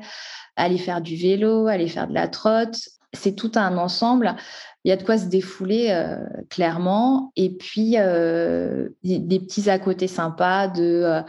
aller 0.57 0.79
faire 0.79 1.01
du 1.01 1.17
vélo, 1.17 1.67
aller 1.67 1.89
faire 1.89 2.07
de 2.07 2.15
la 2.15 2.29
trotte, 2.29 2.77
c'est 3.13 3.35
tout 3.35 3.53
un 3.55 3.79
ensemble. 3.79 4.37
Il 4.85 4.91
y 4.91 4.93
a 4.93 4.97
de 4.97 5.03
quoi 5.03 5.17
se 5.17 5.27
défouler 5.27 5.89
euh, 5.91 6.19
clairement. 6.51 7.33
Et 7.37 7.51
puis, 7.51 7.95
euh, 7.97 8.89
des, 9.03 9.41
petits 9.41 9.71
à 9.71 9.79
côté 9.79 10.07
sympas 10.07 10.69
de 10.69 11.23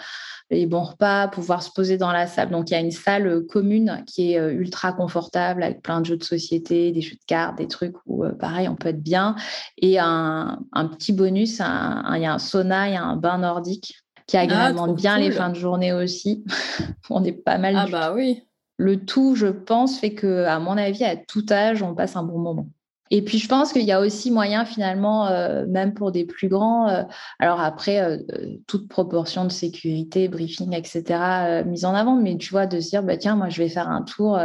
les 0.51 0.68
bons 0.68 0.84
repas, 0.84 1.28
pouvoir 1.28 1.64
se 1.64 1.72
poser 1.72 1.97
dans 1.97 2.12
la 2.12 2.28
salle. 2.28 2.49
Donc, 2.51 2.70
il 2.70 2.74
y 2.74 2.78
a 2.78 2.80
une 2.80 2.91
salle 2.91 3.45
commune 3.49 4.03
qui 4.06 4.34
est 4.34 4.53
ultra 4.53 4.93
confortable 4.93 5.64
avec 5.64 5.82
plein 5.82 6.01
de 6.01 6.06
jeux 6.06 6.18
de 6.18 6.24
société, 6.24 6.91
des 6.91 7.01
jeux 7.01 7.16
de 7.16 7.26
cartes, 7.26 7.58
des 7.58 7.68
trucs 7.68 7.95
où, 8.06 8.26
pareil, 8.39 8.68
on 8.68 8.76
peut 8.76 8.89
être 8.89 9.01
bien. 9.01 9.36
Et 9.78 9.97
un, 9.99 10.60
petit 10.91 11.14
bonus, 11.14 11.60
il 11.60 12.22
y 12.22 12.26
a 12.26 12.34
un 12.34 12.39
sauna, 12.39 12.89
il 12.89 12.93
y 12.93 12.97
a 12.97 13.03
un 13.03 13.16
bain 13.16 13.39
nordique 13.39 14.06
qui 14.28 14.38
ah, 14.38 14.41
agrémente 14.41 14.95
bien 14.95 15.18
les 15.18 15.32
fins 15.32 15.49
de 15.49 15.56
journée 15.56 15.93
aussi. 15.93 16.43
on 17.10 17.24
est 17.24 17.32
pas 17.32 17.58
mal. 17.58 17.76
Ah, 17.78 17.88
bah 17.89 18.14
oui. 18.14 18.43
Le 18.78 19.06
tout, 19.06 19.36
je 19.36 19.47
pense, 19.47 19.99
fait 19.99 20.14
que, 20.14 20.45
à 20.45 20.60
mon 20.60 20.78
avis, 20.78 21.06
à 21.06 21.16
tout 21.16 21.45
âge, 21.49 21.82
on 21.82 21.95
passe 21.95 22.16
un 22.16 22.24
bon 22.24 22.39
moment. 22.39 22.68
Et 23.16 23.22
puis, 23.22 23.38
je 23.38 23.47
pense 23.47 23.72
qu'il 23.72 23.84
y 23.84 23.93
a 23.93 24.01
aussi 24.01 24.30
moyen, 24.30 24.66
finalement, 24.66 25.28
euh, 25.28 25.66
même 25.70 25.93
pour 25.93 26.11
des 26.11 26.26
plus 26.26 26.49
grands, 26.49 26.89
euh, 26.89 27.03
alors 27.39 27.61
après, 27.61 28.01
euh, 28.01 28.18
toute 28.68 28.89
proportion 28.89 29.45
de 29.45 29.53
sécurité, 29.53 30.28
briefing, 30.28 30.76
etc., 30.76 31.63
mise 31.66 31.86
en 31.86 31.95
avant, 31.95 32.18
mais 32.18 32.36
tu 32.36 32.49
vois, 32.49 32.66
de 32.66 32.82
se 32.82 32.89
dire, 32.89 33.03
bah, 33.03 33.16
tiens, 33.16 33.38
moi, 33.38 33.47
je 33.47 33.63
vais 33.63 33.70
faire 33.70 33.88
un 33.88 34.01
tour 34.01 34.38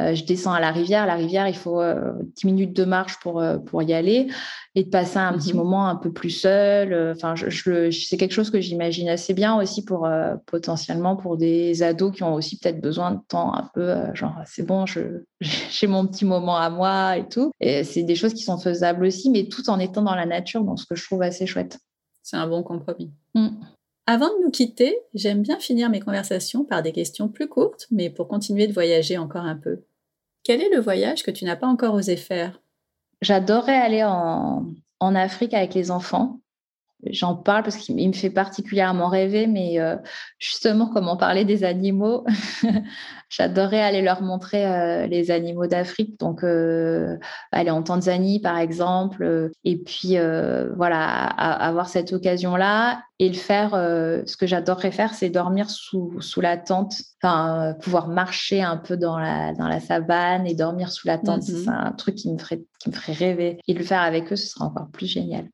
euh, 0.00 0.14
je 0.14 0.24
descends 0.24 0.52
à 0.52 0.60
la 0.60 0.70
rivière. 0.70 1.06
La 1.06 1.14
rivière, 1.14 1.48
il 1.48 1.56
faut 1.56 1.80
10 1.80 1.84
euh, 1.84 2.12
minutes 2.44 2.74
de 2.74 2.84
marche 2.84 3.18
pour, 3.20 3.40
euh, 3.40 3.58
pour 3.58 3.82
y 3.82 3.92
aller 3.92 4.28
et 4.74 4.84
de 4.84 4.88
passer 4.88 5.18
un 5.18 5.32
petit 5.32 5.52
mmh 5.52 5.56
moment 5.56 5.88
un 5.88 5.96
peu 5.96 6.12
plus 6.12 6.30
seul. 6.30 7.12
Enfin, 7.14 7.34
je, 7.34 7.90
c'est 7.90 8.16
quelque 8.16 8.32
chose 8.32 8.50
que 8.50 8.60
j'imagine 8.60 9.08
assez 9.08 9.34
bien 9.34 9.60
aussi 9.60 9.84
pour 9.84 10.08
potentiellement 10.46 11.16
pour 11.16 11.36
des 11.36 11.82
ados 11.82 12.14
qui 12.14 12.22
ont 12.22 12.34
aussi 12.34 12.56
peut-être 12.58 12.80
besoin 12.80 13.10
de 13.10 13.18
temps 13.28 13.52
un 13.52 13.68
peu, 13.74 13.94
genre, 14.14 14.36
c'est 14.46 14.64
bon, 14.64 14.84
j'ai 15.40 15.86
mon 15.88 16.06
petit 16.06 16.24
moment 16.24 16.56
à 16.56 16.70
moi 16.70 17.16
et 17.16 17.28
tout. 17.28 17.50
Et 17.60 17.82
c'est 17.82 18.04
des 18.04 18.14
choses 18.14 18.32
qui 18.32 18.44
sont 18.44 18.58
faisables 18.58 19.04
aussi, 19.04 19.28
mais 19.28 19.48
tout 19.48 19.68
en 19.70 19.80
étant 19.80 20.02
dans 20.02 20.14
la 20.14 20.26
nature, 20.26 20.62
donc 20.62 20.78
ce 20.78 20.86
que 20.86 20.94
je 20.94 21.04
trouve 21.04 21.22
assez 21.22 21.46
chouette. 21.46 21.78
C'est 22.22 22.36
un 22.36 22.46
bon 22.46 22.62
compromis. 22.62 23.10
Mmh. 23.34 23.48
Avant 24.06 24.26
de 24.26 24.44
nous 24.44 24.50
quitter, 24.50 24.98
j'aime 25.14 25.42
bien 25.42 25.58
finir 25.58 25.88
mes 25.88 26.00
conversations 26.00 26.64
par 26.64 26.82
des 26.82 26.90
questions 26.90 27.28
plus 27.28 27.48
courtes, 27.48 27.86
mais 27.90 28.10
pour 28.10 28.28
continuer 28.28 28.66
de 28.66 28.72
voyager 28.72 29.18
encore 29.18 29.44
un 29.44 29.56
peu. 29.56 29.82
Quel 30.50 30.62
est 30.62 30.74
le 30.74 30.80
voyage 30.80 31.22
que 31.22 31.30
tu 31.30 31.44
n'as 31.44 31.54
pas 31.54 31.68
encore 31.68 31.94
osé 31.94 32.16
faire? 32.16 32.60
J'adorerais 33.22 33.76
aller 33.76 34.02
en, 34.02 34.66
en, 34.98 35.14
Afrique 35.14 35.54
avec 35.54 35.74
les 35.74 35.92
enfants. 35.92 36.40
J'en 37.06 37.34
parle 37.34 37.62
parce 37.62 37.76
qu'il 37.76 37.96
me 37.96 38.12
fait 38.12 38.30
particulièrement 38.30 39.08
rêver, 39.08 39.46
mais 39.46 39.80
euh, 39.80 39.96
justement, 40.38 40.86
comme 40.86 41.08
on 41.08 41.16
parlait 41.16 41.46
des 41.46 41.64
animaux, 41.64 42.26
j'adorerais 43.30 43.80
aller 43.80 44.02
leur 44.02 44.20
montrer 44.20 44.66
euh, 44.66 45.06
les 45.06 45.30
animaux 45.30 45.66
d'Afrique. 45.66 46.20
Donc, 46.20 46.44
euh, 46.44 47.16
aller 47.52 47.70
en 47.70 47.82
Tanzanie, 47.82 48.40
par 48.40 48.58
exemple, 48.58 49.50
et 49.64 49.78
puis 49.78 50.16
voilà, 50.76 51.24
avoir 51.24 51.88
cette 51.88 52.12
occasion-là 52.12 53.02
et 53.18 53.28
le 53.28 53.34
faire. 53.34 53.70
ce 53.70 54.36
que 54.36 54.46
j'adorerais 54.46 54.92
faire, 54.92 55.14
c'est 55.14 55.30
dormir 55.30 55.70
sous, 55.70 56.20
sous 56.20 56.40
la 56.40 56.58
tente, 56.58 56.94
enfin, 57.22 57.74
pouvoir 57.80 58.08
marcher 58.08 58.62
un 58.62 58.76
peu 58.76 58.96
dans 58.96 59.18
la, 59.18 59.54
dans 59.54 59.68
la 59.68 59.80
savane 59.80 60.46
et 60.46 60.54
dormir 60.54 60.92
sous 60.92 61.06
la 61.06 61.18
tente. 61.18 61.42
C'est 61.42 61.66
mmh 61.66 61.68
un 61.70 61.92
truc 61.92 62.14
qui 62.16 62.30
me, 62.30 62.38
ferait, 62.38 62.62
qui 62.78 62.90
me 62.90 62.94
ferait 62.94 63.12
rêver. 63.12 63.58
Et 63.66 63.74
le 63.74 63.84
faire 63.84 64.02
avec 64.02 64.30
eux, 64.32 64.36
ce 64.36 64.48
serait 64.48 64.64
encore 64.64 64.88
plus 64.90 65.06
génial. 65.06 65.46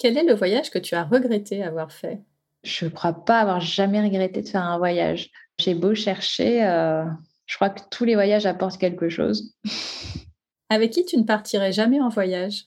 Quel 0.00 0.16
est 0.16 0.24
le 0.24 0.34
voyage 0.34 0.70
que 0.70 0.78
tu 0.78 0.94
as 0.94 1.04
regretté 1.04 1.62
avoir 1.62 1.92
fait? 1.92 2.22
Je 2.64 2.86
ne 2.86 2.90
crois 2.90 3.12
pas 3.12 3.40
avoir 3.40 3.60
jamais 3.60 4.00
regretté 4.00 4.40
de 4.40 4.48
faire 4.48 4.62
un 4.64 4.78
voyage. 4.78 5.30
J'ai 5.58 5.74
beau 5.74 5.94
chercher, 5.94 6.64
euh, 6.64 7.04
je 7.44 7.56
crois 7.56 7.68
que 7.68 7.82
tous 7.90 8.06
les 8.06 8.14
voyages 8.14 8.46
apportent 8.46 8.78
quelque 8.78 9.10
chose. 9.10 9.54
Avec 10.70 10.92
qui 10.92 11.04
tu 11.04 11.18
ne 11.18 11.24
partirais 11.24 11.72
jamais 11.72 12.00
en 12.00 12.08
voyage? 12.08 12.64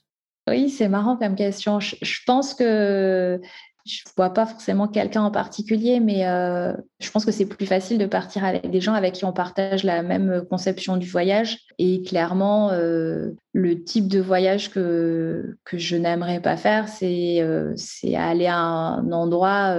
Oui, 0.48 0.70
c'est 0.70 0.88
marrant 0.88 1.16
comme 1.16 1.34
question. 1.34 1.80
Je, 1.80 1.96
je 2.00 2.20
pense 2.24 2.54
que 2.54 3.40
je 3.84 4.02
vois 4.16 4.30
pas 4.30 4.46
forcément 4.46 4.88
quelqu'un 4.88 5.22
en 5.22 5.30
particulier, 5.30 6.00
mais 6.00 6.26
euh, 6.26 6.72
je 7.00 7.10
pense 7.10 7.26
que 7.26 7.32
c'est 7.32 7.44
plus 7.44 7.66
facile 7.66 7.98
de 7.98 8.06
partir 8.06 8.42
avec 8.42 8.70
des 8.70 8.80
gens 8.80 8.94
avec 8.94 9.12
qui 9.12 9.26
on 9.26 9.32
partage 9.32 9.84
la 9.84 10.02
même 10.02 10.42
conception 10.48 10.96
du 10.96 11.06
voyage. 11.06 11.58
Et 11.78 12.02
clairement, 12.02 12.70
euh, 12.70 13.32
le 13.52 13.84
type 13.84 14.08
de 14.08 14.20
voyage 14.20 14.70
que, 14.70 15.56
que 15.64 15.76
je 15.76 15.96
n'aimerais 15.96 16.40
pas 16.40 16.56
faire, 16.56 16.88
c'est 16.88 17.42
euh, 17.42 17.74
aller 18.16 18.46
à 18.46 18.56
un 18.56 19.12
endroit, 19.12 19.76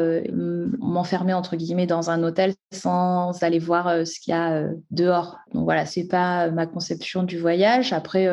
m'enfermer 0.79 1.33
entre 1.33 1.55
guillemets 1.55 1.87
dans 1.87 2.11
un 2.11 2.21
hôtel 2.21 2.53
sans 2.71 3.41
aller 3.41 3.59
voir 3.59 4.05
ce 4.05 4.19
qu'il 4.19 4.33
y 4.33 4.37
a 4.37 4.69
dehors. 4.91 5.37
Donc 5.53 5.63
voilà, 5.63 5.87
c'est 5.87 6.07
pas 6.07 6.51
ma 6.51 6.67
conception 6.67 7.23
du 7.23 7.39
voyage. 7.39 7.91
Après, 7.91 8.27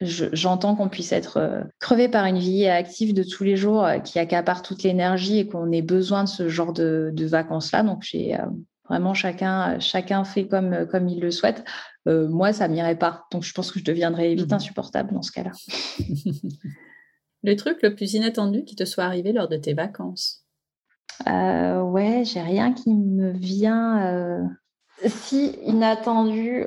J'entends 0.00 0.76
qu'on 0.76 0.88
puisse 0.88 1.12
être 1.12 1.36
euh, 1.36 1.60
crevé 1.78 2.08
par 2.08 2.24
une 2.24 2.38
vie 2.38 2.66
active 2.66 3.12
de 3.12 3.22
tous 3.22 3.44
les 3.44 3.56
jours 3.56 3.84
euh, 3.84 3.98
qui 3.98 4.18
accapare 4.18 4.62
toute 4.62 4.82
l'énergie 4.82 5.40
et 5.40 5.46
qu'on 5.46 5.70
ait 5.72 5.82
besoin 5.82 6.24
de 6.24 6.28
ce 6.28 6.48
genre 6.48 6.72
de, 6.72 7.12
vacances-là. 7.18 7.82
Donc, 7.82 8.02
j'ai 8.02 8.34
euh, 8.34 8.46
vraiment 8.88 9.12
chacun, 9.12 9.78
chacun 9.78 10.24
fait 10.24 10.46
comme, 10.46 10.86
comme 10.86 11.06
il 11.06 11.20
le 11.20 11.30
souhaite. 11.30 11.64
moi, 12.06 12.54
ça 12.54 12.66
m'irait 12.66 12.96
pas. 12.96 13.26
Donc, 13.30 13.42
je 13.42 13.52
pense 13.52 13.70
que 13.70 13.78
je 13.78 13.84
deviendrais 13.84 14.34
vite 14.34 14.50
mmh 14.50 14.54
insupportable 14.54 15.12
dans 15.12 15.22
ce 15.22 15.32
cas-là. 15.32 15.52
le 17.42 17.56
truc 17.56 17.82
le 17.82 17.94
plus 17.94 18.14
inattendu 18.14 18.64
qui 18.64 18.76
te 18.76 18.86
soit 18.86 19.04
arrivé 19.04 19.32
lors 19.32 19.48
de 19.48 19.56
tes 19.56 19.74
vacances? 19.74 20.46
Euh, 21.28 21.82
Ouais, 21.82 22.22
j'ai 22.24 22.40
rien 22.40 22.72
qui 22.72 22.94
me 22.94 23.32
vient. 23.32 24.48
Si 25.04 25.56
inattendu 25.66 26.66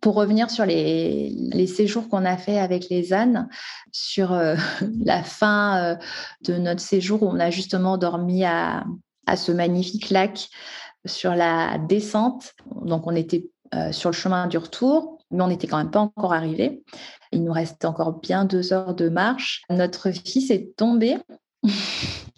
pour 0.00 0.14
revenir 0.14 0.50
sur 0.50 0.64
les, 0.64 1.66
séjours 1.66 2.08
qu'on 2.08 2.24
a 2.24 2.36
fait 2.36 2.58
avec 2.58 2.88
les 2.88 3.12
ânes, 3.12 3.48
sur 3.92 4.32
euh, 4.32 4.56
la 5.04 5.22
fin 5.22 5.78
euh, 5.78 5.96
de 6.42 6.54
notre 6.54 6.80
séjour 6.80 7.22
où 7.22 7.28
on 7.28 7.40
a 7.40 7.50
justement 7.50 7.98
dormi 7.98 8.44
à, 8.44 8.84
ce 9.36 9.52
magnifique 9.52 10.10
lac 10.10 10.48
sur 11.06 11.36
la 11.36 11.78
descente. 11.78 12.54
Donc 12.82 13.06
on 13.06 13.14
était 13.14 13.48
euh, 13.74 13.92
sur 13.92 14.10
le 14.10 14.14
chemin 14.14 14.48
du 14.48 14.58
retour, 14.58 15.18
mais 15.30 15.44
on 15.44 15.48
n'était 15.48 15.68
quand 15.68 15.78
même 15.78 15.92
pas 15.92 16.00
encore 16.00 16.32
arrivé. 16.32 16.82
Il 17.30 17.44
nous 17.44 17.52
restait 17.52 17.86
encore 17.86 18.18
bien 18.18 18.44
deux 18.44 18.72
heures 18.72 18.94
de 18.96 19.08
marche. 19.08 19.62
Notre 19.70 20.10
fils 20.10 20.50
est 20.50 20.76
tombé 20.76 21.16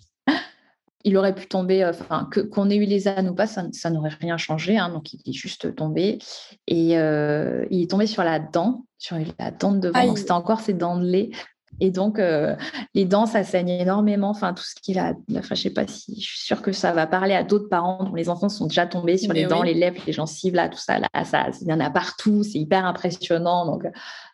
il 1.04 1.16
aurait 1.16 1.34
pu 1.34 1.46
tomber, 1.46 1.82
euh, 1.82 1.90
enfin, 1.90 2.28
qu'on 2.52 2.70
ait 2.70 2.76
eu 2.76 2.84
les 2.84 3.08
ânes 3.08 3.28
ou 3.28 3.34
pas, 3.34 3.46
ça, 3.46 3.90
n'aurait 3.90 4.10
rien 4.20 4.36
changé. 4.36 4.78
Hein, 4.78 4.90
donc, 4.90 5.12
il 5.12 5.20
est 5.26 5.32
juste 5.32 5.74
tombé. 5.74 6.18
Et 6.66 6.98
euh, 6.98 7.64
il 7.70 7.82
est 7.82 7.90
tombé 7.90 8.06
sur 8.06 8.24
la 8.24 8.38
dent, 8.38 8.86
sur 8.98 9.16
la 9.38 9.50
dent 9.50 9.72
de 9.72 9.80
devant. 9.80 10.16
C'était 10.16 10.32
encore 10.32 10.60
ses 10.60 10.74
dents 10.74 10.98
de 10.98 11.06
lait. 11.06 11.30
Et 11.80 11.90
donc, 11.90 12.18
euh, 12.18 12.54
les 12.94 13.04
dents, 13.04 13.26
ça 13.26 13.42
saigne 13.44 13.70
énormément. 13.70 14.30
Enfin, 14.30 14.52
tout 14.54 14.62
ce 14.62 14.74
qu'il 14.80 14.98
a. 14.98 15.14
Enfin, 15.36 15.54
je 15.54 15.62
sais 15.62 15.70
pas 15.70 15.86
si 15.86 16.20
je 16.20 16.26
suis 16.26 16.40
sûre 16.40 16.62
que 16.62 16.72
ça 16.72 16.92
va 16.92 17.06
parler 17.06 17.34
à 17.34 17.42
d'autres 17.42 17.68
parents 17.68 18.04
dont 18.04 18.14
les 18.14 18.28
enfants 18.28 18.48
sont 18.48 18.66
déjà 18.66 18.86
tombés 18.86 19.18
sur 19.18 19.32
les 19.32 19.46
dents, 19.46 19.62
les 19.62 19.74
lèvres, 19.74 20.00
les 20.06 20.12
gencives, 20.12 20.54
là, 20.54 20.68
tout 20.68 20.78
ça. 20.78 20.98
Là, 20.98 21.08
ça, 21.24 21.46
il 21.60 21.68
y 21.68 21.72
en 21.72 21.80
a 21.80 21.90
partout. 21.90 22.42
C'est 22.42 22.58
hyper 22.58 22.84
impressionnant. 22.84 23.66
Donc, 23.66 23.84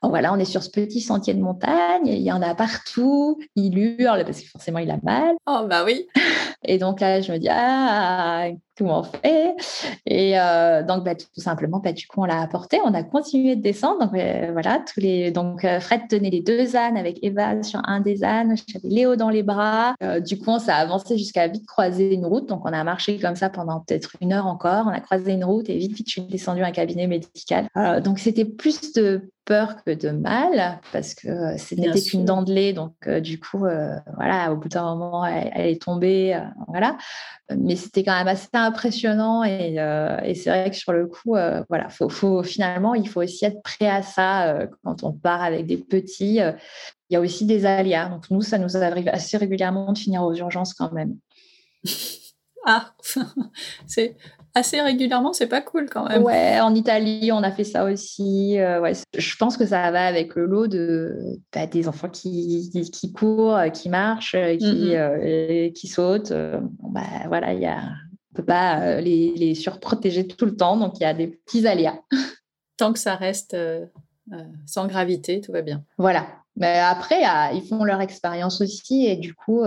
voilà, 0.03 0.33
on 0.33 0.37
est 0.37 0.45
sur 0.45 0.63
ce 0.63 0.71
petit 0.71 1.01
sentier 1.01 1.35
de 1.35 1.41
montagne. 1.41 2.07
Il 2.07 2.23
y 2.23 2.33
en 2.33 2.43
a 2.43 2.55
partout. 2.55 3.39
Il 3.57 3.79
hurle 3.79 4.25
parce 4.25 4.41
que 4.41 4.49
forcément, 4.49 4.79
il 4.79 4.91
a 4.91 4.99
mal. 5.03 5.35
Oh, 5.47 5.67
bah 5.69 5.85
oui. 5.85 6.07
Et 6.65 6.79
donc 6.79 7.01
là, 7.01 7.21
je 7.21 7.33
me 7.33 7.39
dis, 7.39 7.49
ah, 7.51 8.49
on 8.87 9.03
fait 9.03 9.55
Et 10.07 10.39
euh, 10.39 10.83
donc, 10.83 11.05
bah, 11.05 11.15
tout 11.15 11.41
simplement, 11.41 11.79
bah, 11.79 11.93
du 11.93 12.07
coup, 12.07 12.23
on 12.23 12.25
l'a 12.25 12.41
apporté. 12.41 12.79
On 12.85 12.95
a 12.95 13.03
continué 13.03 13.57
de 13.57 13.63
descendre. 13.63 14.07
Donc, 14.07 14.15
euh, 14.15 14.51
voilà, 14.53 14.81
tous 14.81 15.01
les... 15.01 15.31
donc 15.31 15.65
euh, 15.65 15.81
Fred 15.81 16.03
tenait 16.09 16.31
les 16.31 16.41
deux 16.41 16.77
ânes 16.77 16.97
avec 16.97 17.19
Eva 17.23 17.63
sur 17.63 17.81
un 17.85 18.01
des 18.01 18.25
ânes. 18.25 18.55
J'avais 18.67 18.89
Léo 18.89 19.17
dans 19.17 19.31
les 19.31 19.43
bras. 19.43 19.95
du 20.21 20.39
coup, 20.39 20.51
on 20.51 20.59
s'est 20.59 20.73
avancé 20.73 21.19
jusqu'à 21.19 21.47
vite 21.49 21.67
croiser 21.67 22.15
une 22.15 22.27
route. 22.27 22.49
Donc, 22.49 22.63
on 22.65 22.73
a 22.73 22.85
marché 22.85 23.19
comme 23.19 23.37
ça 23.37 23.51
pendant 23.51 23.81
peut-être 23.81 24.17
une 24.21 24.33
heure 24.33 24.47
encore. 24.47 24.87
On 24.87 24.91
a 24.91 25.01
croisé 25.01 25.33
une 25.33 25.45
route 25.45 25.69
et 25.69 25.77
vite, 25.77 25.93
vite, 25.93 26.07
je 26.09 26.13
suis 26.13 26.23
descendue 26.23 26.63
à 26.63 26.67
un 26.67 26.73
cabinet 26.73 27.07
médical. 27.07 27.69
donc, 28.03 28.19
c'était 28.19 28.45
plus 28.45 28.93
de 28.93 29.31
peur 29.49 29.83
que 29.83 29.93
de 29.93 30.11
mal 30.11 30.79
parce 30.93 31.15
que 31.15 31.57
ce 31.57 31.75
n'était 31.75 32.03
qu'une 32.03 32.27
dent 32.27 32.43
de 32.43 32.53
lait. 32.53 32.75
Donc, 32.75 33.09
du 33.09 33.41
coup, 33.41 33.65
voilà, 34.17 34.53
au 34.53 34.57
bout 34.57 34.69
d'un 34.69 34.95
moment, 34.95 35.25
elle, 35.25 35.67
est 35.67 35.83
tombée. 35.83 36.39
voilà. 36.69 36.99
Mais 37.57 37.75
c'était 37.75 38.05
quand 38.05 38.17
même 38.17 38.29
assez 38.29 38.49
impressionnant 38.53 39.43
et, 39.43 39.77
et 40.25 40.35
c'est 40.35 40.51
vrai 40.51 40.71
que 40.71 40.77
sur 40.77 40.93
le 40.93 41.07
coup, 41.07 41.35
voilà, 41.69 41.89
faut, 41.89 42.11
faut, 42.11 42.43
finalement, 42.43 42.95
il 42.95 43.09
faut 43.09 43.23
aussi 43.23 43.47
être 43.47 43.63
prêt 43.63 43.89
à 43.89 44.03
ça 44.03 44.69
quand 44.85 45.03
on 45.03 45.13
part 45.13 45.43
avec 45.43 45.67
des 45.67 45.79
petits. 45.79 46.37
il 46.37 47.15
y 47.15 47.17
a 47.17 47.21
aussi 47.21 47.47
des 47.47 47.65
aléas. 47.65 48.11
Donc, 48.11 48.31
nous, 48.31 48.43
ça 48.43 48.59
nous 48.59 48.77
arrive 48.77 49.09
assez 49.09 49.39
régulièrement 49.39 49.93
de 49.95 49.99
finir 49.99 50.25
aux 50.25 50.35
urgences 50.35 50.75
quand 50.75 50.93
même. 50.93 51.17
Ah, 52.71 52.93
c'est 53.87 54.15
assez 54.55 54.81
régulièrement, 54.81 55.33
c'est 55.33 55.47
pas 55.47 55.61
cool 55.61 55.89
quand 55.91 56.09
même. 56.09 56.23
Ouais, 56.23 56.61
en 56.61 56.75
Italie, 56.75 57.31
on 57.33 57.43
a 57.43 57.51
fait 57.51 57.65
ça 57.65 57.85
aussi. 57.85 58.59
Euh, 58.59 58.81
ouais, 58.81 58.93
je 59.17 59.37
pense 59.37 59.57
que 59.57 59.67
ça 59.67 59.91
va 59.91 60.07
avec 60.07 60.35
le 60.35 60.47
lot 60.47 60.67
de 60.67 61.17
bah, 61.53 61.67
des 61.67 61.89
enfants 61.89 62.09
qui, 62.09 62.71
qui, 62.93 63.13
courent, 63.13 63.61
qui 63.73 63.89
marchent, 63.89 64.33
qui, 64.33 64.65
mm-hmm. 64.65 64.97
euh, 64.97 65.71
qui 65.71 65.89
sautent. 65.89 66.33
bah, 66.33 67.03
voilà, 67.27 67.53
il 67.55 67.61
y 67.61 67.67
a, 67.67 67.79
on 68.33 68.37
peut 68.37 68.45
pas 68.45 68.81
euh, 68.81 69.01
les, 69.01 69.35
les, 69.37 69.55
surprotéger 69.55 70.27
tout 70.27 70.47
le 70.47 70.57
temps, 70.57 70.77
donc 70.77 70.99
il 70.99 71.03
y 71.03 71.07
a 71.07 71.15
des 71.15 71.29
petits 71.29 71.67
aléas. 71.67 71.99
Tant 72.77 72.93
que 72.93 72.99
ça 72.99 73.17
reste 73.17 73.57
sans 74.67 74.87
gravité, 74.87 75.41
tout 75.41 75.53
va 75.53 75.63
bien. 75.63 75.83
Voilà. 75.97 76.27
Mais 76.59 76.79
après, 76.79 77.23
ils 77.55 77.63
font 77.67 77.85
leur 77.85 78.01
expérience 78.01 78.61
aussi 78.61 79.07
et 79.07 79.17
du 79.17 79.35
coup, 79.35 79.63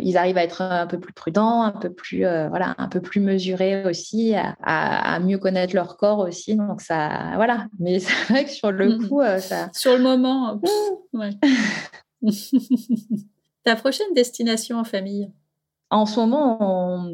ils 0.00 0.16
arrivent 0.16 0.38
à 0.38 0.44
être 0.44 0.62
un 0.62 0.86
peu 0.86 0.98
plus 0.98 1.12
prudents, 1.12 1.62
un 1.62 1.70
peu 1.70 1.90
plus, 1.90 2.20
voilà, 2.20 2.74
un 2.78 2.88
peu 2.88 3.00
plus 3.00 3.20
mesurés 3.20 3.84
aussi, 3.86 4.34
à, 4.62 5.18
mieux 5.20 5.38
connaître 5.38 5.74
leur 5.74 5.96
corps 5.96 6.18
aussi. 6.18 6.56
Donc 6.56 6.80
ça, 6.80 7.32
voilà. 7.36 7.66
Mais 7.78 7.98
c'est 8.00 8.32
vrai 8.32 8.44
que 8.44 8.50
sur 8.50 8.72
le 8.72 8.98
coup, 9.08 9.22
ça. 9.38 9.70
Sur 9.72 9.96
le 9.96 10.02
moment, 10.02 10.60
ouais. 11.12 11.30
Ta 13.64 13.76
prochaine 13.76 14.12
destination 14.14 14.78
en 14.78 14.84
famille? 14.84 15.30
En 15.90 16.06
ce 16.06 16.18
moment, 16.18 17.08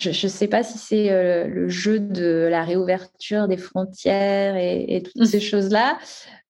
je 0.00 0.08
ne 0.08 0.30
sais 0.30 0.48
pas 0.48 0.62
si 0.62 0.78
c'est 0.78 1.10
euh, 1.10 1.46
le 1.48 1.68
jeu 1.68 1.98
de 1.98 2.46
la 2.50 2.62
réouverture 2.62 3.48
des 3.48 3.56
frontières 3.56 4.56
et, 4.56 5.02
toutes 5.02 5.26
ces 5.26 5.40
choses-là. 5.40 5.98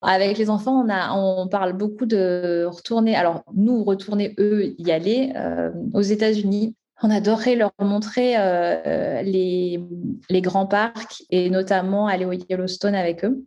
Avec 0.02 0.38
les 0.38 0.50
enfants, 0.50 0.84
on, 0.84 0.88
a, 0.88 1.14
on 1.14 1.48
parle 1.48 1.74
beaucoup 1.74 2.06
de 2.06 2.66
retourner, 2.70 3.14
alors 3.16 3.44
nous, 3.54 3.84
retourner, 3.84 4.34
eux, 4.38 4.74
y 4.78 4.90
aller 4.90 5.32
euh, 5.36 5.70
aux 5.94 6.02
États-Unis. 6.02 6.74
On 7.02 7.10
adorerait 7.10 7.56
leur 7.56 7.72
montrer 7.78 8.34
euh, 8.36 9.22
les, 9.22 9.82
les, 10.28 10.40
grands 10.42 10.66
parcs 10.66 11.22
et 11.30 11.48
notamment 11.48 12.06
aller 12.06 12.26
au 12.26 12.32
Yellowstone 12.32 12.94
avec 12.94 13.24
eux. 13.24 13.44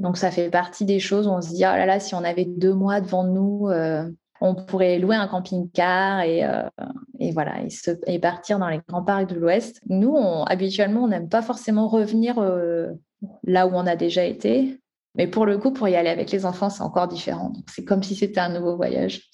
Donc 0.00 0.16
ça 0.16 0.30
fait 0.30 0.50
partie 0.50 0.84
des 0.84 0.98
choses 0.98 1.28
où 1.28 1.30
on 1.30 1.40
se 1.40 1.50
dit, 1.50 1.64
oh 1.64 1.76
là 1.76 1.86
là, 1.86 2.00
si 2.00 2.14
on 2.14 2.24
avait 2.24 2.44
deux 2.46 2.74
mois 2.74 3.00
devant 3.00 3.24
nous, 3.24 3.68
on 4.40 4.54
pourrait 4.54 4.98
louer 4.98 5.16
un 5.16 5.28
camping-car 5.28 6.20
et, 6.22 6.44
euh, 6.44 6.62
voilà 7.32 7.56
et, 8.06 8.18
partir 8.18 8.58
dans 8.58 8.68
les 8.68 8.80
grands 8.88 9.02
parcs 9.02 9.28
de 9.28 9.34
l'Ouest. 9.36 9.80
Nous, 9.88 10.16
habituellement, 10.46 11.04
on 11.04 11.08
n'aime 11.08 11.28
pas 11.28 11.42
forcément 11.42 11.88
revenir 11.88 12.38
euh, 12.38 12.92
là 13.44 13.66
où 13.66 13.70
on 13.70 13.86
a 13.86 13.96
déjà 13.96 14.24
été, 14.24 14.80
mais 15.14 15.26
pour 15.26 15.46
le 15.46 15.58
coup, 15.58 15.72
pour 15.72 15.88
y 15.88 15.96
aller 15.96 16.10
avec 16.10 16.30
les 16.30 16.44
enfants, 16.44 16.70
c'est 16.70 16.82
encore 16.82 17.08
différent. 17.08 17.52
C'est 17.70 17.84
comme 17.84 18.02
si 18.02 18.14
c'était 18.14 18.40
un 18.40 18.50
nouveau 18.50 18.76
voyage. 18.76 19.30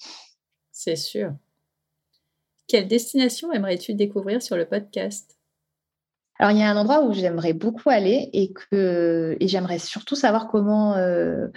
C'est 0.71 0.95
sûr. 0.95 1.33
Quelle 2.67 2.87
destination 2.87 3.51
aimerais-tu 3.51 3.93
découvrir 3.93 4.41
sur 4.41 4.55
le 4.55 4.65
podcast? 4.65 5.37
Alors, 6.39 6.51
il 6.51 6.57
y 6.59 6.63
a 6.63 6.69
un 6.69 6.77
endroit 6.77 7.03
où 7.03 7.13
j'aimerais 7.13 7.53
beaucoup 7.53 7.89
aller 7.89 8.29
et 8.33 8.51
que 8.53 9.37
et 9.39 9.47
j'aimerais 9.47 9.77
surtout 9.77 10.15
savoir 10.15 10.47
comment, 10.47 10.95
euh, 10.95 11.47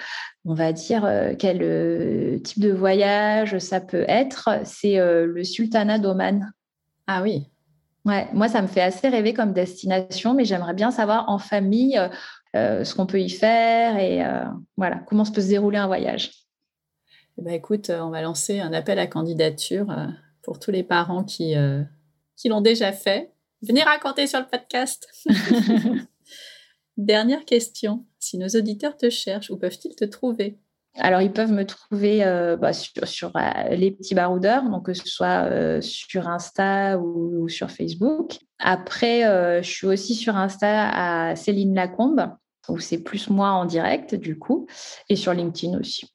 on 0.45 0.55
va 0.55 0.73
dire, 0.73 1.05
euh, 1.05 1.35
quel 1.39 1.63
euh, 1.63 2.39
type 2.41 2.61
de 2.61 2.73
voyage 2.73 3.59
ça 3.59 3.81
peut 3.81 4.05
être. 4.07 4.61
C'est 4.65 4.97
le 4.99 5.45
Sultanat 5.45 5.99
d'Oman. 5.99 6.53
Ah 7.07 7.23
oui. 7.23 7.49
Ouais, 8.05 8.29
moi, 8.35 8.49
ça 8.49 8.63
me 8.63 8.69
fait 8.69 8.83
assez 8.83 9.09
rêver 9.09 9.35
comme 9.35 9.53
destination, 9.53 10.35
mais 10.35 10.45
j'aimerais 10.45 10.75
bien 10.75 10.91
savoir 10.91 11.29
en 11.29 11.39
famille 11.39 12.01
ce 12.55 12.95
qu'on 12.95 13.07
peut 13.07 13.21
y 13.21 13.31
faire 13.31 13.99
et 13.99 14.23
voilà, 14.77 15.01
comment 15.07 15.25
se 15.25 15.33
peut 15.33 15.41
se 15.41 15.49
dérouler 15.49 15.79
un 15.79 15.89
voyage. 15.89 16.31
Eh 17.39 17.43
ben, 17.43 17.53
écoute, 17.53 17.91
on 17.91 18.11
va 18.11 18.23
lancer 18.23 18.61
un 18.61 18.73
appel 18.73 18.99
à 18.99 19.07
candidature 19.07 19.87
pour 20.43 20.61
tous 20.61 20.71
les 20.71 20.85
parents 20.85 21.25
qui, 21.25 21.55
qui 22.37 22.49
l'ont 22.49 22.61
déjà 22.61 22.93
fait 22.93 23.33
Venez 23.63 23.83
raconter 23.83 24.27
sur 24.27 24.39
le 24.39 24.47
podcast. 24.47 25.09
Dernière 26.97 27.45
question. 27.45 28.07
Si 28.19 28.39
nos 28.39 28.49
auditeurs 28.49 28.97
te 28.97 29.11
cherchent, 29.11 29.51
où 29.51 29.57
peuvent-ils 29.57 29.95
te 29.95 30.05
trouver? 30.05 30.59
Alors, 30.99 31.21
ils 31.21 31.33
peuvent 31.33 31.53
me 31.53 31.65
trouver 31.65 32.25
euh, 32.25 32.57
bah, 32.57 32.73
sur, 32.73 33.33
euh, 33.37 33.69
les 33.71 33.91
petits 33.91 34.15
baroudeurs, 34.15 34.65
donc 34.65 34.87
que 34.87 34.95
ce 34.95 35.07
soit 35.07 35.45
euh, 35.51 35.81
sur 35.81 36.29
Insta 36.29 36.99
ou, 36.99 37.49
sur 37.49 37.71
Facebook. 37.71 38.39
Après, 38.59 39.23
je 39.63 39.69
suis 39.69 39.87
aussi 39.87 40.15
sur 40.15 40.37
Insta 40.37 40.89
à 41.31 41.37
Céline 41.37 41.75
Lacombe, 41.75 42.31
où 42.69 42.79
c'est 42.79 43.03
plus 43.03 43.29
moi 43.29 43.51
en 43.51 43.67
direct, 43.67 44.15
du 44.15 44.39
coup, 44.39 44.67
et 45.11 45.17
sur 45.17 45.35
LinkedIn 45.35 45.79
aussi. 45.79 46.11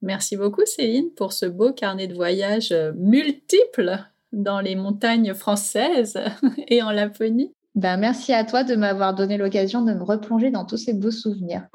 Merci 0.00 0.36
beaucoup, 0.36 0.64
Céline, 0.64 1.10
pour 1.14 1.32
ce 1.32 1.46
beau 1.46 1.72
carnet 1.72 2.06
de 2.06 2.14
voyage 2.14 2.72
multiple 2.94 4.09
dans 4.32 4.60
les 4.60 4.76
montagnes 4.76 5.34
françaises 5.34 6.18
et 6.68 6.82
en 6.82 6.90
Laponie. 6.90 7.54
Ben, 7.74 7.96
merci 7.96 8.32
à 8.32 8.44
toi 8.44 8.64
de 8.64 8.74
m'avoir 8.74 9.14
donné 9.14 9.36
l'occasion 9.36 9.82
de 9.82 9.92
me 9.92 10.02
replonger 10.02 10.50
dans 10.50 10.64
tous 10.64 10.76
ces 10.76 10.92
beaux 10.92 11.10
souvenirs. 11.10 11.66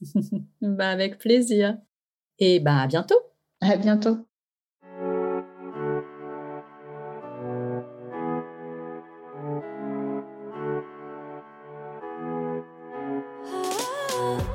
ben, 0.60 0.80
avec 0.80 1.18
plaisir. 1.18 1.76
Et 2.38 2.60
ben, 2.60 2.76
à 2.76 2.86
bientôt. 2.86 3.20
À 3.60 3.76
bientôt. 3.76 4.18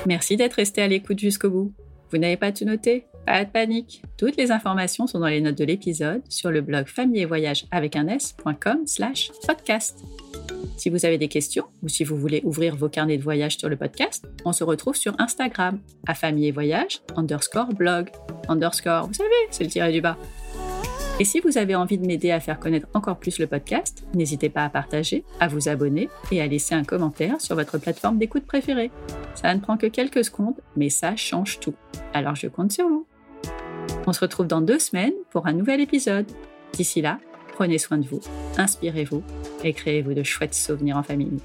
Merci 0.08 0.38
d'être 0.38 0.54
resté 0.54 0.82
à 0.82 0.88
l'écoute 0.88 1.20
jusqu'au 1.20 1.50
bout. 1.50 1.74
Vous 2.12 2.18
n'avez 2.18 2.38
pas 2.38 2.52
tout 2.52 2.66
noté? 2.66 3.08
Pas 3.26 3.44
de 3.44 3.50
panique. 3.50 4.04
Toutes 4.18 4.38
les 4.38 4.52
informations 4.52 5.08
sont 5.08 5.20
dans 5.20 5.28
les 5.28 5.42
notes 5.42 5.58
de 5.58 5.66
l'épisode 5.66 6.22
sur 6.30 6.52
le 6.52 6.62
blog 6.62 6.88
famille 6.88 7.22
et 7.22 7.26
voyage 7.26 7.66
avec 7.72 7.96
un 7.96 8.08
s.com 8.08 8.86
slash 8.86 9.32
podcast. 9.48 10.04
Si 10.78 10.90
vous 10.90 11.06
avez 11.06 11.18
des 11.18 11.28
questions 11.28 11.66
ou 11.82 11.88
si 11.88 12.04
vous 12.04 12.18
voulez 12.18 12.42
ouvrir 12.44 12.76
vos 12.76 12.90
carnets 12.90 13.18
de 13.18 13.24
voyage 13.24 13.58
sur 13.58 13.70
le 13.70 13.78
podcast, 13.78 14.26
on 14.44 14.54
se 14.54 14.64
retrouve 14.64 14.96
sur 14.96 15.16
Instagram 15.20 15.80
à 16.06 16.14
famille 16.14 16.48
et 16.48 16.52
voyage 16.52 17.02
underscore 17.16 17.74
blog 17.74 18.10
underscore, 18.48 19.08
vous 19.08 19.14
savez, 19.14 19.30
c'est 19.50 19.64
le 19.64 19.70
tiré 19.70 19.92
du 19.92 20.02
bas. 20.02 20.18
Et 21.18 21.24
si 21.24 21.40
vous 21.40 21.58
avez 21.58 21.76
envie 21.76 21.98
de 21.98 22.06
m'aider 22.06 22.32
à 22.32 22.42
faire 22.42 22.60
connaître 22.60 22.90
encore 22.94 23.18
plus 23.18 23.40
le 23.40 23.48
podcast, 23.48 24.06
n'hésitez 24.14 24.50
pas 24.50 24.66
à 24.66 24.70
partager, 24.70 25.24
à 25.40 25.48
vous 25.48 25.70
abonner 25.70 26.10
et 26.30 26.42
à 26.42 26.48
laisser 26.48 26.76
un 26.76 26.84
commentaire 26.84 27.40
sur 27.40 27.56
votre 27.56 27.78
plateforme 27.78 28.18
d'écoute 28.18 28.46
préférée. 28.46 28.92
Ça 29.34 29.56
ne 29.56 29.62
prend 29.62 29.78
que 29.78 29.88
quelques 29.88 30.26
secondes, 30.26 30.60
mais 30.76 30.90
ça 30.90 31.16
change 31.16 31.62
tout. 31.62 31.76
Alors 32.14 32.36
je 32.36 32.48
compte 32.48 32.74
sur 32.74 32.90
vous. 32.90 33.08
On 34.08 34.14
se 34.14 34.20
retrouve 34.20 34.48
dans 34.48 34.62
deux 34.62 34.80
semaines 34.80 35.14
pour 35.32 35.48
un 35.48 35.54
nouvel 35.54 35.82
épisode. 35.82 36.28
D'ici 36.74 37.02
là, 37.02 37.20
prenez 37.54 37.80
soin 37.80 37.98
de 37.98 38.08
vous, 38.08 38.22
inspirez-vous 38.58 39.24
et 39.64 39.74
créez-vous 39.74 40.14
de 40.14 40.24
chouettes 40.24 40.54
souvenirs 40.54 40.98
en 40.98 41.04
famille. 41.04 41.40